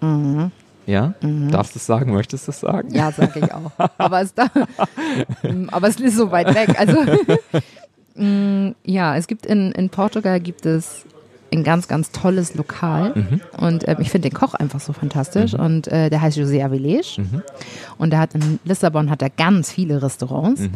Mhm. 0.00 0.50
Ja? 0.86 1.14
Mhm. 1.20 1.50
Darfst 1.50 1.74
du 1.74 1.78
es 1.78 1.86
sagen? 1.86 2.12
Möchtest 2.12 2.46
du 2.46 2.50
es 2.50 2.60
sagen? 2.60 2.94
Ja, 2.94 3.10
sage 3.12 3.40
ich 3.40 3.52
auch. 3.52 3.70
Aber 3.98 4.20
es, 4.20 4.34
da, 4.34 4.48
aber 5.68 5.88
es 5.88 6.00
ist 6.00 6.16
so 6.16 6.30
weit 6.30 6.54
weg. 6.54 6.78
Also, 6.78 6.98
mm, 8.22 8.74
ja, 8.84 9.16
es 9.16 9.26
gibt 9.26 9.46
in, 9.46 9.72
in 9.72 9.90
Portugal 9.90 10.40
gibt 10.40 10.66
es 10.66 11.04
ein 11.56 11.64
ganz, 11.64 11.88
ganz 11.88 12.10
tolles 12.10 12.54
Lokal. 12.54 13.12
Mhm. 13.14 13.40
Und 13.58 13.88
äh, 13.88 13.96
ich 14.00 14.10
finde 14.10 14.28
den 14.28 14.36
Koch 14.36 14.54
einfach 14.54 14.80
so 14.80 14.92
fantastisch. 14.92 15.52
Mhm. 15.52 15.60
Und 15.60 15.88
äh, 15.88 16.10
der 16.10 16.20
heißt 16.20 16.36
José 16.36 16.64
Avilés. 16.64 17.20
Mhm. 17.20 17.42
Und 17.98 18.12
er 18.12 18.20
hat 18.20 18.34
in 18.34 18.58
Lissabon 18.64 19.10
hat 19.10 19.22
er 19.22 19.30
ganz 19.30 19.70
viele 19.70 20.02
Restaurants. 20.02 20.62
Mhm. 20.62 20.70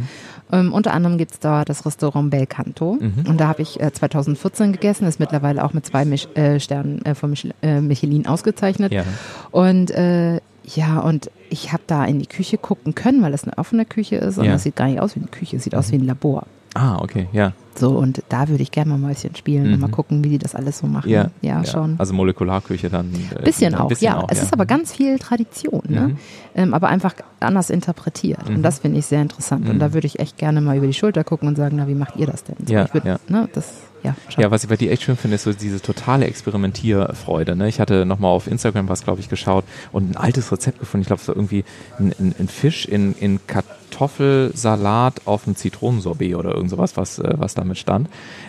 Ähm, 0.51 0.73
unter 0.73 0.93
anderem 0.93 1.19
gibt 1.19 1.33
es 1.33 1.41
da 1.41 1.65
das 1.65 1.85
Restaurant 1.85 2.31
Bel 2.31 2.47
Canto. 2.47 2.99
Mhm. 3.01 3.29
Und 3.29 3.39
da 3.39 3.49
habe 3.49 3.63
ich 3.63 3.81
äh, 3.81 3.93
2014 3.93 4.73
gegessen, 4.73 5.07
ist 5.07 5.21
mittlerweile 5.21 5.65
auch 5.65 5.73
mit 5.73 5.85
zwei 5.85 6.05
Mich 6.05 6.29
äh, 6.37 6.61
Sternen 6.61 7.05
äh, 7.05 7.15
von 7.15 7.31
Mich 7.31 7.49
äh, 7.63 7.81
Michelin 7.81 8.27
ausgezeichnet. 8.27 8.93
Ja. 8.93 9.05
Und 9.51 9.91
äh, 9.91 10.41
ja, 10.65 11.01
und 11.01 11.31
ich 11.49 11.73
habe 11.73 11.83
da 11.87 12.05
in 12.05 12.19
die 12.19 12.27
Küche 12.27 12.59
gucken 12.59 12.95
können, 12.95 13.23
weil 13.23 13.33
es 13.33 13.45
eine 13.45 13.57
offene 13.57 13.87
Küche 13.87 14.17
ist 14.17 14.39
und 14.39 14.45
ja. 14.45 14.53
das 14.53 14.65
sieht 14.65 14.77
gar 14.77 14.87
nicht 14.87 15.01
aus 15.01 15.17
wie 15.17 15.21
eine 15.21 15.29
Küche, 15.29 15.57
es 15.57 15.65
sieht 15.65 15.75
aus 15.75 15.91
wie 15.93 15.97
ein 15.97 16.05
Labor. 16.05 16.47
Ah, 16.75 16.99
okay, 17.01 17.27
ja. 17.33 17.53
So, 17.79 17.91
und 17.91 18.23
da 18.29 18.49
würde 18.49 18.63
ich 18.63 18.71
gerne 18.71 18.91
mal 18.91 18.99
Mäuschen 18.99 19.35
spielen 19.37 19.67
und 19.67 19.73
Mhm. 19.75 19.81
mal 19.81 19.91
gucken, 19.91 20.25
wie 20.25 20.31
die 20.31 20.39
das 20.39 20.55
alles 20.55 20.79
so 20.79 20.87
machen. 20.87 21.09
Ja, 21.11 21.31
ja, 21.43 21.65
schon. 21.65 21.95
Also 21.99 22.13
Molekularküche 22.15 22.91
dann. 22.91 23.13
äh, 23.39 23.43
Bisschen 23.45 23.75
auch, 23.75 23.89
bisschen 23.89 24.13
ja. 24.13 24.25
es 24.29 24.43
ist 24.43 24.53
aber 24.53 24.67
ganz 24.67 24.93
viel 24.93 25.19
Tradition, 25.19 25.83
ne? 25.89 26.01
Mhm. 26.09 26.17
ähm, 26.55 26.75
aber 26.75 26.89
einfach 26.89 27.15
anders 27.41 27.71
interpretiert. 27.71 28.49
Mhm. 28.49 28.57
Und 28.57 28.63
das 28.63 28.81
finde 28.81 28.99
ich 28.99 29.07
sehr 29.07 29.23
interessant. 29.23 29.65
Mhm. 29.65 29.71
Und 29.71 29.79
da 29.79 29.93
würde 29.95 30.07
ich 30.07 30.19
echt 30.19 30.39
gerne 30.39 30.61
mal 30.61 30.77
über 30.77 30.87
die 30.87 30.95
Schulter 30.95 31.25
gucken 31.25 31.49
und 31.49 31.57
sagen, 31.57 31.77
na, 31.77 31.87
wie 31.89 31.95
macht 31.95 32.17
ihr 32.17 32.27
das 32.27 32.45
denn? 32.45 32.57
So, 32.67 32.73
Ja, 32.73 32.93
würd, 32.93 33.05
ja. 33.05 33.19
Ne, 33.29 33.49
das, 33.53 33.73
ja. 34.03 34.15
Ja, 34.37 34.51
was 34.51 34.63
ich 34.65 34.69
bei 34.69 34.77
dir 34.77 34.91
echt 34.93 35.03
schön 35.03 35.17
finde, 35.17 35.35
ist 35.37 35.45
so 35.45 35.53
diese 35.53 35.81
totale 35.83 36.27
Experimentierfreude. 36.27 37.57
Ne? 37.57 37.69
Ich 37.69 37.81
hatte 37.81 38.07
nochmal 38.07 38.31
auf 38.31 38.47
Instagram 38.47 38.89
was, 38.89 39.03
glaube 39.05 39.21
ich, 39.21 39.29
geschaut 39.29 39.65
und 39.93 40.11
ein 40.11 40.17
altes 40.17 40.51
Rezept 40.53 40.79
gefunden. 40.81 41.03
Ich 41.03 41.07
glaube, 41.09 41.23
so 41.23 41.35
irgendwie 41.35 41.65
ein, 41.99 42.13
ein, 42.19 42.35
ein 42.39 42.49
Fisch 42.49 42.87
in, 42.87 43.15
in 43.15 43.41
Kartoffelsalat 43.47 45.23
auf 45.27 45.47
einem 45.47 45.57
Zitronensorbet 45.57 46.35
oder 46.37 46.55
irgend 46.55 46.71
sowas, 46.71 46.97
was, 46.97 47.19
äh, 47.19 47.35
was 47.37 47.55
damit 47.69 47.79
stand. 47.79 48.09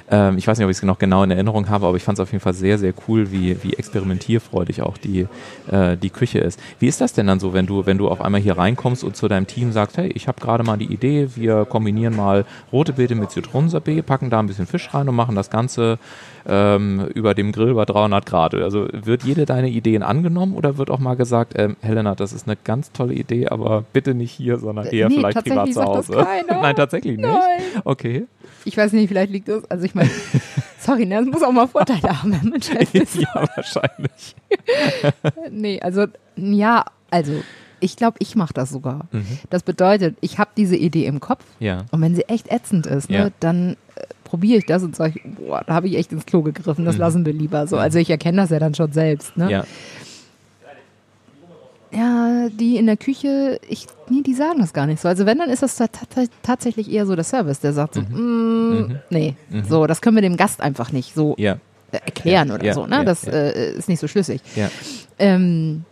Ähm, 0.10 0.38
ich 0.38 0.48
weiß 0.48 0.58
nicht, 0.58 0.66
ob 0.66 0.72
ich 0.72 0.78
es 0.78 0.84
noch 0.84 0.98
genau 0.98 1.24
in 1.24 1.32
Erinnerung 1.32 1.70
habe, 1.70 1.86
aber 1.86 1.98
ich 1.98 2.04
fand 2.04 2.18
es 2.18 2.24
auf 2.24 2.32
jeden 2.32 2.42
Fall 2.42 2.54
sehr, 2.54 2.78
sehr 2.78 2.94
cool, 3.08 3.32
wie, 3.32 3.62
wie 3.64 3.74
experimentierfreudig 3.74 4.82
auch 4.82 4.98
die, 4.98 5.28
äh, 5.72 5.98
die 5.98 6.10
Küche 6.10 6.40
ist. 6.40 6.60
Wie 6.80 6.88
ist 6.88 7.02
das 7.02 7.14
denn 7.14 7.28
dann 7.28 7.40
so, 7.40 7.54
wenn 7.54 7.68
du, 7.68 7.86
wenn 7.86 7.98
du 7.98 8.10
auf 8.10 8.22
einmal 8.22 8.42
hier 8.42 8.58
reinkommst 8.58 9.04
und 9.04 9.16
zu 9.16 9.28
deinem 9.28 9.48
Team 9.48 9.72
sagst, 9.72 9.98
hey, 9.98 10.08
ich 10.08 10.28
habe 10.28 10.42
gerade 10.42 10.64
mal 10.64 10.78
die 10.78 10.92
Idee, 10.92 11.30
wir 11.36 11.66
kombinieren 11.66 12.16
mal 12.16 12.46
rote 12.72 12.94
Beete 12.94 13.16
mit 13.16 13.32
Zitronensorbet, 13.32 14.06
packen 14.06 14.30
da 14.30 14.40
ein 14.40 14.48
bisschen 14.48 14.66
Fisch 14.66 14.94
rein 14.94 15.08
und 15.08 15.16
machen 15.16 15.36
das 15.36 15.50
Ganze 15.50 16.00
ähm, 16.48 17.08
über 17.14 17.34
dem 17.36 17.52
Grill 17.52 17.74
bei 17.74 17.86
300 17.86 18.26
Grad. 18.26 18.56
Also 18.56 18.88
wird 18.92 19.24
jede 19.24 19.46
deine 19.46 19.70
Ideen 19.70 20.04
angenommen 20.04 20.56
oder 20.56 20.78
wird 20.78 20.90
auch 20.90 21.00
mal 21.00 21.16
gesagt, 21.16 21.54
ähm, 21.58 21.76
Helena, 21.82 22.16
das 22.16 22.34
ist 22.34 22.48
eine 22.48 22.58
ganz 22.64 22.92
tolle 22.92 23.14
Idee, 23.14 23.48
aber 23.48 23.84
bitte 23.94 24.14
nicht 24.14 24.32
hier, 24.32 24.58
sondern 24.58 24.88
eher 24.88 25.10
Nee, 25.10 25.16
vielleicht 25.16 25.44
privat 25.44 25.74
zu 25.74 25.84
Hause? 25.84 26.26
Nein, 26.50 26.76
tatsächlich 26.76 27.18
nicht. 27.18 27.30
Nein. 27.30 27.62
Okay. 27.84 28.26
Ich 28.66 28.76
weiß 28.78 28.94
nicht, 28.94 29.08
vielleicht 29.08 29.32
liegt 29.32 29.48
das, 29.48 29.70
also 29.70 29.86
ich 29.86 29.96
meine, 29.96 30.10
sorry, 30.80 31.06
ne, 31.06 31.16
das 31.18 31.26
muss 31.26 31.44
auch 31.44 31.52
mal 31.52 31.68
Vorteile 31.68 32.02
haben, 32.22 32.32
wenn 32.32 32.50
man 32.50 32.62
Chef 32.62 32.94
ist. 32.94 33.16
ja, 33.16 33.48
wahrscheinlich. 33.56 34.36
Nee, 35.52 35.80
also, 35.82 36.06
ja, 36.36 36.86
also, 37.12 37.34
ich 37.80 37.96
glaube, 37.96 38.18
ich 38.20 38.36
mache 38.36 38.54
das 38.54 38.70
sogar. 38.70 39.08
Mhm. 39.12 39.26
Das 39.50 39.64
bedeutet, 39.64 40.18
ich 40.22 40.38
habe 40.38 40.52
diese 40.58 40.76
Idee 40.76 41.06
im 41.06 41.20
Kopf 41.20 41.44
Ja. 41.60 41.86
und 41.92 42.02
wenn 42.02 42.16
sie 42.16 42.24
echt 42.24 42.52
ätzend 42.52 42.86
ist, 42.86 43.10
ne, 43.10 43.18
Ja. 43.18 43.30
dann 43.40 43.74
äh, 43.96 44.02
probiere 44.24 44.60
ich 44.60 44.66
das 44.66 44.84
und 44.84 44.96
sage, 44.96 45.20
boah, 45.38 45.64
da 45.66 45.74
habe 45.74 45.88
ich 45.88 45.96
echt 45.98 46.12
ins 46.12 46.26
Klo 46.26 46.42
gegriffen, 46.42 46.86
das 46.86 46.96
Mhm. 46.96 47.02
lassen 47.02 47.26
wir 47.26 47.34
lieber 47.34 47.68
so. 47.68 47.78
Also 47.78 47.98
ich 48.00 48.10
erkenne 48.10 48.38
das 48.42 48.50
ja 48.50 48.60
dann 48.60 48.76
schon 48.76 48.92
selbst. 48.92 49.36
Ne? 49.38 49.50
Ja. 49.52 49.64
Die 52.50 52.78
in 52.78 52.86
der 52.86 52.98
Küche, 52.98 53.60
ich, 53.68 53.88
nee, 54.10 54.22
die 54.22 54.34
sagen 54.34 54.60
das 54.60 54.74
gar 54.74 54.86
nicht 54.86 55.02
so. 55.02 55.08
Also 55.08 55.26
wenn, 55.26 55.38
dann 55.38 55.50
ist 55.50 55.62
das 55.64 55.76
ta- 55.76 55.88
ta- 55.88 56.24
tatsächlich 56.44 56.92
eher 56.92 57.06
so 57.06 57.16
der 57.16 57.24
Service, 57.24 57.60
der 57.60 57.74
sagt 57.74 57.96
so, 57.96 58.02
mm, 58.02 58.70
Mhm. 58.88 59.00
nee, 59.10 59.36
Mhm. 59.50 59.64
so, 59.68 59.88
das 59.88 60.02
können 60.02 60.16
wir 60.18 60.22
dem 60.22 60.38
Gast 60.38 60.62
einfach 60.62 60.92
nicht 60.92 61.14
so 61.16 61.36
Ja. 61.38 61.58
erklären 61.92 62.50
Ja, 62.50 62.54
oder 62.56 62.66
ja, 62.66 62.74
so. 62.74 62.86
Ne? 62.86 63.04
das. 63.06 63.24
Äh, 63.26 63.74
ist 63.74 63.90
nicht 63.90 64.00
so 64.00 64.08
schlüssig. 64.08 64.42
Ja. 64.56 64.70
Ähm, 65.18 65.84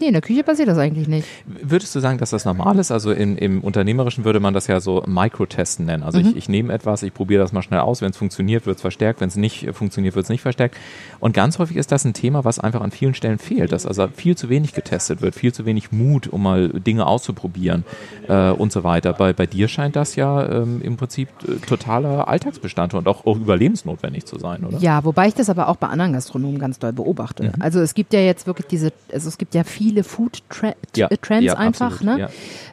nee, 0.00 0.06
in 0.08 0.12
der 0.12 0.22
Küche 0.22 0.42
passiert 0.42 0.68
das 0.68 0.78
eigentlich 0.78 1.08
nicht. 1.08 1.26
Würdest 1.46 1.94
du 1.94 2.00
sagen, 2.00 2.18
dass 2.18 2.30
das 2.30 2.44
normal 2.44 2.78
ist? 2.78 2.90
Also 2.90 3.12
in, 3.12 3.36
im 3.36 3.60
Unternehmerischen 3.60 4.24
würde 4.24 4.40
man 4.40 4.54
das 4.54 4.66
ja 4.66 4.80
so 4.80 5.02
Microtesten 5.06 5.86
nennen. 5.86 6.02
Also 6.02 6.18
Mhm. 6.20 6.28
ich, 6.30 6.36
ich 6.36 6.48
nehme 6.48 6.72
etwas, 6.72 7.02
ich 7.02 7.14
probiere 7.14 7.42
das 7.42 7.52
mal 7.52 7.62
schnell 7.62 7.80
aus. 7.80 8.00
Wenn 8.02 8.10
es 8.10 8.16
funktioniert, 8.16 8.66
wird 8.66 8.76
es 8.76 8.82
verstärkt. 8.82 9.20
Wenn 9.20 9.28
es 9.28 9.36
nicht 9.36 9.66
äh, 9.66 9.72
funktioniert, 9.72 10.14
wird 10.14 10.24
es 10.24 10.30
nicht 10.30 10.42
verstärkt. 10.42 10.76
Und 11.20 11.34
ganz 11.34 11.58
häufig 11.58 11.76
ist 11.76 11.92
das 11.92 12.04
ein 12.04 12.14
Thema, 12.14 12.44
was 12.44 12.58
einfach 12.58 12.80
an 12.80 12.90
vielen 12.90 13.14
Stellen 13.14 13.38
fehlt, 13.38 13.72
dass 13.72 13.86
also 13.86 14.08
viel 14.14 14.36
zu 14.36 14.48
wenig 14.48 14.72
getestet 14.74 15.22
wird, 15.22 15.34
viel 15.34 15.52
zu 15.52 15.66
wenig 15.66 15.92
Mut, 15.92 16.26
um 16.28 16.42
mal 16.42 16.68
Dinge 16.68 17.06
auszuprobieren 17.06 17.84
äh, 18.28 18.50
und 18.50 18.72
so 18.72 18.84
weiter. 18.84 19.12
Bei, 19.12 19.32
bei 19.32 19.46
dir 19.46 19.68
scheint 19.68 19.96
das 19.96 20.16
ja 20.16 20.48
ähm, 20.48 20.80
im 20.82 20.96
Prinzip 20.96 21.28
äh, 21.46 21.56
totaler 21.66 22.28
Alltagsbestandteil 22.28 22.98
und 23.00 23.08
auch, 23.08 23.26
auch 23.26 23.36
überlebensnotwendig 23.36 24.24
zu 24.24 24.38
sein, 24.38 24.64
oder? 24.64 24.78
Ja, 24.78 25.04
wobei 25.04 25.28
ich 25.28 25.34
das 25.34 25.50
aber 25.50 25.68
auch 25.68 25.76
bei 25.76 25.88
anderen 25.88 26.12
Gastronomen 26.12 26.58
ganz 26.58 26.78
doll 26.78 26.92
beobachte. 26.92 27.44
Mhm. 27.44 27.52
Also 27.60 27.80
es 27.80 27.94
gibt 27.94 28.12
ja 28.12 28.20
jetzt 28.20 28.46
wirklich 28.46 28.66
diese, 28.68 28.92
also 29.12 29.28
es 29.28 29.36
gibt 29.36 29.54
ja 29.54 29.64
viele 29.64 29.89
Food-Trends 30.04 30.96
ja, 30.96 31.08
einfach, 31.56 31.92
absolut, 31.92 32.18
ne? 32.18 32.28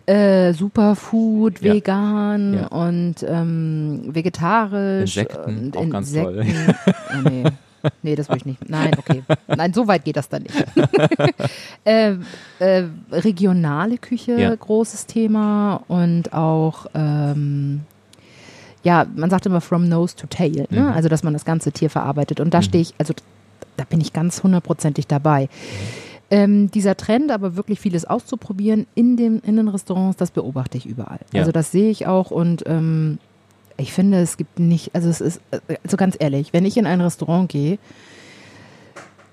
Ja. 0.08 0.14
Äh, 0.14 0.54
Superfood, 0.54 1.62
Ja. 1.62 1.74
vegan 1.74 2.54
Ja. 2.54 2.68
und 2.68 3.16
ähm, 3.28 4.02
vegetarisch. 4.08 5.18
Insekten, 5.18 5.58
und 5.68 5.78
auch 5.78 5.90
ganz 5.90 6.14
toll. 6.14 6.38
Insekten. 6.38 6.76
Oh, 7.10 7.30
nee. 7.30 7.44
nee, 8.04 8.16
das 8.16 8.28
will 8.30 8.38
ich 8.38 8.46
nicht. 8.46 8.70
Nein, 8.70 8.92
okay. 8.98 9.24
Nein, 9.48 9.74
so 9.74 9.88
weit 9.88 10.04
geht 10.04 10.18
das 10.18 10.28
dann 10.30 10.44
nicht. 10.44 10.56
äh, 11.86 12.16
äh, 12.60 12.84
regionale 13.12 13.98
Küche, 13.98 14.40
Ja. 14.40 14.54
großes 14.54 15.06
Thema 15.06 15.82
und 15.88 16.34
auch 16.34 16.88
ähm, 16.94 17.82
ja, 18.84 19.06
man 19.16 19.30
sagt 19.30 19.46
immer 19.46 19.62
from 19.62 19.88
nose 19.90 20.16
to 20.16 20.28
tail, 20.28 20.66
ne? 20.70 20.82
Mhm. 20.82 20.88
also 20.88 21.10
dass 21.10 21.24
man 21.24 21.34
das 21.34 21.46
ganze 21.46 21.72
Tier 21.72 21.90
verarbeitet. 21.90 22.40
Und 22.40 22.54
da 22.54 22.62
stehe 22.62 22.82
ich, 22.82 22.94
also 22.98 23.14
da 23.76 23.84
bin 23.84 24.00
ich 24.02 24.14
ganz 24.14 24.44
hundertprozentig 24.44 25.08
dabei. 25.08 25.50
Ähm, 26.30 26.70
dieser 26.72 26.98
Trend, 26.98 27.32
aber 27.32 27.56
wirklich 27.56 27.80
vieles 27.80 28.04
auszuprobieren 28.04 28.86
in, 28.96 29.16
dem, 29.16 29.42
in 29.46 29.56
den 29.56 29.70
Restaurants, 29.70 30.18
das 30.18 30.32
beobachte 30.32 30.78
ich 30.78 30.86
überall. 30.86 31.20
Ja. 31.32 31.40
Also 31.40 31.54
das 31.54 31.72
sehe 31.72 31.90
ich 31.90 32.06
auch 32.06 32.32
und 32.32 32.64
ähm, 32.68 33.18
ich 33.78 33.94
finde, 33.94 34.20
es 34.20 34.36
gibt 34.36 34.60
nicht, 34.60 34.94
also 34.94 35.08
es 35.08 35.22
ist, 35.22 35.40
also 35.84 35.96
ganz 35.96 36.18
ehrlich, 36.20 36.52
wenn 36.52 36.66
ich 36.66 36.76
in 36.76 36.86
ein 36.86 37.00
Restaurant 37.00 37.48
gehe 37.50 37.78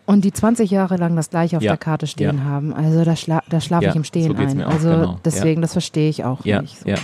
und 0.07 0.25
die 0.25 0.33
20 0.33 0.71
Jahre 0.71 0.97
lang 0.97 1.17
das 1.17 1.31
gleiche 1.31 1.57
auf 1.57 1.63
Ja. 1.63 1.73
der 1.73 1.79
Karte 1.79 2.07
stehen 2.07 2.39
Ja. 2.39 2.45
haben, 2.45 2.73
also 2.75 3.05
da, 3.05 3.17
schla 3.17 3.43
da 3.49 3.61
schlafe 3.61 3.87
ich 3.87 3.97
im 3.97 4.05
Stehen 4.05 4.37
so 4.37 4.41
ein. 4.41 4.63
auch, 4.63 4.71
also 4.73 4.91
genau. 4.91 5.21
deswegen, 5.25 5.63
das 5.63 5.73
verstehe 5.73 6.09
ich 6.11 6.25
auch 6.25 6.45
nicht. 6.45 6.79
So. 6.79 6.89
ja. 6.89 6.97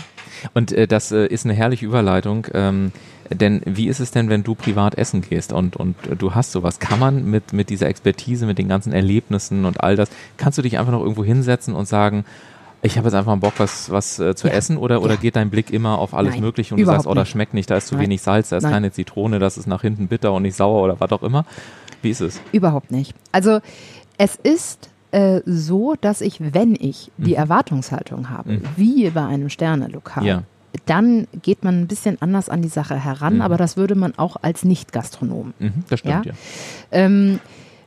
Und 0.55 0.73
äh, 0.73 0.87
das 0.87 1.11
äh, 1.13 1.27
ist 1.27 1.45
eine 1.47 1.55
herrliche 1.55 1.87
Überleitung. 1.87 2.47
Ähm, 2.55 2.93
denn 3.33 3.63
wie 3.65 3.89
ist 3.89 4.01
es 4.01 4.11
denn, 4.11 4.29
wenn 4.29 4.43
du 4.43 4.55
privat 4.55 4.97
essen 4.97 5.21
gehst 5.23 5.53
und, 5.53 5.77
und 5.77 5.97
äh, 6.07 6.17
du 6.17 6.35
hast 6.35 6.53
sowas? 6.53 6.79
Kann 6.79 6.99
man 6.99 7.25
mit, 7.25 7.53
mit 7.53 7.71
dieser 7.71 7.89
Expertise, 7.89 8.47
mit 8.47 8.59
den 8.59 8.69
ganzen 8.69 8.93
Erlebnissen 8.93 9.65
und 9.65 9.81
all 9.83 9.97
das, 9.97 10.09
kannst 10.37 10.59
du 10.59 10.63
dich 10.63 10.79
einfach 10.79 10.93
noch 10.93 11.01
irgendwo 11.01 11.25
hinsetzen 11.25 11.75
und 11.75 11.87
sagen, 11.87 12.25
ich 12.83 12.97
habe 12.97 13.09
jetzt 13.09 13.15
einfach 13.15 13.37
Bock, 13.37 13.55
was, 13.59 13.91
was 13.91 14.19
äh, 14.19 14.35
zu 14.35 14.49
Ja. 14.49 14.55
essen 14.55 14.77
oder, 14.79 15.03
oder 15.03 15.15
Ja. 15.15 15.21
geht 15.21 15.37
dein 15.37 15.51
Blick 15.51 15.71
immer 15.71 15.99
auf 15.99 16.15
alles 16.15 16.33
Nein, 16.35 16.41
Mögliche 16.43 16.75
und 16.75 16.81
du 16.81 16.87
sagst, 16.87 17.07
oh, 17.07 17.15
das 17.15 17.29
schmeckt 17.29 17.53
nicht, 17.55 17.71
da 17.71 17.77
ist 17.77 17.89
zu 17.89 17.95
Nein. 17.95 18.05
wenig 18.05 18.23
Salz, 18.23 18.49
da 18.49 18.57
ist 18.57 18.63
Nein. 18.65 18.73
keine 18.73 18.91
Zitrone, 18.93 19.39
das 19.39 19.59
ist 19.59 19.67
nach 19.67 19.83
hinten 19.83 20.09
bitter 20.09 20.33
und 20.33 20.43
nicht 20.43 20.57
sauer 20.57 20.83
oder 20.83 20.99
was 20.99 21.13
auch 21.13 21.23
immer. 21.23 21.45
Wie 22.03 22.11
ist 22.11 22.21
es? 22.23 22.41
Überhaupt 22.53 22.91
nicht. 22.91 23.15
Also 23.33 23.61
es 24.17 24.37
ist 24.37 24.89
äh, 25.13 25.41
so, 25.45 25.95
dass 26.01 26.21
ich, 26.21 26.41
wenn 26.55 26.75
ich 26.75 27.11
die 27.19 27.31
Mhm. 27.33 27.37
Erwartungshaltung 27.37 28.31
habe, 28.31 28.53
Mhm. 28.53 28.63
wie 28.77 29.11
bei 29.11 29.27
einem 29.27 29.51
Sternelokal, 29.51 30.25
Ja. 30.25 30.43
Dann 30.87 31.27
geht 31.43 31.65
man 31.65 31.81
ein 31.81 31.87
bisschen 31.87 32.21
anders 32.23 32.49
an 32.49 32.63
die 32.63 32.69
Sache 32.69 32.97
heran, 33.03 33.37
Mhm. 33.37 33.41
aber 33.43 33.57
das 33.57 33.77
würde 33.77 33.95
man 33.95 34.17
auch 34.19 34.37
als 34.43 34.65
Nicht-Gastronom. 34.65 35.53
Mhm, 35.59 35.73
das 35.89 36.01
stimmt, 36.01 36.27
ja. 36.27 36.33
Ja? 36.33 36.39
Ähm, 36.93 37.41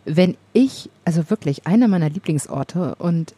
wenn 0.06 0.36
ich, 0.52 0.90
also 1.06 1.30
wirklich, 1.30 1.66
einer 1.66 1.88
meiner 1.88 2.10
Lieblingsorte 2.10 2.96
und 2.96 3.34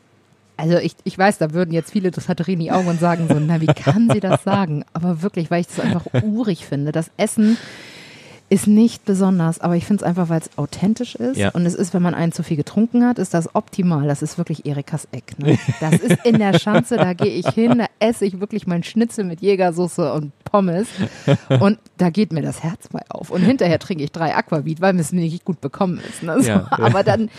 also 0.58 0.78
ich, 0.78 0.96
ich 1.04 1.18
weiß, 1.18 1.38
da 1.38 1.52
würden 1.52 1.74
jetzt 1.74 1.92
viele 1.92 2.12
die 2.60 2.72
Augen 2.72 2.88
und 2.88 3.00
sagen 3.00 3.28
so, 3.30 3.38
na, 3.40 3.60
wie 3.60 3.66
kann 3.66 4.10
sie 4.10 4.22
das 4.22 4.42
sagen? 4.46 4.86
Aber 4.94 5.22
wirklich, 5.22 5.52
weil 5.52 5.60
ich 5.62 5.68
das 5.68 5.82
einfach 5.82 6.06
urig 6.24 6.66
finde. 6.66 6.94
Das 6.94 7.12
Essen 7.18 7.58
ist 8.50 8.68
nicht 8.68 9.06
besonders, 9.06 9.60
aber 9.60 9.76
ich 9.76 9.86
finde 9.86 10.04
es 10.04 10.08
einfach, 10.08 10.30
weil 10.30 10.40
es 10.40 10.56
authentisch 10.58 11.16
ist. 11.16 11.38
Ja. 11.38 11.50
Und 11.50 11.66
es 11.66 11.74
ist, 11.74 11.94
wenn 11.94 12.04
man 12.04 12.14
einen 12.14 12.32
zu 12.32 12.44
viel 12.44 12.58
getrunken 12.58 13.04
hat, 13.06 13.18
ist 13.18 13.34
das 13.34 13.56
optimal. 13.56 14.08
Das 14.08 14.22
ist 14.22 14.38
wirklich 14.38 14.66
Erikas 14.66 15.08
Eck. 15.12 15.38
Ne? 15.40 15.58
Das 15.80 15.94
ist 15.96 16.24
in 16.26 16.38
der 16.38 16.60
Schanze, 16.60 16.98
da 16.98 17.14
gehe 17.14 17.32
ich 17.32 17.48
hin, 17.48 17.80
da 17.80 17.86
esse 18.00 18.26
ich 18.26 18.40
wirklich 18.40 18.68
mein 18.68 18.84
Schnitzel 18.84 19.24
mit 19.26 19.42
Jägersoße 19.42 20.14
und 20.14 20.32
Pommes. 20.44 20.88
Und 21.60 21.80
da 21.98 22.10
geht 22.12 22.32
mir 22.32 22.44
das 22.44 22.62
Herz 22.62 22.88
bei 22.92 23.02
auf. 23.10 23.32
Und 23.32 23.42
hinterher 23.42 23.80
trinke 23.80 24.04
ich 24.04 24.12
drei 24.12 24.36
Aquavit, 24.36 24.80
weil 24.80 24.94
mir 24.94 25.02
es 25.02 25.12
nicht 25.12 25.44
gut 25.44 25.60
bekommen 25.60 26.00
ist. 26.08 26.22
Ne? 26.22 26.42
So, 26.42 26.50
Ja. 26.50 26.68
Aber 26.70 27.04
dann. 27.04 27.30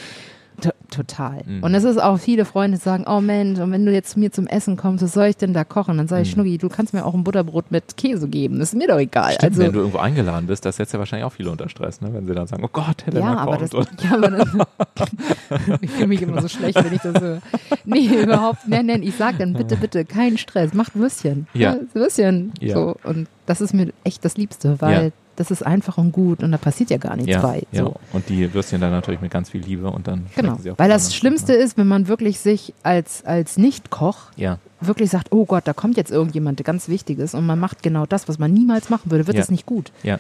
To 0.63 0.71
total. 0.91 1.43
Mhm. 1.45 1.63
Und 1.63 1.75
es 1.75 1.85
ist 1.85 2.01
auch 2.01 2.17
viele 2.19 2.45
Freunde 2.47 2.79
sagen, 2.79 3.05
oh 3.07 3.21
Mensch, 3.21 3.59
und 3.59 3.73
wenn 3.73 3.85
du 3.85 3.93
jetzt 3.93 4.13
zu 4.13 4.19
mir 4.21 4.31
zum 4.33 4.47
Essen 4.47 4.77
kommst, 4.77 5.03
was 5.05 5.13
soll 5.13 5.27
ich 5.27 5.37
denn 5.37 5.53
da 5.53 5.65
kochen? 5.65 5.99
Dann 5.99 6.09
sage 6.09 6.23
ich, 6.23 6.29
Mhm. 6.29 6.43
Schnucki, 6.43 6.59
du 6.59 6.69
kannst 6.69 6.95
mir 6.95 7.05
auch 7.05 7.13
ein 7.13 7.25
Butterbrot 7.25 7.71
mit 7.71 7.97
Käse 7.99 8.29
geben. 8.29 8.59
Das 8.61 8.73
ist 8.73 8.79
mir 8.79 8.87
doch 8.89 8.99
egal. 8.99 9.33
Stimmt, 9.33 9.53
also, 9.53 9.63
wenn 9.65 9.73
du 9.73 9.79
irgendwo 9.81 9.99
eingeladen 9.99 10.47
bist, 10.47 10.65
das 10.65 10.77
setzt 10.77 10.93
ja 10.95 10.99
wahrscheinlich 10.99 11.25
auch 11.25 11.33
viele 11.33 11.51
unter 11.51 11.69
Stress, 11.69 12.01
ne? 12.01 12.09
wenn 12.15 12.25
sie 12.27 12.33
dann 12.35 12.47
sagen, 12.47 12.65
oh 12.65 12.71
Gott, 12.73 13.05
Helena 13.05 13.33
ja, 13.35 13.39
aber 13.39 13.59
kommt. 13.59 13.75
das, 13.75 14.05
ja, 14.05 14.17
aber 14.17 14.31
das, 14.31 14.49
ich 15.83 15.91
fühle 15.91 16.07
mich 16.07 16.23
immer 16.23 16.41
so 16.41 16.49
schlecht, 16.49 16.83
wenn 16.83 16.93
ich 16.95 17.03
das 17.03 17.21
höre. 17.21 17.43
Nee, 17.85 18.07
überhaupt, 18.23 18.67
nein, 18.67 18.87
nein, 18.87 19.03
ich 19.03 19.17
sage 19.17 19.39
dann 19.39 19.53
bitte, 19.53 19.77
bitte, 19.77 20.05
kein 20.05 20.39
Stress, 20.39 20.73
macht 20.73 20.95
Würstchen. 20.95 21.47
Ja. 21.53 21.77
Würstchen. 21.93 22.53
Ja. 22.61 22.75
So, 22.75 22.97
und 23.05 23.29
das 23.47 23.61
ist 23.61 23.75
mir 23.75 23.93
echt 24.05 24.25
das 24.25 24.37
Liebste, 24.37 24.81
weil 24.81 25.05
Ja. 25.07 25.11
Das 25.37 25.51
ist 25.51 25.65
einfach 25.65 25.99
und 25.99 26.13
gut 26.13 26.43
und 26.43 26.51
da 26.53 26.59
passiert 26.59 26.91
ja 26.91 26.97
gar 26.97 27.15
nichts 27.17 27.31
ja, 27.33 27.41
bei. 27.43 27.63
ja. 27.73 27.85
So. 27.85 27.95
Und 28.13 28.29
die 28.29 28.53
Würstchen 28.55 28.81
dann 28.81 28.91
natürlich 28.91 29.21
mit 29.21 29.31
ganz 29.31 29.51
viel 29.51 29.61
Liebe 29.63 29.89
und 29.91 30.07
dann 30.09 30.27
Genau. 30.35 30.57
sie 30.63 30.71
auch 30.71 30.79
Weil 30.79 30.89
das 30.89 31.03
besonders 31.05 31.15
Schlimmste 31.17 31.53
ist, 31.53 31.77
wenn 31.79 31.87
man 31.87 32.09
wirklich 32.09 32.41
sich 32.41 32.73
als, 32.83 33.25
als 33.25 33.57
Nicht-Koch 33.57 34.31
ne? 34.37 34.43
Ja, 34.45 34.59
wirklich 34.81 35.11
sagt, 35.11 35.29
oh 35.33 35.45
Gott, 35.47 35.63
da 35.67 35.73
kommt 35.73 35.97
jetzt 35.97 36.11
irgendjemand 36.11 36.63
ganz 36.65 36.89
Wichtiges 36.89 37.35
und 37.35 37.47
man 37.47 37.59
macht 37.59 37.83
genau 37.83 38.07
das, 38.07 38.29
was 38.29 38.39
man 38.39 38.53
niemals 38.53 38.89
machen 38.91 39.11
würde, 39.11 39.27
wird 39.27 39.37
Ja. 39.37 39.43
es 39.43 39.51
nicht 39.51 39.67
gut. 39.67 39.93
ja, 40.03 40.19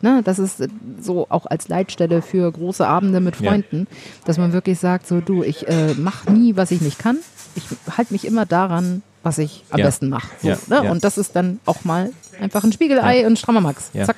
Ne, 0.00 0.20
das 0.22 0.38
ist 0.38 0.62
so 1.00 1.26
auch 1.28 1.46
als 1.46 1.66
Leitstelle 1.66 2.22
für 2.22 2.52
große 2.52 2.86
Abende 2.86 3.18
mit 3.18 3.40
Ja. 3.40 3.50
Freunden, 3.50 3.88
dass 4.26 4.38
man 4.38 4.52
wirklich 4.52 4.78
sagt, 4.78 5.08
so 5.08 5.20
du, 5.20 5.42
ich 5.42 5.66
äh, 5.66 5.94
mache 5.94 6.30
nie, 6.32 6.54
was 6.54 6.70
ich 6.70 6.80
nicht 6.80 7.00
kann. 7.00 7.16
Ich 7.56 7.64
halte 7.96 8.12
mich 8.12 8.24
immer 8.24 8.46
daran, 8.46 9.02
was 9.24 9.38
ich 9.38 9.64
am 9.70 9.80
Ja. 9.80 9.86
besten 9.86 10.08
mache. 10.08 10.28
So, 10.40 10.50
Ja, 10.50 10.58
ne? 10.68 10.84
ja. 10.84 10.90
Und 10.92 11.02
das 11.02 11.18
ist 11.18 11.34
dann 11.34 11.58
auch 11.66 11.84
mal 11.84 12.10
einfach 12.40 12.62
ein 12.62 12.70
Spiegelei 12.70 13.26
und 13.26 13.40
strammer 13.40 13.60
Max. 13.60 13.90
Ja. 13.92 14.04
Zack. 14.04 14.14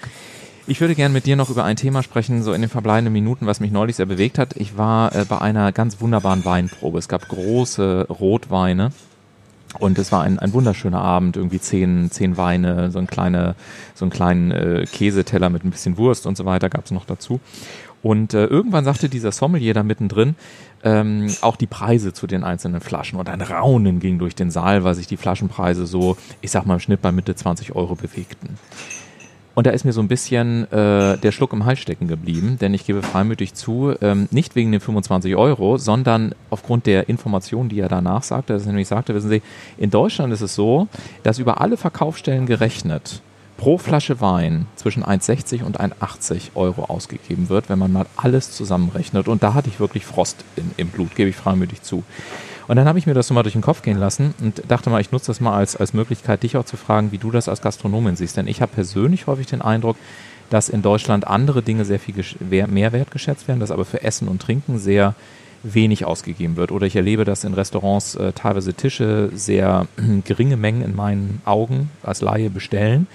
Ich 0.66 0.80
würde 0.80 0.94
gerne 0.94 1.12
mit 1.12 1.26
dir 1.26 1.36
noch 1.36 1.50
über 1.50 1.64
ein 1.64 1.76
Thema 1.76 2.02
sprechen, 2.02 2.42
so 2.42 2.52
in 2.52 2.60
den 2.60 2.70
verbleibenden 2.70 3.12
Minuten, 3.12 3.46
was 3.46 3.60
mich 3.60 3.72
neulich 3.72 3.96
sehr 3.96 4.06
bewegt 4.06 4.38
hat. 4.38 4.56
Ich 4.56 4.76
war 4.76 5.14
äh, 5.14 5.24
bei 5.24 5.38
einer 5.38 5.72
ganz 5.72 6.00
wunderbaren 6.00 6.44
Weinprobe. 6.44 6.98
Es 6.98 7.08
gab 7.08 7.28
große 7.28 8.06
Rotweine. 8.08 8.90
Und 9.78 9.98
es 9.98 10.10
war 10.10 10.22
ein, 10.22 10.38
ein 10.40 10.52
wunderschöner 10.52 11.00
Abend, 11.00 11.36
irgendwie 11.36 11.60
zehn, 11.60 12.10
zehn 12.10 12.36
Weine, 12.36 12.90
so 12.90 12.98
ein 12.98 13.06
kleine, 13.06 13.54
so 13.94 14.04
einen 14.04 14.10
kleinen 14.10 14.50
äh, 14.50 14.84
Käseteller 14.90 15.48
mit 15.48 15.64
ein 15.64 15.70
bisschen 15.70 15.96
Wurst 15.96 16.26
und 16.26 16.36
so 16.36 16.44
weiter 16.44 16.68
gab 16.68 16.86
es 16.86 16.90
noch 16.90 17.04
dazu. 17.04 17.38
Und 18.02 18.34
äh, 18.34 18.46
irgendwann 18.46 18.84
sagte 18.84 19.08
dieser 19.08 19.30
Sommelier 19.30 19.74
da 19.74 19.82
mittendrin 19.82 20.34
ähm, 20.82 21.32
auch 21.42 21.56
die 21.56 21.66
Preise 21.66 22.12
zu 22.12 22.26
den 22.26 22.42
einzelnen 22.42 22.80
Flaschen. 22.80 23.18
Und 23.18 23.28
ein 23.28 23.42
Raunen 23.42 24.00
ging 24.00 24.18
durch 24.18 24.34
den 24.34 24.50
Saal, 24.50 24.82
weil 24.82 24.94
sich 24.94 25.06
die 25.06 25.18
Flaschenpreise 25.18 25.86
so, 25.86 26.16
ich 26.40 26.50
sag 26.50 26.66
mal 26.66 26.74
im 26.74 26.80
Schnitt 26.80 27.02
bei 27.02 27.12
Mitte 27.12 27.34
20 27.34 27.76
Euro 27.76 27.94
bewegten. 27.94 28.58
Und 29.54 29.66
da 29.66 29.70
ist 29.70 29.84
mir 29.84 29.92
so 29.92 30.00
ein 30.00 30.08
bisschen 30.08 30.70
äh, 30.72 31.18
der 31.18 31.32
Schluck 31.32 31.52
im 31.52 31.64
Hals 31.64 31.80
stecken 31.80 32.06
geblieben, 32.06 32.56
denn 32.60 32.72
ich 32.72 32.86
gebe 32.86 33.02
freimütig 33.02 33.54
zu, 33.54 33.94
ähm, 34.00 34.28
nicht 34.30 34.54
wegen 34.54 34.70
den 34.70 34.80
25 34.80 35.34
Euro, 35.36 35.76
sondern 35.76 36.34
aufgrund 36.50 36.86
der 36.86 37.08
Informationen, 37.08 37.68
die 37.68 37.80
er 37.80 37.88
danach 37.88 38.22
sagte, 38.22 38.52
dass 38.52 38.62
er 38.62 38.68
nämlich 38.68 38.88
sagte, 38.88 39.14
wissen 39.14 39.28
Sie, 39.28 39.42
in 39.76 39.90
Deutschland 39.90 40.32
ist 40.32 40.40
es 40.40 40.54
so, 40.54 40.88
dass 41.22 41.38
über 41.38 41.60
alle 41.60 41.76
Verkaufsstellen 41.76 42.46
gerechnet 42.46 43.22
pro 43.60 43.76
Flasche 43.76 44.22
Wein 44.22 44.66
zwischen 44.74 45.04
1,60 45.04 45.64
und 45.64 45.78
1,80 45.78 46.52
Euro 46.54 46.84
ausgegeben 46.84 47.50
wird, 47.50 47.68
wenn 47.68 47.78
man 47.78 47.92
mal 47.92 48.06
alles 48.16 48.52
zusammenrechnet. 48.52 49.28
Und 49.28 49.42
da 49.42 49.52
hatte 49.52 49.68
ich 49.68 49.78
wirklich 49.78 50.06
Frost 50.06 50.44
in, 50.56 50.70
im 50.78 50.88
Blut, 50.88 51.14
gebe 51.14 51.28
ich 51.28 51.36
freimütig 51.36 51.82
zu. 51.82 52.02
Und 52.68 52.76
dann 52.76 52.86
habe 52.86 52.98
ich 52.98 53.06
mir 53.06 53.14
das 53.14 53.26
so 53.26 53.34
mal 53.34 53.42
durch 53.42 53.54
den 53.54 53.62
Kopf 53.62 53.82
gehen 53.82 53.98
lassen 53.98 54.34
und 54.40 54.62
dachte 54.68 54.90
mal, 54.90 55.00
ich 55.00 55.12
nutze 55.12 55.28
das 55.28 55.40
mal 55.40 55.56
als, 55.56 55.76
als 55.76 55.92
Möglichkeit, 55.94 56.42
dich 56.42 56.56
auch 56.56 56.64
zu 56.64 56.76
fragen, 56.76 57.12
wie 57.12 57.18
du 57.18 57.30
das 57.30 57.48
als 57.48 57.62
Gastronomin 57.62 58.16
siehst. 58.16 58.36
Denn 58.36 58.46
ich 58.46 58.62
habe 58.62 58.72
persönlich 58.72 59.26
häufig 59.26 59.46
den 59.46 59.62
Eindruck, 59.62 59.96
dass 60.50 60.68
in 60.68 60.82
Deutschland 60.82 61.26
andere 61.26 61.62
Dinge 61.62 61.84
sehr 61.84 62.00
viel 62.00 62.14
mehr 62.40 62.92
wertgeschätzt 62.92 63.48
werden, 63.48 63.60
dass 63.60 63.70
aber 63.70 63.84
für 63.84 64.02
Essen 64.02 64.28
und 64.28 64.42
Trinken 64.42 64.78
sehr 64.78 65.14
wenig 65.62 66.04
ausgegeben 66.04 66.56
wird. 66.56 66.72
Oder 66.72 66.86
ich 66.86 66.96
erlebe, 66.96 67.24
dass 67.24 67.44
in 67.44 67.54
Restaurants 67.54 68.14
äh, 68.14 68.32
teilweise 68.32 68.74
Tische 68.74 69.30
sehr 69.34 69.86
geringe 70.24 70.56
Mengen 70.56 70.82
in 70.82 70.96
meinen 70.96 71.42
Augen 71.44 71.90
als 72.02 72.20
Laie 72.20 72.50
bestellen, 72.50 73.06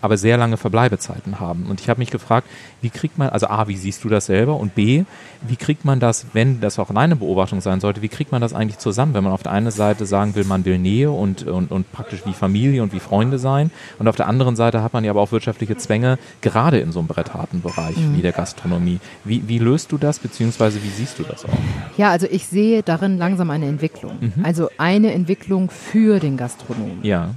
aber 0.00 0.16
sehr 0.16 0.36
lange 0.36 0.56
Verbleibezeiten 0.56 1.40
haben. 1.40 1.66
Und 1.68 1.80
ich 1.80 1.88
habe 1.88 1.98
mich 1.98 2.10
gefragt, 2.10 2.46
wie 2.80 2.90
kriegt 2.90 3.18
man, 3.18 3.28
also 3.30 3.48
A, 3.48 3.68
wie 3.68 3.76
siehst 3.76 4.04
du 4.04 4.08
das 4.08 4.26
selber? 4.26 4.56
Und 4.56 4.74
B, 4.74 5.04
wie 5.46 5.56
kriegt 5.56 5.84
man 5.84 6.00
das, 6.00 6.26
wenn 6.32 6.60
das 6.60 6.78
auch 6.78 6.92
deine 6.92 7.16
Beobachtung 7.16 7.60
sein 7.60 7.80
sollte, 7.80 8.02
wie 8.02 8.08
kriegt 8.08 8.32
man 8.32 8.40
das 8.40 8.52
eigentlich 8.52 8.78
zusammen, 8.78 9.14
wenn 9.14 9.24
man 9.24 9.32
auf 9.32 9.42
der 9.42 9.52
einen 9.52 9.70
Seite 9.70 10.06
sagen 10.06 10.34
will, 10.34 10.44
man 10.44 10.64
will 10.64 10.78
Nähe 10.78 11.10
und, 11.10 11.46
und, 11.46 11.70
und 11.70 11.90
praktisch 11.92 12.24
wie 12.24 12.32
Familie 12.32 12.82
und 12.82 12.92
wie 12.92 13.00
Freunde 13.00 13.38
sein 13.38 13.70
und 13.98 14.08
auf 14.08 14.16
der 14.16 14.26
anderen 14.26 14.56
Seite 14.56 14.82
hat 14.82 14.92
man 14.92 15.04
ja 15.04 15.10
aber 15.10 15.20
auch 15.20 15.32
wirtschaftliche 15.32 15.76
Zwänge, 15.76 16.18
gerade 16.40 16.78
in 16.78 16.92
so 16.92 16.98
einem 16.98 17.08
brettharten 17.08 17.62
Bereich 17.62 17.96
wie 18.14 18.22
der 18.22 18.32
Gastronomie. 18.32 19.00
Wie, 19.24 19.46
wie 19.48 19.58
löst 19.58 19.92
du 19.92 19.98
das, 19.98 20.18
beziehungsweise 20.18 20.82
wie 20.82 20.88
siehst 20.88 21.18
du 21.18 21.22
das 21.22 21.44
auch? 21.44 21.58
Ja, 21.96 22.10
also 22.10 22.26
ich 22.30 22.46
sehe 22.46 22.82
darin 22.82 23.18
langsam 23.18 23.50
eine 23.50 23.66
Entwicklung. 23.66 24.12
Also 24.42 24.68
eine 24.78 25.12
Entwicklung 25.12 25.70
für 25.70 26.20
den 26.20 26.36
Gastronomen. 26.36 26.98
Ja, 27.02 27.34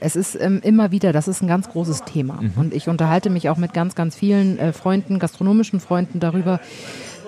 Es 0.00 0.16
ist 0.16 0.36
ähm, 0.40 0.60
immer 0.62 0.90
wieder, 0.90 1.12
das 1.12 1.28
ist 1.28 1.42
ein 1.42 1.48
ganz 1.48 1.68
großes 1.68 2.04
Thema. 2.04 2.40
Und 2.56 2.74
ich 2.74 2.88
unterhalte 2.88 3.30
mich 3.30 3.48
auch 3.48 3.56
mit 3.58 3.72
ganz, 3.72 3.94
ganz 3.94 4.16
vielen 4.16 4.58
äh, 4.58 4.72
Freunden, 4.72 5.18
gastronomischen 5.18 5.80
Freunden 5.80 6.18
darüber. 6.20 6.60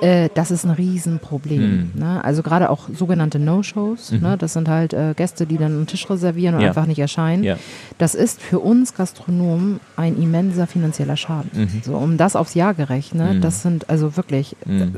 Äh, 0.01 0.29
das 0.35 0.51
ist 0.51 0.65
ein 0.65 0.71
Riesenproblem. 0.73 1.93
Ne? 1.95 2.25
Also 2.25 2.43
gerade 2.43 2.69
auch 2.71 2.89
sogenannte 2.93 3.39
No-Shows. 3.39 4.13
Ne? 4.13 4.37
Das 4.37 4.53
sind 4.55 4.69
halt 4.69 4.93
äh, 4.93 5.15
Gäste, 5.17 5.47
die 5.47 5.57
dann 5.57 5.73
einen 5.77 5.87
Tisch 5.87 6.09
reservieren 6.11 6.57
und 6.57 6.63
Ja. 6.63 6.69
einfach 6.69 6.87
nicht 6.87 6.99
erscheinen. 6.99 7.45
Ja. 7.45 7.57
Das 7.99 8.15
ist 8.17 8.43
für 8.43 8.59
uns 8.59 8.95
Gastronomen 8.95 9.79
ein 9.97 10.21
immenser 10.21 10.67
finanzieller 10.67 11.17
Schaden. 11.17 11.69
So, 11.85 11.95
um 11.97 12.17
das 12.17 12.35
aufs 12.37 12.55
Jahr 12.55 12.75
gerechnet, 12.75 13.37
Mhm. 13.37 13.41
das 13.41 13.63
sind 13.63 13.89
also 13.89 14.17
wirklich 14.17 14.57
Mhm. 14.67 14.97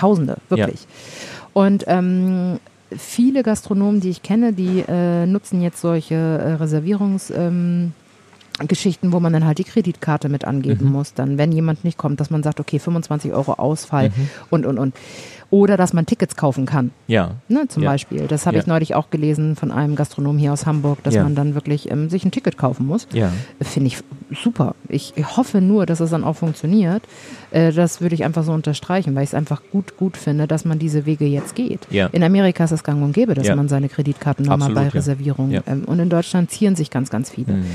Tausende, 0.00 0.36
wirklich. 0.48 0.86
Und 1.52 1.84
ähm, 1.86 2.58
viele 2.96 3.42
Gastronomen, 3.42 4.00
die 4.00 4.10
ich 4.10 4.22
kenne, 4.22 4.52
die 4.52 4.84
äh, 4.88 5.26
nutzen 5.26 5.62
jetzt 5.62 5.80
solche 5.80 6.14
äh, 6.14 6.52
Reservierungs... 6.54 7.30
Ähm, 7.30 7.92
Geschichten, 8.68 9.10
wo 9.12 9.20
man 9.20 9.32
dann 9.32 9.46
halt 9.46 9.56
die 9.56 9.64
Kreditkarte 9.64 10.28
mit 10.28 10.44
angeben 10.44 10.84
Mhm. 10.84 10.92
muss, 10.92 11.14
dann, 11.14 11.38
wenn 11.38 11.50
jemand 11.50 11.82
nicht 11.82 11.96
kommt, 11.96 12.20
dass 12.20 12.28
man 12.28 12.42
sagt, 12.42 12.60
okay, 12.60 12.78
25 12.78 13.32
Euro 13.32 13.54
Ausfall 13.54 14.10
Mhm. 14.10 14.28
und, 14.50 14.66
und, 14.66 14.78
und. 14.78 14.94
Oder 15.48 15.78
dass 15.78 15.94
man 15.94 16.04
Tickets 16.04 16.36
kaufen 16.36 16.66
kann, 16.66 16.90
ja, 17.06 17.36
ne, 17.48 17.68
zum 17.68 17.82
Ja. 17.84 17.88
Beispiel. 17.90 18.26
Das 18.26 18.44
habe 18.44 18.56
Ja. 18.56 18.60
ich 18.60 18.66
neulich 18.66 18.94
auch 18.94 19.08
gelesen 19.08 19.56
von 19.56 19.70
einem 19.70 19.96
Gastronom 19.96 20.36
hier 20.36 20.52
aus 20.52 20.66
Hamburg, 20.66 21.02
dass 21.04 21.14
Ja. 21.14 21.22
man 21.22 21.34
dann 21.34 21.54
wirklich 21.54 21.90
ähm, 21.90 22.10
sich 22.10 22.22
ein 22.26 22.32
Ticket 22.32 22.58
kaufen 22.58 22.86
muss. 22.86 23.08
ja. 23.14 23.32
Finde 23.62 23.86
ich 23.86 23.96
super. 24.32 24.74
Ich 24.88 25.14
hoffe 25.36 25.60
nur, 25.60 25.86
dass 25.86 26.00
es 26.00 26.10
dann 26.10 26.24
auch 26.24 26.36
funktioniert. 26.36 27.02
Äh, 27.50 27.72
das 27.72 28.00
würde 28.00 28.14
ich 28.14 28.24
einfach 28.24 28.44
so 28.44 28.52
unterstreichen, 28.52 29.14
weil 29.14 29.24
ich 29.24 29.30
es 29.30 29.34
einfach 29.34 29.62
gut, 29.72 29.96
gut 29.96 30.16
finde, 30.16 30.46
dass 30.46 30.64
man 30.64 30.78
diese 30.78 31.06
Wege 31.06 31.24
jetzt 31.26 31.54
geht. 31.54 31.86
Ja. 31.90 32.06
In 32.12 32.22
Amerika 32.22 32.64
ist 32.64 32.70
es 32.72 32.84
gang 32.84 33.02
und 33.02 33.12
gäbe, 33.12 33.34
dass 33.34 33.46
Ja. 33.46 33.56
man 33.56 33.68
seine 33.68 33.88
Kreditkartennummer 33.88 34.54
Absolut, 34.54 34.74
bei 34.76 34.82
ja. 34.84 34.88
Reservierung. 34.90 35.52
Ähm, 35.66 35.84
und 35.86 35.98
in 35.98 36.08
Deutschland 36.10 36.50
zieren 36.50 36.76
sich 36.76 36.90
ganz, 36.90 37.10
ganz 37.10 37.30
viele. 37.30 37.54
Mhm. 37.54 37.66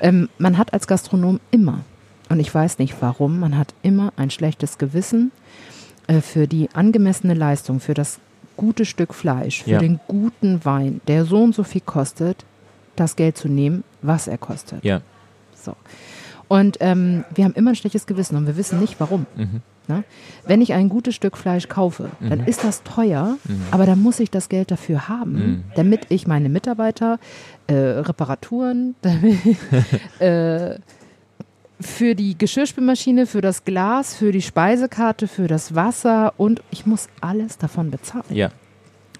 Ähm, 0.00 0.28
man 0.38 0.58
hat 0.58 0.72
als 0.72 0.86
Gastronom 0.86 1.40
immer, 1.50 1.80
und 2.28 2.40
ich 2.40 2.54
weiß 2.54 2.78
nicht 2.78 2.94
warum, 3.00 3.40
man 3.40 3.56
hat 3.56 3.74
immer 3.82 4.12
ein 4.16 4.30
schlechtes 4.30 4.78
Gewissen 4.78 5.30
äh, 6.06 6.20
für 6.20 6.46
die 6.46 6.68
angemessene 6.72 7.34
Leistung, 7.34 7.80
für 7.80 7.94
das 7.94 8.18
gute 8.56 8.84
Stück 8.84 9.14
Fleisch, 9.14 9.62
für 9.62 9.78
den 9.78 10.00
guten 10.06 10.64
Wein, 10.64 11.00
der 11.08 11.24
so 11.24 11.42
und 11.42 11.54
so 11.54 11.62
viel 11.64 11.80
kostet, 11.80 12.44
das 12.94 13.16
Geld 13.16 13.38
zu 13.38 13.48
nehmen, 13.48 13.84
was 14.02 14.26
er 14.28 14.36
kostet. 14.36 14.84
Ja. 14.84 15.00
So. 15.62 15.74
Und 16.48 16.78
ähm, 16.80 17.24
wir 17.34 17.44
haben 17.44 17.54
immer 17.54 17.70
ein 17.70 17.76
schlechtes 17.76 18.06
Gewissen 18.06 18.36
und 18.36 18.46
wir 18.46 18.56
wissen 18.56 18.80
nicht 18.80 18.98
warum. 18.98 19.26
Mhm. 19.36 19.60
Ne? 19.86 20.04
Wenn 20.46 20.60
ich 20.62 20.72
ein 20.72 20.88
gutes 20.88 21.14
Stück 21.14 21.36
Fleisch 21.36 21.68
kaufe, 21.68 22.10
dann 22.20 22.40
ist 22.46 22.62
das 22.64 22.82
teuer, 22.82 23.36
aber 23.70 23.86
dann 23.86 24.00
muss 24.00 24.20
ich 24.20 24.30
das 24.30 24.48
Geld 24.48 24.70
dafür 24.70 25.08
haben, 25.08 25.32
Mhm. 25.32 25.64
damit 25.74 26.06
ich 26.10 26.26
meine 26.26 26.48
Mitarbeiter, 26.48 27.18
äh, 27.66 27.74
Reparaturen, 27.74 28.94
damit, 29.02 29.38
äh, 30.20 30.78
für 31.80 32.14
die 32.14 32.36
Geschirrspülmaschine, 32.36 33.26
für 33.26 33.40
das 33.40 33.64
Glas, 33.64 34.14
für 34.14 34.32
die 34.32 34.42
Speisekarte, 34.42 35.26
für 35.28 35.46
das 35.46 35.74
Wasser 35.74 36.34
und 36.36 36.62
ich 36.70 36.84
muss 36.86 37.08
alles 37.20 37.58
davon 37.58 37.90
bezahlen. 37.90 38.24
Ja. 38.28 38.50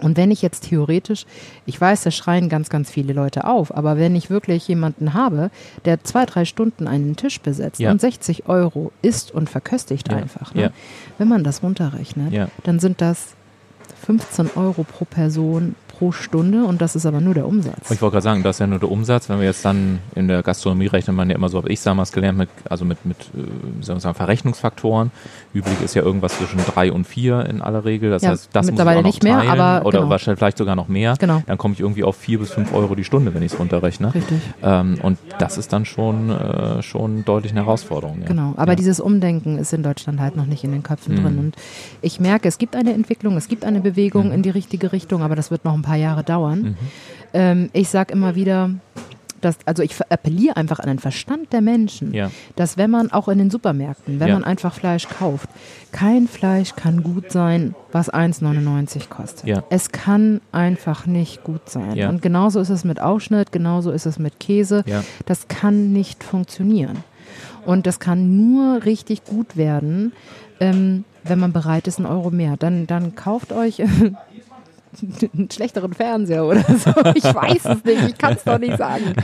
Und 0.02 0.16
wenn 0.16 0.30
ich 0.30 0.42
jetzt 0.42 0.68
theoretisch, 0.68 1.26
ich 1.66 1.80
weiß, 1.80 2.02
da 2.02 2.10
schreien 2.10 2.48
ganz, 2.48 2.68
ganz 2.70 2.90
viele 2.90 3.12
Leute 3.12 3.44
auf, 3.44 3.74
aber 3.76 3.96
wenn 3.98 4.14
ich 4.16 4.30
wirklich 4.30 4.66
jemanden 4.68 5.14
habe, 5.14 5.50
der 5.84 6.02
zwei, 6.04 6.24
drei 6.26 6.44
Stunden 6.44 6.86
einen 6.86 7.16
Tisch 7.16 7.40
besetzt 7.40 7.80
Ja. 7.80 7.90
und 7.90 8.00
60 8.00 8.48
Euro 8.48 8.92
isst 9.02 9.32
und 9.32 9.50
verköstigt 9.50 10.10
Ja. 10.10 10.18
einfach, 10.18 10.54
ne? 10.54 10.62
Ja. 10.62 10.70
wenn 11.18 11.28
man 11.28 11.44
das 11.44 11.62
runterrechnet, 11.62 12.32
dann 12.64 12.78
sind 12.80 13.00
das 13.00 13.34
15 14.06 14.50
Euro 14.56 14.84
pro 14.84 15.04
Person 15.04 15.74
pro 16.00 16.12
Stunde 16.12 16.64
und 16.64 16.80
das 16.80 16.96
ist 16.96 17.04
aber 17.04 17.20
nur 17.20 17.34
der 17.34 17.46
Umsatz. 17.46 17.90
Ich 17.90 18.00
wollte 18.00 18.14
gerade 18.14 18.22
sagen, 18.22 18.42
das 18.42 18.56
ist 18.56 18.60
ja 18.60 18.66
nur 18.66 18.78
der 18.78 18.90
Umsatz. 18.90 19.28
Wenn 19.28 19.38
wir 19.38 19.44
jetzt 19.46 19.62
dann 19.66 19.98
in 20.14 20.28
der 20.28 20.42
Gastronomie 20.42 20.86
rechnet 20.86 21.14
man 21.14 21.28
ja 21.28 21.36
immer 21.36 21.50
so, 21.50 21.58
habe 21.58 21.68
ich 21.70 21.82
damals 21.82 22.10
gelernt, 22.10 22.38
mit, 22.38 22.48
also 22.70 22.86
mit, 22.86 23.04
mit 23.04 23.18
äh, 23.36 23.82
sagen, 23.98 24.14
Verrechnungsfaktoren. 24.14 25.10
Üblich 25.52 25.80
ist 25.82 25.94
ja 25.94 26.02
irgendwas 26.02 26.38
zwischen 26.38 26.58
drei 26.64 26.90
und 26.90 27.06
vier 27.06 27.44
in 27.46 27.60
aller 27.60 27.84
Regel. 27.84 28.08
Das 28.10 28.22
Ja, 28.22 28.30
heißt, 28.30 28.48
das 28.52 28.66
mittlerweile 28.66 29.02
muss 29.02 29.16
ich 29.16 29.20
auch 29.22 29.26
noch 29.28 29.36
nicht 29.42 29.44
mehr, 29.46 29.52
aber 29.52 29.86
oder 29.86 29.98
genau. 29.98 30.10
wahrscheinlich 30.10 30.38
vielleicht 30.38 30.56
sogar 30.58 30.74
noch 30.74 30.88
mehr. 30.88 31.16
Genau. 31.18 31.42
Dann 31.46 31.58
komme 31.58 31.74
ich 31.74 31.80
irgendwie 31.80 32.02
auf 32.04 32.16
vier 32.16 32.38
bis 32.38 32.50
fünf 32.50 32.72
Euro 32.72 32.94
die 32.94 33.04
Stunde, 33.04 33.34
wenn 33.34 33.42
ich 33.42 33.52
es 33.52 33.58
runterrechne. 33.58 34.14
Richtig. 34.14 34.38
Ähm, 34.62 34.98
und 35.02 35.18
das 35.38 35.58
ist 35.58 35.72
dann 35.74 35.84
schon, 35.84 36.30
äh, 36.30 36.82
schon 36.82 37.26
deutlich 37.26 37.52
eine 37.52 37.60
Herausforderung. 37.66 38.20
Ja. 38.22 38.28
Genau, 38.28 38.54
aber 38.56 38.72
ja. 38.72 38.76
dieses 38.76 39.00
Umdenken 39.00 39.58
ist 39.58 39.74
in 39.74 39.82
Deutschland 39.82 40.18
halt 40.20 40.34
noch 40.36 40.46
nicht 40.46 40.64
in 40.64 40.72
den 40.72 40.82
Köpfen 40.82 41.16
Mhm. 41.16 41.22
drin. 41.22 41.38
Und 41.38 41.56
ich 42.00 42.20
merke, 42.20 42.48
es 42.48 42.56
gibt 42.56 42.74
eine 42.74 42.94
Entwicklung, 42.94 43.36
es 43.36 43.48
gibt 43.48 43.64
eine 43.66 43.80
Bewegung 43.80 44.28
Mhm. 44.28 44.32
in 44.32 44.42
die 44.42 44.50
richtige 44.50 44.92
Richtung, 44.92 45.22
aber 45.22 45.36
das 45.36 45.50
wird 45.50 45.64
noch 45.66 45.74
ein 45.74 45.82
paar 45.82 45.89
Jahre 45.98 46.22
dauern. 46.24 46.60
Mhm. 46.62 46.76
Ähm, 47.32 47.70
ich 47.72 47.88
sage 47.88 48.12
immer 48.12 48.34
wieder, 48.34 48.70
dass, 49.40 49.56
also 49.64 49.82
ich 49.82 49.94
appelliere 50.10 50.56
einfach 50.58 50.80
an 50.80 50.88
den 50.88 50.98
Verstand 50.98 51.52
der 51.54 51.62
Menschen, 51.62 52.12
Ja. 52.12 52.30
dass 52.56 52.76
wenn 52.76 52.90
man 52.90 53.10
auch 53.10 53.28
in 53.28 53.38
den 53.38 53.48
Supermärkten, 53.50 54.20
wenn 54.20 54.28
Ja. 54.28 54.34
man 54.34 54.44
einfach 54.44 54.74
Fleisch 54.74 55.08
kauft, 55.08 55.48
kein 55.92 56.28
Fleisch 56.28 56.74
kann 56.76 57.02
gut 57.02 57.32
sein, 57.32 57.74
was 57.90 58.10
1,99 58.12 59.08
kostet. 59.08 59.46
Ja. 59.48 59.62
Es 59.70 59.92
kann 59.92 60.42
einfach 60.52 61.06
nicht 61.06 61.42
gut 61.42 61.70
sein. 61.70 61.98
Und 62.08 62.20
genauso 62.20 62.60
ist 62.60 62.68
es 62.68 62.84
mit 62.84 63.00
Aufschnitt, 63.00 63.50
genauso 63.50 63.90
ist 63.92 64.04
es 64.04 64.18
mit 64.18 64.40
Käse. 64.40 64.84
Das 65.24 65.48
kann 65.48 65.92
nicht 65.92 66.22
funktionieren. 66.22 66.98
Und 67.64 67.86
das 67.86 67.98
kann 68.00 68.36
nur 68.36 68.84
richtig 68.84 69.24
gut 69.24 69.56
werden, 69.56 70.12
ähm, 70.60 71.04
wenn 71.24 71.38
man 71.38 71.52
bereit 71.52 71.86
ist, 71.86 71.98
einen 71.98 72.06
Euro 72.06 72.30
mehr. 72.30 72.56
Dann, 72.58 72.86
dann 72.86 73.14
kauft 73.14 73.52
euch 73.52 73.80
einen 75.34 75.50
schlechteren 75.50 75.92
Fernseher 75.94 76.44
oder 76.44 76.62
so. 76.62 76.90
Ich 77.14 77.24
weiß 77.24 77.64
es 77.64 77.84
nicht, 77.84 78.02
ich 78.08 78.18
kann 78.18 78.34
es 78.34 78.44
doch 78.44 78.58
nicht 78.58 78.76
sagen. 78.76 79.14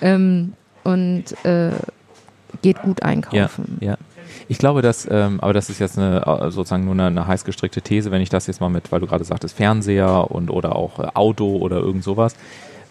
Ähm, 0.00 0.52
und 0.84 1.24
äh, 1.44 1.70
geht 2.62 2.80
gut 2.82 3.00
Ja, 3.00 3.06
einkaufen. 3.06 3.78
ja. 3.80 3.96
Ich 4.50 4.58
glaube, 4.58 4.80
dass, 4.82 5.06
ähm, 5.10 5.40
aber 5.40 5.52
das 5.52 5.68
ist 5.68 5.78
jetzt 5.78 5.98
eine, 5.98 6.24
äh, 6.26 6.50
sozusagen 6.50 6.84
nur 6.84 6.94
eine, 6.94 7.06
eine 7.06 7.26
heiß 7.26 7.44
gestrickte 7.44 7.82
These, 7.82 8.10
wenn 8.10 8.22
ich 8.22 8.30
das 8.30 8.46
jetzt 8.46 8.60
mal 8.60 8.68
mit, 8.70 8.90
weil 8.92 9.00
du 9.00 9.06
gerade 9.06 9.24
sagtest, 9.24 9.56
Fernseher 9.56 10.30
und 10.30 10.50
oder 10.50 10.76
auch 10.76 10.98
äh, 10.98 11.08
Auto 11.14 11.56
oder 11.58 11.76
irgend 11.76 12.02
sowas, 12.04 12.34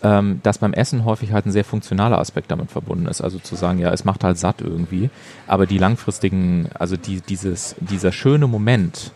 ähm, 0.04 0.39
dass 0.43 0.60
beim 0.60 0.74
Essen 0.74 1.06
häufig 1.06 1.32
halt 1.32 1.48
ein 1.48 1.52
sehr 1.52 1.63
funktionaler 1.63 2.20
Aspekt 2.20 2.52
damit 2.52 2.70
verbunden 2.72 3.08
ist. 3.08 3.22
Also 3.22 3.39
zu 3.39 3.56
sagen, 3.56 3.80
ja, 3.80 3.91
es 3.91 4.06
macht 4.06 4.24
halt 4.24 4.38
satt 4.38 4.62
irgendwie, 4.62 5.10
aber 5.48 5.65
die 5.65 5.80
langfristigen, 5.80 6.70
also 6.78 6.96
die, 6.98 7.22
dieses, 7.22 7.76
dieser 7.80 8.12
schöne 8.12 8.46
Moment, 8.48 9.12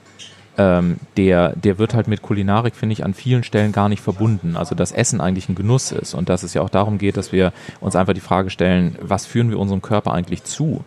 ähm, 0.62 0.98
der, 1.18 1.56
der 1.56 1.80
wird 1.80 1.96
halt 1.96 2.08
mit 2.08 2.22
Kulinarik, 2.22 2.76
finde 2.76 2.94
ich, 2.94 3.04
an 3.04 3.16
vielen 3.16 3.44
Stellen 3.44 3.72
gar 3.72 3.90
nicht 3.90 4.02
verbunden. 4.02 4.56
Also 4.56 4.76
dass 4.76 4.92
Essen 4.92 5.20
eigentlich 5.20 5.50
ein 5.50 5.56
Genuss 5.56 5.92
ist 5.92 6.14
und 6.14 6.30
dass 6.30 6.44
es 6.44 6.54
ja 6.54 6.62
auch 6.62 6.70
darum 6.70 7.00
geht, 7.00 7.18
dass 7.18 7.32
wir 7.32 7.52
uns 7.80 7.96
einfach 7.96 8.14
die 8.14 8.20
Frage 8.20 8.52
stellen, 8.52 8.96
was 9.02 9.26
führen 9.26 9.50
wir 9.50 9.58
unserem 9.58 9.82
Körper 9.82 10.14
eigentlich 10.14 10.44
zu? 10.44 10.84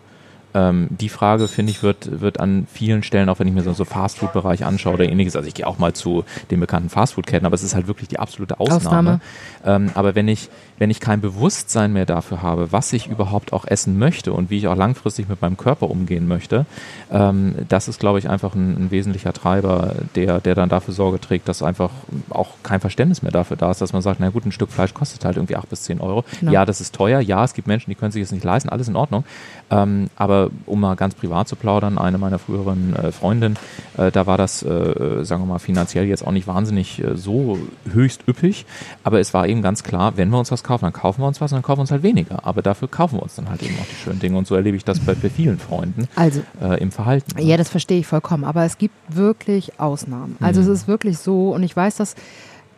Ähm, 0.54 0.86
die 0.90 1.08
Frage, 1.08 1.48
finde 1.48 1.72
ich, 1.72 1.82
wird, 1.82 2.20
wird 2.20 2.38
an 2.38 2.68
vielen 2.72 3.02
Stellen, 3.02 3.28
auch 3.28 3.40
wenn 3.40 3.48
ich 3.48 3.54
mir 3.54 3.62
so, 3.62 3.72
so 3.72 3.84
Fastfood-Bereich 3.84 4.64
anschaue 4.64 4.94
oder 4.94 5.08
ähnliches, 5.08 5.34
also 5.34 5.48
ich 5.48 5.54
gehe 5.54 5.66
auch 5.66 5.78
mal 5.78 5.92
zu 5.92 6.24
den 6.52 6.60
bekannten 6.60 6.90
Fastfood-Ketten, 6.90 7.44
aber 7.44 7.56
es 7.56 7.64
ist 7.64 7.74
halt 7.74 7.88
wirklich 7.88 8.08
die 8.08 8.20
absolute 8.20 8.60
Ausnahme. 8.60 8.78
Ausnahme. 8.84 9.20
Ähm, 9.64 9.90
aber 9.94 10.14
wenn 10.14 10.28
ich, 10.28 10.50
wenn 10.78 10.90
ich 10.90 11.00
kein 11.00 11.20
Bewusstsein 11.20 11.92
mehr 11.92 12.06
dafür 12.06 12.42
habe, 12.42 12.72
was 12.72 12.92
ich 12.92 13.06
überhaupt 13.06 13.52
auch 13.52 13.64
essen 13.64 13.98
möchte 13.98 14.32
und 14.32 14.50
wie 14.50 14.58
ich 14.58 14.68
auch 14.68 14.76
langfristig 14.76 15.28
mit 15.28 15.40
meinem 15.40 15.56
Körper 15.56 15.90
umgehen 15.90 16.26
möchte, 16.26 16.66
ähm, 17.10 17.54
das 17.68 17.88
ist, 17.88 18.00
glaube 18.00 18.18
ich, 18.18 18.28
einfach 18.28 18.54
ein, 18.54 18.76
ein, 18.76 18.90
wesentlicher 18.90 19.32
Treiber, 19.32 19.94
der, 20.14 20.40
der 20.40 20.54
dann 20.54 20.68
dafür 20.68 20.94
Sorge 20.94 21.20
trägt, 21.20 21.48
dass 21.48 21.62
einfach 21.62 21.90
auch 22.30 22.50
kein 22.62 22.80
Verständnis 22.80 23.22
mehr 23.22 23.32
dafür 23.32 23.56
da 23.56 23.70
ist, 23.70 23.80
dass 23.80 23.92
man 23.92 24.02
sagt, 24.02 24.20
na 24.20 24.30
gut, 24.30 24.44
ein 24.46 24.52
Stück 24.52 24.70
Fleisch 24.70 24.94
kostet 24.94 25.24
halt 25.24 25.36
irgendwie 25.36 25.56
acht 25.56 25.68
bis 25.68 25.82
zehn 25.82 26.00
Euro. 26.00 26.24
Genau. 26.40 26.52
Ja, 26.52 26.64
das 26.64 26.80
ist 26.80 26.94
teuer. 26.94 27.20
Ja, 27.20 27.44
es 27.44 27.54
gibt 27.54 27.68
Menschen, 27.68 27.90
die 27.90 27.94
können 27.94 28.12
sich 28.12 28.22
das 28.22 28.32
nicht 28.32 28.44
leisten. 28.44 28.68
Alles 28.68 28.88
in 28.88 28.96
Ordnung. 28.96 29.24
Ähm, 29.70 30.10
aber 30.16 30.50
um 30.66 30.80
mal 30.80 30.96
ganz 30.96 31.14
privat 31.14 31.48
zu 31.48 31.56
plaudern, 31.56 31.98
eine 31.98 32.18
meiner 32.18 32.38
früheren 32.38 32.94
äh, 32.96 33.12
Freundinnen, 33.12 33.56
äh, 33.96 34.10
da 34.10 34.26
war 34.26 34.36
das, 34.36 34.62
äh, 34.62 35.24
sagen 35.24 35.42
wir 35.42 35.46
mal, 35.46 35.58
finanziell 35.58 36.06
jetzt 36.06 36.26
auch 36.26 36.32
nicht 36.32 36.46
wahnsinnig 36.46 37.02
äh, 37.02 37.16
so 37.16 37.58
höchst 37.92 38.26
üppig, 38.28 38.66
aber 39.04 39.20
es 39.20 39.32
war 39.34 39.46
eben 39.46 39.62
ganz 39.62 39.82
klar, 39.82 40.16
wenn 40.16 40.30
wir 40.30 40.38
uns 40.38 40.50
was 40.50 40.63
kaufen, 40.64 40.84
dann 40.84 40.92
kaufen 40.92 41.22
wir 41.22 41.28
uns 41.28 41.40
was 41.40 41.52
und 41.52 41.56
dann 41.56 41.62
kaufen 41.62 41.78
wir 41.78 41.82
uns 41.82 41.90
halt 41.90 42.02
weniger. 42.02 42.44
Aber 42.44 42.62
dafür 42.62 42.88
kaufen 42.88 43.18
wir 43.18 43.22
uns 43.22 43.36
dann 43.36 43.48
halt 43.48 43.62
eben 43.62 43.76
auch 43.78 43.86
die 43.86 43.94
schönen 43.94 44.18
Dinge 44.18 44.36
und 44.36 44.46
so 44.46 44.54
erlebe 44.54 44.76
ich 44.76 44.84
das 44.84 44.98
bei, 44.98 45.14
bei 45.14 45.30
vielen 45.30 45.58
Freunden 45.58 46.08
also, 46.16 46.42
äh, 46.60 46.80
im 46.80 46.90
Verhalten. 46.90 47.38
Ja, 47.38 47.56
das 47.56 47.68
verstehe 47.68 48.00
ich 48.00 48.06
vollkommen, 48.06 48.44
aber 48.44 48.64
es 48.64 48.78
gibt 48.78 48.94
wirklich 49.08 49.78
Ausnahmen. 49.78 50.36
Also 50.40 50.60
mhm. 50.60 50.66
es 50.66 50.80
ist 50.80 50.88
wirklich 50.88 51.18
so 51.18 51.54
und 51.54 51.62
ich 51.62 51.76
weiß, 51.76 51.96
dass 51.96 52.16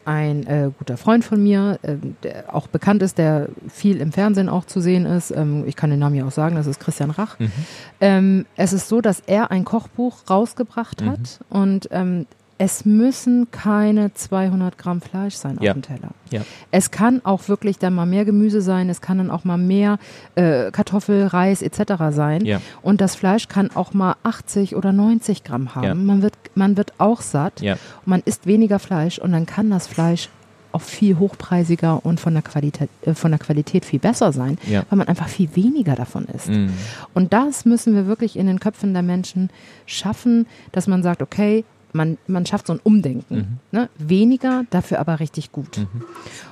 ein 0.07 0.47
äh, 0.47 0.71
guter 0.79 0.97
Freund 0.97 1.25
von 1.25 1.43
mir, 1.43 1.81
äh, 1.83 1.97
der 2.23 2.55
auch 2.55 2.69
bekannt 2.69 3.03
ist, 3.03 3.19
der 3.19 3.49
viel 3.69 4.01
im 4.01 4.13
Fernsehen 4.13 4.49
auch 4.49 4.65
zu 4.65 4.81
sehen 4.81 5.05
ist. 5.05 5.33
Ähm, 5.33 5.65
ich 5.67 5.75
kann 5.75 5.91
den 5.91 5.99
Namen 5.99 6.15
ja 6.15 6.25
auch 6.25 6.33
sagen, 6.33 6.55
das 6.55 6.69
ist 6.69 6.79
Christian 6.79 7.11
Rach. 7.11 7.39
Mhm. 7.41 7.53
Ähm, 8.01 8.47
es 8.57 8.73
ist 8.73 8.89
so, 8.89 9.01
dass 9.01 9.21
er 9.27 9.51
ein 9.51 9.65
Kochbuch 9.65 10.19
rausgebracht 10.31 11.03
hat 11.03 11.41
mhm. 11.51 11.61
und 11.61 11.89
ähm, 11.91 12.27
es 12.59 12.85
müssen 12.85 13.51
keine 13.51 14.15
200 14.15 14.79
Gramm 14.79 15.01
Fleisch 15.01 15.35
sein 15.35 15.59
ja. 15.61 15.73
auf 15.73 15.77
dem 15.77 15.83
Teller. 15.83 16.11
Ja. 16.31 16.43
Es 16.71 16.91
kann 16.91 17.21
auch 17.25 17.49
wirklich 17.49 17.79
dann 17.79 17.95
mal 17.95 18.07
mehr 18.07 18.25
Gemüse 18.25 18.63
sein, 18.63 18.89
es 18.89 19.01
kann 19.01 19.19
dann 19.19 19.31
auch 19.31 19.45
mal 19.45 19.59
mehr 19.59 19.99
äh, 20.37 20.71
Kartoffel, 20.71 21.27
Reis 21.27 21.63
etc. 21.63 21.95
sein. 22.11 22.45
Ja. 22.45 22.61
Und 22.83 23.01
das 23.01 23.15
Fleisch 23.15 23.49
kann 23.49 23.71
auch 23.75 23.93
mal 23.93 24.17
80 24.23 24.75
oder 24.75 24.93
90 24.93 25.45
Gramm 25.45 25.75
haben. 25.75 26.07
Man, 26.07 26.23
wird, 26.23 26.35
man 26.55 26.77
wird 26.77 26.95
auch 26.99 27.21
satt, 27.21 27.63
man 28.05 28.23
isst 28.25 28.47
weniger 28.47 28.79
Fleisch 28.79 29.19
und 29.19 29.33
dann 29.33 29.47
kann 29.47 29.71
das 29.71 29.87
Fleisch 29.87 30.31
auch 30.73 30.83
viel 30.83 31.19
hochpreisiger 31.19 32.05
und 32.05 32.21
von 32.21 32.35
der 32.35 32.43
Qualität, 32.43 32.91
äh, 33.03 33.15
von 33.15 33.31
der 33.31 33.41
Qualität 33.41 33.85
viel 33.85 33.99
besser 33.99 34.33
sein, 34.33 34.59
ja. 34.69 34.85
weil 34.91 34.99
man 34.99 35.09
einfach 35.09 35.29
viel 35.29 35.49
weniger 35.55 35.95
davon 35.95 36.27
isst. 36.27 36.49
Mhm. 36.51 36.71
Und 37.15 37.33
das 37.33 37.65
müssen 37.65 37.95
wir 37.95 38.07
wirklich 38.07 38.37
in 38.37 38.47
den 38.47 38.61
Köpfen 38.61 38.93
der 38.93 39.03
Menschen 39.03 39.49
schaffen, 39.87 40.47
dass 40.73 40.87
man 40.87 41.03
sagt, 41.03 41.23
okay, 41.23 41.65
man, 41.93 42.19
man 42.27 42.47
schafft 42.47 42.67
so 42.67 42.73
ein 42.73 42.81
Umdenken. 42.83 43.37
Mhm. 43.37 43.59
Ne? 43.73 43.89
Weniger, 43.99 44.65
dafür 44.71 45.01
aber 45.01 45.21
richtig 45.21 45.53
gut. 45.53 45.79
Mhm. 45.79 46.03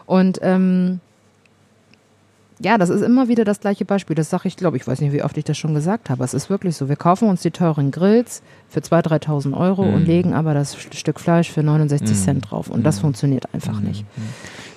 Und 0.06 0.38
ähm, 0.42 1.00
ja, 2.64 2.78
das 2.78 2.88
ist 2.88 3.02
immer 3.02 3.28
wieder 3.28 3.44
das 3.44 3.60
gleiche 3.60 3.84
Beispiel. 3.84 4.16
Das 4.16 4.30
sage 4.30 4.48
ich, 4.48 4.56
glaube 4.56 4.78
ich, 4.78 4.86
weiß 4.86 5.00
nicht, 5.02 5.12
wie 5.12 5.22
oft 5.22 5.36
ich 5.36 5.44
das 5.44 5.58
schon 5.58 5.74
gesagt 5.74 6.08
habe. 6.08 6.24
Es 6.24 6.32
ist 6.32 6.48
wirklich 6.48 6.76
so. 6.76 6.88
Wir 6.88 6.96
kaufen 6.96 7.28
uns 7.28 7.42
die 7.42 7.50
teuren 7.50 7.90
Grills 7.90 8.42
für 8.70 8.80
2.000, 8.80 9.26
3.000 9.26 9.56
Euro 9.56 9.84
mhm. 9.84 9.94
und 9.94 10.06
legen 10.06 10.32
aber 10.32 10.54
das 10.54 10.74
Stück 10.76 11.20
Fleisch 11.20 11.50
für 11.50 11.62
69 11.62 12.08
mhm. 12.08 12.14
Cent 12.14 12.50
drauf. 12.50 12.70
Und 12.70 12.82
das 12.82 12.96
mhm. 12.96 13.02
funktioniert 13.02 13.52
einfach 13.52 13.78
mhm. 13.78 13.88
nicht. 13.88 14.06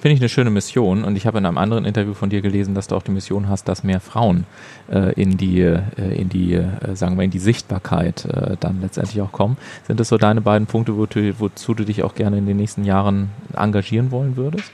Finde 0.02 0.14
ich 0.16 0.20
eine 0.20 0.28
schöne 0.30 0.50
Mission. 0.50 1.06
Und 1.06 1.16
ich 1.16 1.26
habe 1.26 1.38
in 1.38 1.46
einem 1.46 1.58
anderen 1.58 1.86
Interview 1.86 2.14
von 2.14 2.30
dir 2.30 2.42
gelesen, 2.42 2.76
dass 2.76 2.88
du 2.88 2.96
auch 2.96 3.04
die 3.04 3.12
Mission 3.12 3.48
hast, 3.48 3.70
dass 3.70 3.86
mehr 3.86 4.02
Frauen 4.02 4.46
äh, 4.92 5.14
in 5.14 5.38
die, 5.38 5.62
äh, 5.62 5.82
in 6.14 6.28
die 6.28 6.56
äh, 6.56 6.66
sagen 6.94 7.18
wir, 7.18 7.24
in 7.24 7.32
die 7.32 7.40
Sichtbarkeit 7.40 8.26
äh, 8.26 8.58
dann 8.60 8.82
letztendlich 8.82 9.22
auch 9.22 9.32
kommen. 9.32 9.58
Sind 9.88 10.00
das 10.02 10.10
so 10.10 10.18
deine 10.18 10.42
beiden 10.42 10.68
Punkte, 10.68 10.98
wo 10.98 11.06
du, 11.06 11.40
wozu 11.40 11.74
du 11.74 11.86
dich 11.86 12.04
auch 12.04 12.16
gerne 12.16 12.38
in 12.38 12.46
den 12.46 12.58
nächsten 12.58 12.84
Jahren 12.84 13.30
engagieren 13.56 14.12
wollen 14.12 14.36
würdest? 14.36 14.72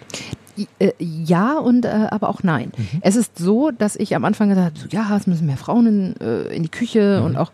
Äh, 0.80 0.92
ja 1.00 1.58
und 1.58 1.86
äh, 1.86 2.08
aber 2.12 2.30
auch 2.30 2.44
nein. 2.44 2.72
Mhm. 2.78 3.00
Es 3.02 3.16
ist 3.16 3.38
so, 3.38 3.72
dass 3.72 3.96
ich 3.96 4.16
am 4.16 4.26
Anfang 4.26 4.50
gesagt 4.50 4.80
habe, 4.80 4.90
ja, 4.92 5.16
es 5.18 5.28
müssen 5.28 5.48
mehr 5.48 5.58
Frauen 5.58 5.88
in, 5.88 6.22
äh, 6.22 6.56
in 6.56 6.64
die 6.64 6.70
Küche 6.70 7.20
mhm. 7.20 7.26
und 7.26 7.38
auch 7.38 7.52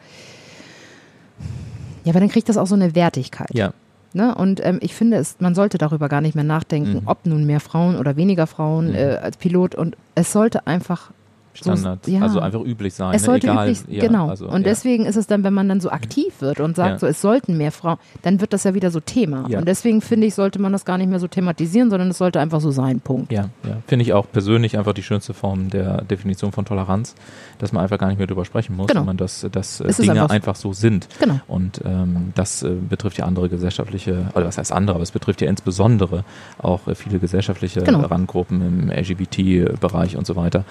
ja, 2.03 2.13
aber 2.13 2.19
dann 2.21 2.29
kriegt 2.29 2.49
das 2.49 2.57
auch 2.57 2.67
so 2.67 2.75
eine 2.75 2.95
Wertigkeit. 2.95 3.53
Ja. 3.53 3.73
Ne? 4.13 4.33
Und 4.33 4.65
ähm, 4.65 4.79
ich 4.81 4.95
finde, 4.95 5.17
es, 5.17 5.35
man 5.39 5.53
sollte 5.53 5.77
darüber 5.77 6.09
gar 6.09 6.21
nicht 6.21 6.33
mehr 6.33 6.43
nachdenken, 6.43 7.01
mhm. 7.01 7.01
ob 7.05 7.25
nun 7.25 7.45
mehr 7.45 7.59
Frauen 7.59 7.95
oder 7.97 8.15
weniger 8.15 8.47
Frauen 8.47 8.89
mhm. 8.89 8.95
äh, 8.95 9.15
als 9.17 9.37
Pilot. 9.37 9.75
Und 9.75 9.95
es 10.15 10.31
sollte 10.31 10.65
einfach 10.65 11.11
Standard, 11.53 12.05
so, 12.05 12.11
ja. 12.11 12.21
also 12.21 12.39
einfach 12.39 12.61
üblich 12.61 12.93
sein. 12.93 13.13
Es 13.13 13.23
ne? 13.23 13.25
sollte 13.25 13.47
Egal, 13.47 13.69
üblich, 13.69 13.83
ja, 13.89 14.07
genau. 14.07 14.29
Also, 14.29 14.47
und 14.47 14.61
ja. 14.61 14.69
deswegen 14.69 15.05
ist 15.05 15.15
es 15.15 15.27
dann, 15.27 15.43
wenn 15.43 15.53
man 15.53 15.67
dann 15.67 15.81
so 15.81 15.89
aktiv 15.89 16.33
wird 16.39 16.59
und 16.59 16.75
sagt, 16.75 16.99
so 16.99 17.07
es 17.07 17.21
sollten 17.21 17.57
mehr 17.57 17.71
Frauen, 17.71 17.97
dann 18.21 18.41
wird 18.41 18.53
das 18.53 18.63
ja 18.63 18.73
wieder 18.73 18.91
so 18.91 18.99
Thema. 18.99 19.45
Und 19.45 19.67
deswegen 19.67 20.01
finde 20.01 20.27
ich, 20.27 20.35
sollte 20.35 20.59
man 20.59 20.71
das 20.71 20.85
gar 20.85 20.97
nicht 20.97 21.09
mehr 21.09 21.19
so 21.19 21.27
thematisieren, 21.27 21.89
sondern 21.89 22.09
es 22.09 22.17
sollte 22.17 22.39
einfach 22.39 22.61
so 22.61 22.71
sein. 22.71 22.99
Punkt. 22.99 23.31
Ja, 23.31 23.49
ja. 23.63 23.77
finde 23.87 24.03
ich 24.03 24.13
auch 24.13 24.25
persönlich 24.31 24.77
einfach 24.77 24.93
die 24.93 25.03
schönste 25.03 25.33
Form 25.33 25.69
der 25.69 26.03
Definition 26.03 26.51
von 26.51 26.65
Toleranz, 26.65 27.15
dass 27.57 27.71
man 27.71 27.83
einfach 27.83 27.97
gar 27.97 28.07
nicht 28.07 28.17
mehr 28.17 28.27
drüber 28.27 28.45
sprechen 28.45 28.75
muss, 28.75 28.87
genau. 28.87 29.01
sondern 29.01 29.17
dass, 29.17 29.45
dass 29.51 29.79
äh, 29.79 29.91
Dinge 29.93 30.13
einfach, 30.13 30.29
einfach, 30.29 30.55
so 30.55 30.73
sind. 30.73 31.07
Genau. 31.19 31.39
Und 31.47 31.81
ähm, 31.85 32.31
das 32.35 32.63
äh, 32.63 32.69
betrifft 32.69 33.17
ja 33.17 33.25
andere 33.25 33.49
gesellschaftliche, 33.49 34.25
oder 34.35 34.45
was 34.45 34.57
heißt 34.57 34.71
andere, 34.71 34.95
aber 34.95 35.03
es 35.03 35.11
betrifft 35.11 35.41
ja 35.41 35.49
insbesondere 35.49 36.23
auch 36.57 36.87
äh, 36.87 36.95
viele 36.95 37.19
gesellschaftliche 37.19 37.81
genau. 37.81 38.01
Randgruppen 38.01 38.61
im 38.61 38.91
LGBT-Bereich 38.91 40.17
und 40.17 40.25
so 40.25 40.35
weiter 40.35 40.65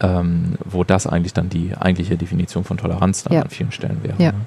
ähm, 0.00 0.54
wo 0.64 0.84
das 0.84 1.06
eigentlich 1.06 1.34
dann 1.34 1.48
die 1.48 1.72
eigentliche 1.76 2.16
Definition 2.16 2.64
von 2.64 2.76
Toleranz 2.76 3.24
dann 3.24 3.34
ja. 3.34 3.42
an 3.42 3.50
vielen 3.50 3.72
Stellen 3.72 4.02
wäre. 4.02 4.14
Ja. 4.18 4.32
Ne? 4.32 4.38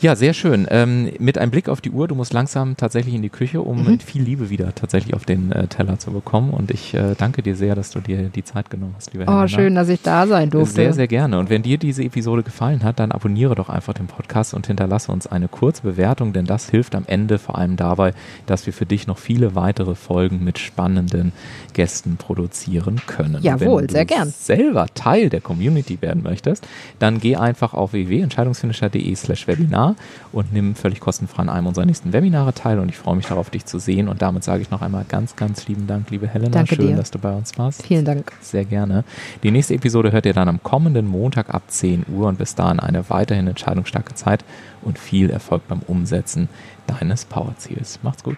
Ja, 0.00 0.14
sehr 0.14 0.32
schön. 0.32 0.68
Ähm, 0.70 1.10
mit 1.18 1.38
einem 1.38 1.50
Blick 1.50 1.68
auf 1.68 1.80
die 1.80 1.90
Uhr, 1.90 2.06
du 2.06 2.14
musst 2.14 2.32
langsam 2.32 2.76
tatsächlich 2.76 3.14
in 3.14 3.22
die 3.22 3.30
Küche, 3.30 3.62
um 3.62 3.84
mhm. 3.84 3.98
viel 3.98 4.22
Liebe 4.22 4.48
wieder 4.48 4.72
tatsächlich 4.72 5.14
auf 5.14 5.24
den 5.24 5.50
äh, 5.50 5.66
Teller 5.66 5.98
zu 5.98 6.12
bekommen. 6.12 6.50
Und 6.50 6.70
ich 6.70 6.94
äh, 6.94 7.16
danke 7.18 7.42
dir 7.42 7.56
sehr, 7.56 7.74
dass 7.74 7.90
du 7.90 8.00
dir 8.00 8.28
die 8.28 8.44
Zeit 8.44 8.70
genommen 8.70 8.94
hast, 8.96 9.12
liebe 9.12 9.24
Oh, 9.24 9.30
Helena. 9.30 9.48
schön, 9.48 9.74
dass 9.74 9.88
ich 9.88 10.00
da 10.00 10.28
sein 10.28 10.50
durfte. 10.50 10.76
Sehr, 10.76 10.92
sehr 10.92 11.08
gerne. 11.08 11.40
Und 11.40 11.50
wenn 11.50 11.62
dir 11.62 11.78
diese 11.78 12.04
Episode 12.04 12.44
gefallen 12.44 12.84
hat, 12.84 13.00
dann 13.00 13.10
abonniere 13.10 13.56
doch 13.56 13.68
einfach 13.68 13.92
den 13.92 14.06
Podcast 14.06 14.54
und 14.54 14.68
hinterlasse 14.68 15.10
uns 15.10 15.26
eine 15.26 15.48
kurze 15.48 15.82
Bewertung, 15.82 16.32
denn 16.32 16.44
das 16.44 16.70
hilft 16.70 16.94
am 16.94 17.04
Ende 17.08 17.40
vor 17.40 17.58
allem 17.58 17.74
dabei, 17.74 18.14
dass 18.46 18.66
wir 18.66 18.72
für 18.72 18.86
dich 18.86 19.08
noch 19.08 19.18
viele 19.18 19.56
weitere 19.56 19.96
Folgen 19.96 20.44
mit 20.44 20.60
spannenden 20.60 21.32
Gästen 21.72 22.18
produzieren 22.18 23.00
können. 23.06 23.42
Jawohl, 23.42 23.82
wenn 23.82 23.88
sehr 23.88 24.04
gern. 24.04 24.30
selber 24.30 24.86
Teil 24.94 25.28
der 25.28 25.40
Community 25.40 26.00
werden 26.00 26.22
möchtest, 26.22 26.66
dann 27.00 27.18
geh 27.18 27.34
einfach 27.34 27.74
auf 27.74 27.92
www.entscheidungsfinisher.de 27.92 29.14
slash 29.16 29.48
Webinar 29.48 29.87
und 30.32 30.52
nimm 30.52 30.74
völlig 30.74 31.00
kostenfrei 31.00 31.42
an 31.42 31.48
einem 31.48 31.66
unserer 31.66 31.86
nächsten 31.86 32.12
Webinare 32.12 32.52
teil 32.54 32.78
und 32.78 32.88
ich 32.88 32.96
freue 32.96 33.16
mich 33.16 33.26
darauf, 33.26 33.50
dich 33.50 33.64
zu 33.66 33.78
sehen. 33.78 34.08
Und 34.08 34.22
damit 34.22 34.44
sage 34.44 34.62
ich 34.62 34.70
noch 34.70 34.82
einmal 34.82 35.04
ganz, 35.08 35.36
ganz 35.36 35.68
lieben 35.68 35.86
Dank, 35.86 36.10
liebe 36.10 36.26
Helena. 36.26 36.50
Danke 36.50 36.76
Schön, 36.76 36.88
dir. 36.88 36.96
dass 36.96 37.10
du 37.10 37.18
bei 37.18 37.32
uns 37.32 37.56
warst. 37.58 37.82
Vielen 37.82 38.04
Dank. 38.04 38.32
Sehr 38.40 38.64
gerne. 38.64 39.04
Die 39.42 39.50
nächste 39.50 39.74
Episode 39.74 40.12
hört 40.12 40.26
ihr 40.26 40.34
dann 40.34 40.48
am 40.48 40.62
kommenden 40.62 41.06
Montag 41.06 41.54
ab 41.54 41.62
10 41.68 42.06
Uhr 42.08 42.28
und 42.28 42.38
bis 42.38 42.54
dahin 42.54 42.80
eine 42.80 43.08
weiterhin 43.10 43.46
entscheidungsstarke 43.46 44.14
Zeit 44.14 44.44
und 44.82 44.98
viel 44.98 45.30
Erfolg 45.30 45.66
beim 45.68 45.80
Umsetzen 45.86 46.48
deines 46.86 47.24
Powerziels. 47.24 48.00
Macht's 48.02 48.22
gut. 48.22 48.36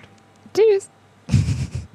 Tschüss. 0.54 0.90